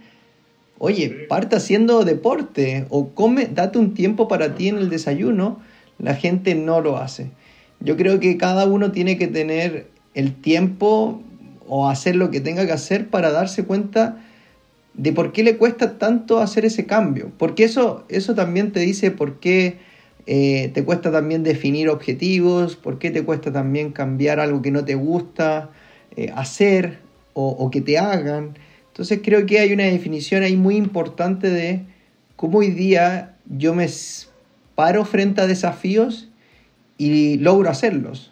oye, 0.78 1.10
parte 1.28 1.56
haciendo 1.56 2.06
deporte 2.06 2.86
o 2.90 3.10
come, 3.10 3.46
date 3.46 3.78
un 3.78 3.94
tiempo 3.94 4.28
para 4.28 4.56
ti 4.56 4.70
en 4.70 4.78
el 4.78 4.90
desayuno, 4.90 5.60
la 5.98 6.16
gente 6.16 6.56
no 6.56 6.82
lo 6.82 6.98
hace. 6.98 7.32
Yo 7.80 7.96
creo 7.96 8.20
que 8.20 8.38
cada 8.38 8.66
uno 8.66 8.92
tiene 8.92 9.18
que 9.18 9.28
tener 9.28 9.88
el 10.14 10.36
tiempo 10.36 11.22
o 11.68 11.88
hacer 11.88 12.16
lo 12.16 12.32
que 12.32 12.42
tenga 12.42 12.66
que 12.66 12.72
hacer 12.72 13.10
para 13.10 13.32
darse 13.32 13.64
cuenta 13.64 14.18
de 14.96 15.14
por 15.14 15.32
qué 15.32 15.44
le 15.44 15.56
cuesta 15.58 15.98
tanto 15.98 16.40
hacer 16.40 16.66
ese 16.66 16.86
cambio. 16.86 17.32
Porque 17.38 17.64
eso, 17.64 18.04
eso 18.10 18.36
también 18.36 18.72
te 18.72 18.82
dice 18.82 19.12
por 19.12 19.40
qué 19.40 19.78
eh, 20.26 20.72
te 20.74 20.84
cuesta 20.84 21.12
también 21.12 21.44
definir 21.44 21.90
objetivos, 21.90 22.76
por 22.76 23.00
qué 23.00 23.12
te 23.12 23.24
cuesta 23.24 23.52
también 23.54 23.92
cambiar 23.92 24.40
algo 24.40 24.62
que 24.62 24.72
no 24.72 24.84
te 24.84 24.96
gusta 24.96 25.70
eh, 26.16 26.32
hacer 26.36 27.00
o, 27.34 27.48
o, 27.48 27.72
que 27.72 27.82
te 27.82 27.98
hagan. 27.98 28.58
Entonces 28.88 29.22
creo 29.24 29.46
que 29.46 29.60
hay 29.60 29.72
una 29.72 29.86
definición 29.86 30.44
ahí 30.44 30.58
muy 30.58 30.76
importante 30.76 31.50
de 31.50 31.84
cómo 32.36 32.60
hoy 32.60 32.72
día 32.72 33.38
yo 33.46 33.74
me 33.74 33.88
paro 34.76 35.06
frente 35.06 35.42
a 35.42 35.48
desafíos 35.48 36.29
y 37.00 37.38
logro 37.38 37.72
hacerlos. 37.72 38.32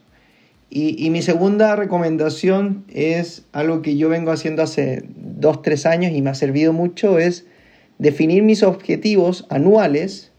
Y, 0.69 1.09
mi 1.09 1.21
segunda 1.21 1.77
recomendación 1.77 2.83
es 2.93 3.45
algo 3.53 3.81
que 3.81 3.95
yo 3.95 4.09
vengo 4.09 4.31
haciendo 4.31 4.61
hace 4.61 5.03
dos, 5.15 5.61
tres 5.61 5.85
años 5.85 6.11
y 6.11 6.21
me 6.21 6.29
ha 6.29 6.35
servido 6.35 6.73
mucho, 6.73 7.19
es 7.19 7.47
definir 7.97 8.43
mis 8.43 8.63
objetivos 8.63 9.45
anuales, 9.49 10.33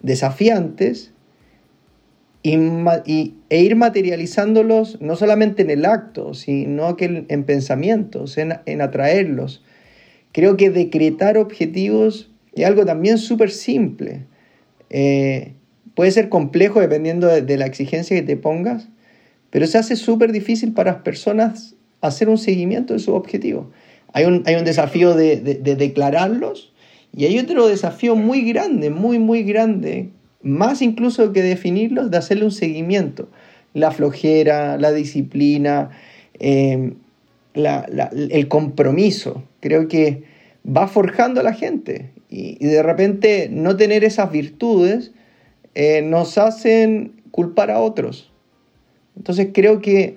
desafiantes, 0.00 1.12
y, 2.42 3.34
e 3.50 3.60
ir 3.60 3.76
materializándolos 3.76 4.98
no 5.02 5.14
solamente 5.16 5.60
en 5.60 5.70
el 5.70 5.84
acto, 5.84 6.32
sino 6.32 6.96
que 6.96 7.26
en, 7.28 7.44
pensamientos, 7.44 8.38
en, 8.38 8.80
atraerlos. 8.80 9.62
Creo 10.32 10.56
que 10.56 10.70
decretar 10.70 11.36
objetivos 11.36 12.30
es 12.54 12.64
algo 12.64 12.86
también 12.86 13.18
súper 13.18 13.50
simple. 13.50 14.24
Eh, 14.88 15.52
puede 15.98 16.12
ser 16.12 16.28
complejo 16.28 16.80
dependiendo 16.80 17.26
de 17.26 17.56
la 17.56 17.66
exigencia 17.66 18.16
que 18.16 18.22
te 18.22 18.36
pongas, 18.36 18.86
pero 19.50 19.66
se 19.66 19.78
hace 19.78 19.96
súper 19.96 20.30
difícil 20.30 20.72
para 20.72 20.92
las 20.92 21.02
personas 21.02 21.74
hacer 22.00 22.28
un 22.28 22.38
seguimiento 22.38 22.92
de 22.94 23.00
su 23.00 23.14
objetivo. 23.14 23.72
Hay 24.12 24.24
un, 24.24 24.44
hay 24.46 24.54
un 24.54 24.64
desafío 24.64 25.16
de, 25.16 25.40
de, 25.40 25.74
declararlos 25.74 26.72
y 27.12 27.24
hay 27.24 27.36
otro 27.40 27.66
desafío 27.66 28.14
muy 28.14 28.42
grande, 28.42 28.90
muy, 28.90 29.18
muy 29.18 29.42
grande, 29.42 30.10
más 30.40 30.82
incluso 30.82 31.32
que 31.32 31.42
definirlos, 31.42 32.12
de 32.12 32.18
hacerle 32.18 32.44
un 32.44 32.52
seguimiento. 32.52 33.28
La 33.74 33.90
flojera, 33.90 34.78
la 34.78 34.92
disciplina, 34.92 35.90
em, 36.38 36.94
la, 37.54 37.80
el 38.12 38.46
compromiso. 38.46 39.42
Creo 39.58 39.88
que 39.88 40.22
va 40.64 40.86
forjando 40.86 41.40
a 41.40 41.42
la 41.42 41.54
gente 41.54 42.12
y 42.30 42.64
de 42.64 42.84
repente 42.84 43.48
no 43.50 43.76
tener 43.76 44.04
esas 44.04 44.30
virtudes 44.30 45.10
eh, 45.78 46.02
nos 46.02 46.36
hacen 46.36 47.22
culpar 47.30 47.70
a 47.70 47.80
otros 47.80 48.30
entonces 49.18 49.48
creo 49.52 49.80
que 49.80 50.16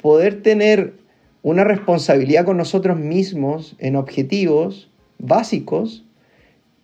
poder 0.00 0.42
tener 0.42 0.94
una 1.42 1.64
responsabilidad 1.64 2.44
con 2.44 2.56
nosotros 2.56 2.98
mismos 2.98 3.74
en 3.78 3.96
objetivos 3.96 4.88
básicos 5.18 6.04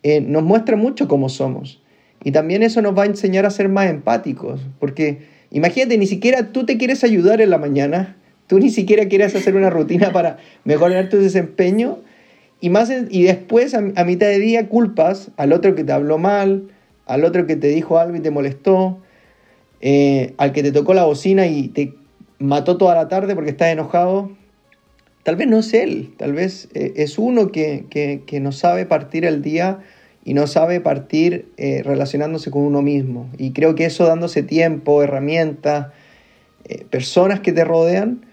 eh, 0.03 0.21
nos 0.21 0.43
muestra 0.43 0.75
mucho 0.75 1.07
cómo 1.07 1.29
somos. 1.29 1.81
Y 2.23 2.31
también 2.31 2.61
eso 2.61 2.81
nos 2.81 2.97
va 2.97 3.03
a 3.03 3.05
enseñar 3.05 3.45
a 3.45 3.49
ser 3.49 3.69
más 3.69 3.89
empáticos, 3.89 4.59
porque 4.79 5.19
imagínate, 5.51 5.97
ni 5.97 6.07
siquiera 6.07 6.51
tú 6.51 6.65
te 6.65 6.77
quieres 6.77 7.03
ayudar 7.03 7.39
en 7.39 7.49
la 7.49 7.57
mañana, 7.57 8.17
tú 8.47 8.59
ni 8.59 8.69
siquiera 8.69 9.07
quieres 9.07 9.35
hacer 9.35 9.55
una 9.55 9.69
rutina 9.69 10.11
para 10.11 10.37
mejorar 10.63 11.09
tu 11.09 11.17
desempeño, 11.17 11.99
y, 12.59 12.69
más, 12.69 12.91
y 13.09 13.23
después 13.23 13.75
a, 13.75 13.79
a 13.95 14.03
mitad 14.05 14.27
de 14.27 14.39
día 14.39 14.69
culpas 14.69 15.31
al 15.37 15.53
otro 15.53 15.75
que 15.75 15.83
te 15.83 15.91
habló 15.91 16.17
mal, 16.17 16.69
al 17.05 17.23
otro 17.23 17.45
que 17.45 17.55
te 17.55 17.67
dijo 17.67 17.97
algo 17.97 18.15
y 18.17 18.19
te 18.19 18.31
molestó, 18.31 18.99
eh, 19.81 20.33
al 20.37 20.51
que 20.51 20.63
te 20.63 20.71
tocó 20.71 20.93
la 20.93 21.05
bocina 21.05 21.47
y 21.47 21.67
te 21.67 21.93
mató 22.39 22.77
toda 22.77 22.95
la 22.95 23.07
tarde 23.07 23.35
porque 23.35 23.51
estás 23.51 23.69
enojado, 23.69 24.31
tal 25.23 25.35
vez 25.35 25.47
no 25.47 25.59
es 25.59 25.73
él, 25.73 26.13
tal 26.17 26.33
vez 26.33 26.69
eh, 26.73 26.93
es 26.97 27.17
uno 27.19 27.51
que, 27.51 27.85
que, 27.89 28.39
no 28.39 28.51
sabe 28.51 28.85
partir 28.85 29.25
el 29.25 29.41
día 29.41 29.79
y 30.23 30.33
no 30.33 30.47
sabe 30.47 30.81
partir 30.81 31.51
eh, 31.57 31.83
relacionándose 31.83 32.49
con 32.49 32.63
uno 32.63 32.81
mismo. 32.81 33.29
Y 33.37 33.51
creo 33.51 33.75
que 33.75 33.85
eso 33.85 34.05
dándose 34.05 34.43
tiempo, 34.43 35.03
herramientas, 35.03 35.87
personas 36.89 37.41
que 37.41 37.51
te 37.51 37.63
rodean, 37.63 38.25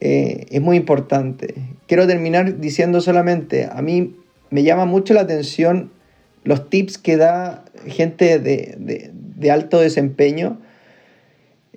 es 0.00 0.60
muy 0.60 0.76
importante. 0.76 1.54
Quiero 1.86 2.08
terminar 2.08 2.58
diciendo 2.58 3.00
solamente, 3.00 3.68
a 3.70 3.80
mí 3.80 4.16
me 4.50 4.64
llama 4.64 4.86
mucho 4.86 5.14
la 5.14 5.20
atención 5.20 5.92
los 6.46 6.70
tips 6.70 6.96
que 6.96 7.16
da 7.16 7.64
gente 7.86 8.38
de, 8.38 9.10
de, 9.12 9.50
alto 9.50 9.80
desempeño 9.80 10.58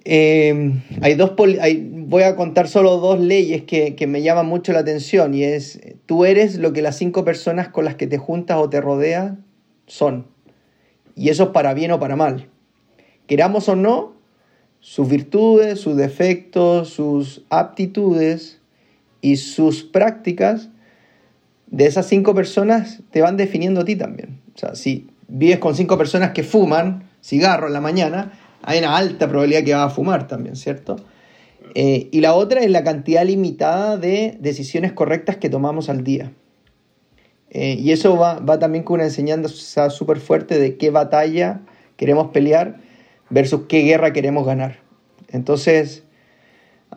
eh, 0.05 0.79
hay 1.01 1.15
dos 1.15 1.33
voy 1.35 2.23
a 2.23 2.35
contar 2.35 2.67
solo 2.67 2.97
dos 2.97 3.19
leyes 3.19 3.63
que, 3.63 3.95
que, 3.95 4.07
me 4.07 4.21
llaman 4.21 4.45
mucho 4.45 4.71
la 4.71 4.79
atención 4.79 5.33
y 5.33 5.43
es, 5.43 5.81
tú 6.05 6.23
eres 6.23 6.57
lo 6.57 6.71
que 6.71 6.81
las 6.81 6.97
cinco 6.97 7.25
personas 7.25 7.67
con 7.67 7.83
las 7.83 7.95
que 7.95 8.07
te 8.07 8.17
juntas 8.17 8.57
o 8.57 8.69
te 8.69 8.79
rodeas 8.79 9.33
son. 9.87 10.27
Y 11.15 11.29
eso 11.29 11.43
es 11.43 11.49
para 11.49 11.73
bien 11.73 11.91
o 11.91 11.99
para 11.99 12.15
mal. 12.15 12.47
Queramos 13.27 13.67
o 13.69 13.75
no, 13.75 14.13
sus 14.79 15.09
virtudes, 15.09 15.79
sus 15.79 15.97
defectos, 15.97 16.89
sus 16.89 17.43
aptitudes 17.49 18.61
y 19.21 19.35
sus 19.35 19.83
prácticas 19.83 20.69
de 21.67 21.85
esas 21.85 22.07
cinco 22.07 22.33
personas 22.33 23.01
te 23.11 23.21
van 23.21 23.37
definiendo 23.37 23.81
a 23.81 23.85
ti 23.85 23.95
también. 23.95 24.38
O 24.59 24.61
sea, 24.61 24.75
si 24.75 25.07
vives 25.29 25.59
con 25.59 25.73
cinco 25.73 25.97
personas 25.97 26.31
que 26.31 26.43
fuman 26.43 27.07
cigarro 27.23 27.67
en 27.67 27.73
la 27.73 27.79
mañana, 27.79 28.33
hay 28.61 28.79
una 28.79 28.97
alta 28.97 29.29
probabilidad 29.29 29.63
que 29.63 29.73
vas 29.73 29.89
a 29.89 29.95
fumar 29.95 30.27
también, 30.27 30.57
¿cierto? 30.57 30.97
Eh, 31.75 32.09
y 32.11 32.19
la 32.19 32.33
otra 32.33 32.59
es 32.59 32.69
la 32.69 32.83
cantidad 32.83 33.23
limitada 33.23 33.95
de 33.95 34.37
decisiones 34.41 34.91
correctas 34.91 35.37
que 35.37 35.49
tomamos 35.49 35.87
al 35.87 36.03
día. 36.03 36.33
Eh, 37.51 37.77
y 37.79 37.93
eso 37.93 38.17
va, 38.17 38.39
va, 38.39 38.59
también 38.59 38.83
con 38.83 38.95
una 38.95 39.05
enseñanza 39.05 39.89
súper 39.89 40.19
fuerte 40.19 40.59
de 40.59 40.75
qué 40.75 40.89
batalla 40.89 41.61
queremos 41.95 42.31
pelear 42.31 42.81
versus 43.29 43.61
qué 43.69 43.83
guerra 43.83 44.11
queremos 44.11 44.45
ganar. 44.45 44.79
Entonces, 45.29 46.03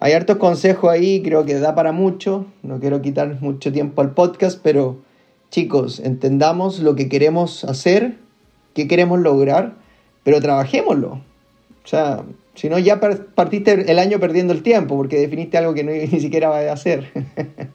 hay 0.00 0.14
hartos 0.14 0.38
consejos 0.38 0.90
ahí, 0.90 1.22
creo 1.22 1.44
que 1.44 1.60
da 1.60 1.76
para 1.76 1.92
mucho. 1.92 2.46
No 2.64 2.80
quiero 2.80 3.00
quitar 3.02 3.40
mucho 3.40 3.70
tiempo 3.70 4.02
al 4.02 4.14
podcast, 4.14 4.58
pero 4.60 5.11
chicos, 5.52 6.00
entendamos 6.00 6.80
lo 6.80 6.96
que 6.96 7.10
queremos 7.10 7.62
hacer, 7.64 8.16
qué 8.74 8.88
queremos 8.88 9.20
lograr, 9.20 9.74
pero 10.24 10.40
trabajémoslo. 10.40 11.20
O 11.84 11.86
sea, 11.86 12.24
si 12.54 12.70
no, 12.70 12.78
ya 12.78 12.98
partiste 12.98 13.90
el 13.90 13.98
año 13.98 14.18
perdiendo 14.18 14.54
el 14.54 14.62
tiempo 14.62 14.96
porque 14.96 15.20
definiste 15.20 15.58
algo 15.58 15.74
que 15.74 15.84
ni 16.12 16.20
siquiera 16.20 16.48
vas 16.48 16.66
a 16.66 16.72
hacer. 16.72 17.12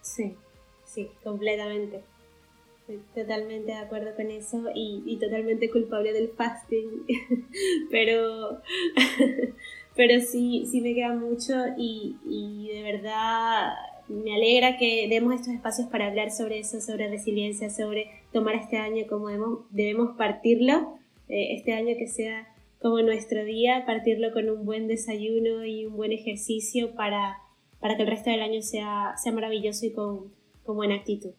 sí, 0.00 0.36
sí, 0.86 1.10
completamente. 1.24 2.02
totalmente 3.16 3.72
de 3.72 3.78
acuerdo 3.78 4.14
con 4.14 4.30
eso 4.30 4.62
y, 4.74 5.18
totalmente 5.20 5.68
culpable 5.68 6.12
del 6.12 6.28
fasting. 6.28 7.04
pero, 7.90 8.62
pero 9.96 10.20
sí, 10.20 10.68
sí 10.70 10.80
me 10.82 10.94
queda 10.94 11.14
mucho 11.14 11.52
y, 11.76 12.16
y 12.24 12.68
de 12.72 12.82
verdad 12.84 13.72
me 14.08 14.34
alegra 14.34 14.76
que 14.78 15.06
demos 15.08 15.34
estos 15.34 15.54
espacios 15.54 15.88
para 15.88 16.06
hablar 16.06 16.30
sobre 16.30 16.58
eso, 16.58 16.80
sobre 16.80 17.08
resiliencia, 17.08 17.70
sobre 17.70 18.10
tomar 18.32 18.54
este 18.54 18.76
año 18.76 19.04
como 19.08 19.28
debemos, 19.70 20.16
partirlo, 20.16 20.94
eh, 21.28 21.54
este 21.56 21.72
año 21.72 21.94
que 21.98 22.06
sea 22.06 22.48
como 22.80 23.00
nuestro 23.02 23.44
día, 23.44 23.84
partirlo 23.86 24.32
con 24.32 24.48
un 24.48 24.64
buen 24.64 24.86
desayuno 24.86 25.64
y 25.64 25.86
un 25.86 25.96
buen 25.96 26.12
ejercicio 26.12 26.94
para, 26.94 27.38
para 27.80 27.96
que 27.96 28.02
el 28.02 28.08
resto 28.08 28.30
del 28.30 28.40
año 28.40 28.62
sea, 28.62 29.14
sea 29.22 29.32
maravilloso 29.32 29.86
y 29.86 29.92
con, 29.92 30.32
con 30.64 30.76
buena 30.76 30.94
actitud. 30.94 31.30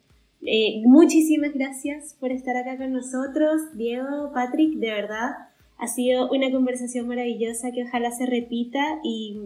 Eh, 0.42 0.82
muchísimas 0.84 1.52
gracias 1.52 2.16
por 2.18 2.30
estar 2.32 2.56
acá 2.56 2.76
con 2.76 2.92
nosotros, 2.92 3.60
Diego, 3.74 4.32
Patrick, 4.32 4.74
de 4.74 4.90
verdad. 4.90 5.30
Ha 5.76 5.86
sido 5.86 6.30
una 6.30 6.50
conversación 6.50 7.08
maravillosa 7.08 7.72
que 7.72 7.84
ojalá 7.84 8.10
se 8.10 8.26
repita 8.26 9.00
y, 9.02 9.38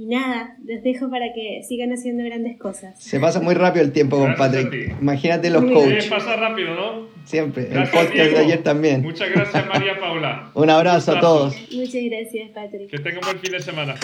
y 0.00 0.06
nada, 0.06 0.56
les 0.64 0.82
dejo 0.82 1.10
para 1.10 1.26
que 1.34 1.60
sigan 1.62 1.92
haciendo 1.92 2.24
grandes 2.24 2.56
cosas. 2.58 2.94
Se 2.98 3.20
pasa 3.20 3.38
muy 3.38 3.52
rápido 3.52 3.84
el 3.84 3.92
tiempo 3.92 4.16
con 4.16 4.34
Patrick. 4.34 4.96
Imagínate 4.98 5.50
los 5.50 5.62
coaches. 5.62 6.06
pasa 6.06 6.36
rápido, 6.36 6.74
¿no? 6.74 7.06
Siempre. 7.24 7.64
el 7.64 7.86
podcast 7.90 8.14
de 8.14 8.38
ayer 8.38 8.62
también. 8.62 9.02
Muchas 9.02 9.28
gracias, 9.30 9.66
María 9.66 10.00
Paula. 10.00 10.52
Un 10.54 10.70
abrazo 10.70 11.12
a 11.12 11.20
todos. 11.20 11.54
Muchas 11.70 12.02
gracias, 12.02 12.48
Patrick. 12.54 12.88
Que 12.88 12.98
tengan 12.98 13.20
buen 13.20 13.40
fin 13.40 13.52
de 13.52 13.60
semana. 13.60 13.94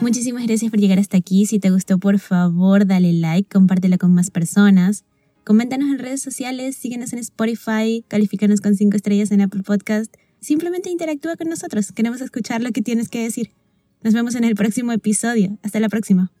Muchísimas 0.00 0.46
gracias 0.46 0.70
por 0.70 0.78
llegar 0.78 1.00
hasta 1.00 1.16
aquí. 1.16 1.44
Si 1.44 1.58
te 1.58 1.70
gustó, 1.70 1.98
por 1.98 2.20
favor, 2.20 2.86
dale 2.86 3.12
like, 3.12 3.48
compártelo 3.52 3.98
con 3.98 4.14
más 4.14 4.30
personas. 4.30 5.04
Coméntanos 5.42 5.88
en 5.88 5.98
redes 5.98 6.22
sociales, 6.22 6.76
síguenos 6.76 7.12
en 7.12 7.18
Spotify, 7.18 8.04
califícanos 8.06 8.60
con 8.60 8.76
5 8.76 8.96
estrellas 8.96 9.32
en 9.32 9.40
Apple 9.40 9.64
Podcast. 9.64 10.14
Simplemente 10.40 10.90
interactúa 10.90 11.36
con 11.36 11.48
nosotros. 11.48 11.92
Queremos 11.92 12.20
escuchar 12.20 12.62
lo 12.62 12.72
que 12.72 12.82
tienes 12.82 13.08
que 13.08 13.22
decir. 13.22 13.50
Nos 14.02 14.14
vemos 14.14 14.34
en 14.34 14.44
el 14.44 14.54
próximo 14.54 14.92
episodio. 14.92 15.58
Hasta 15.62 15.80
la 15.80 15.88
próxima. 15.88 16.32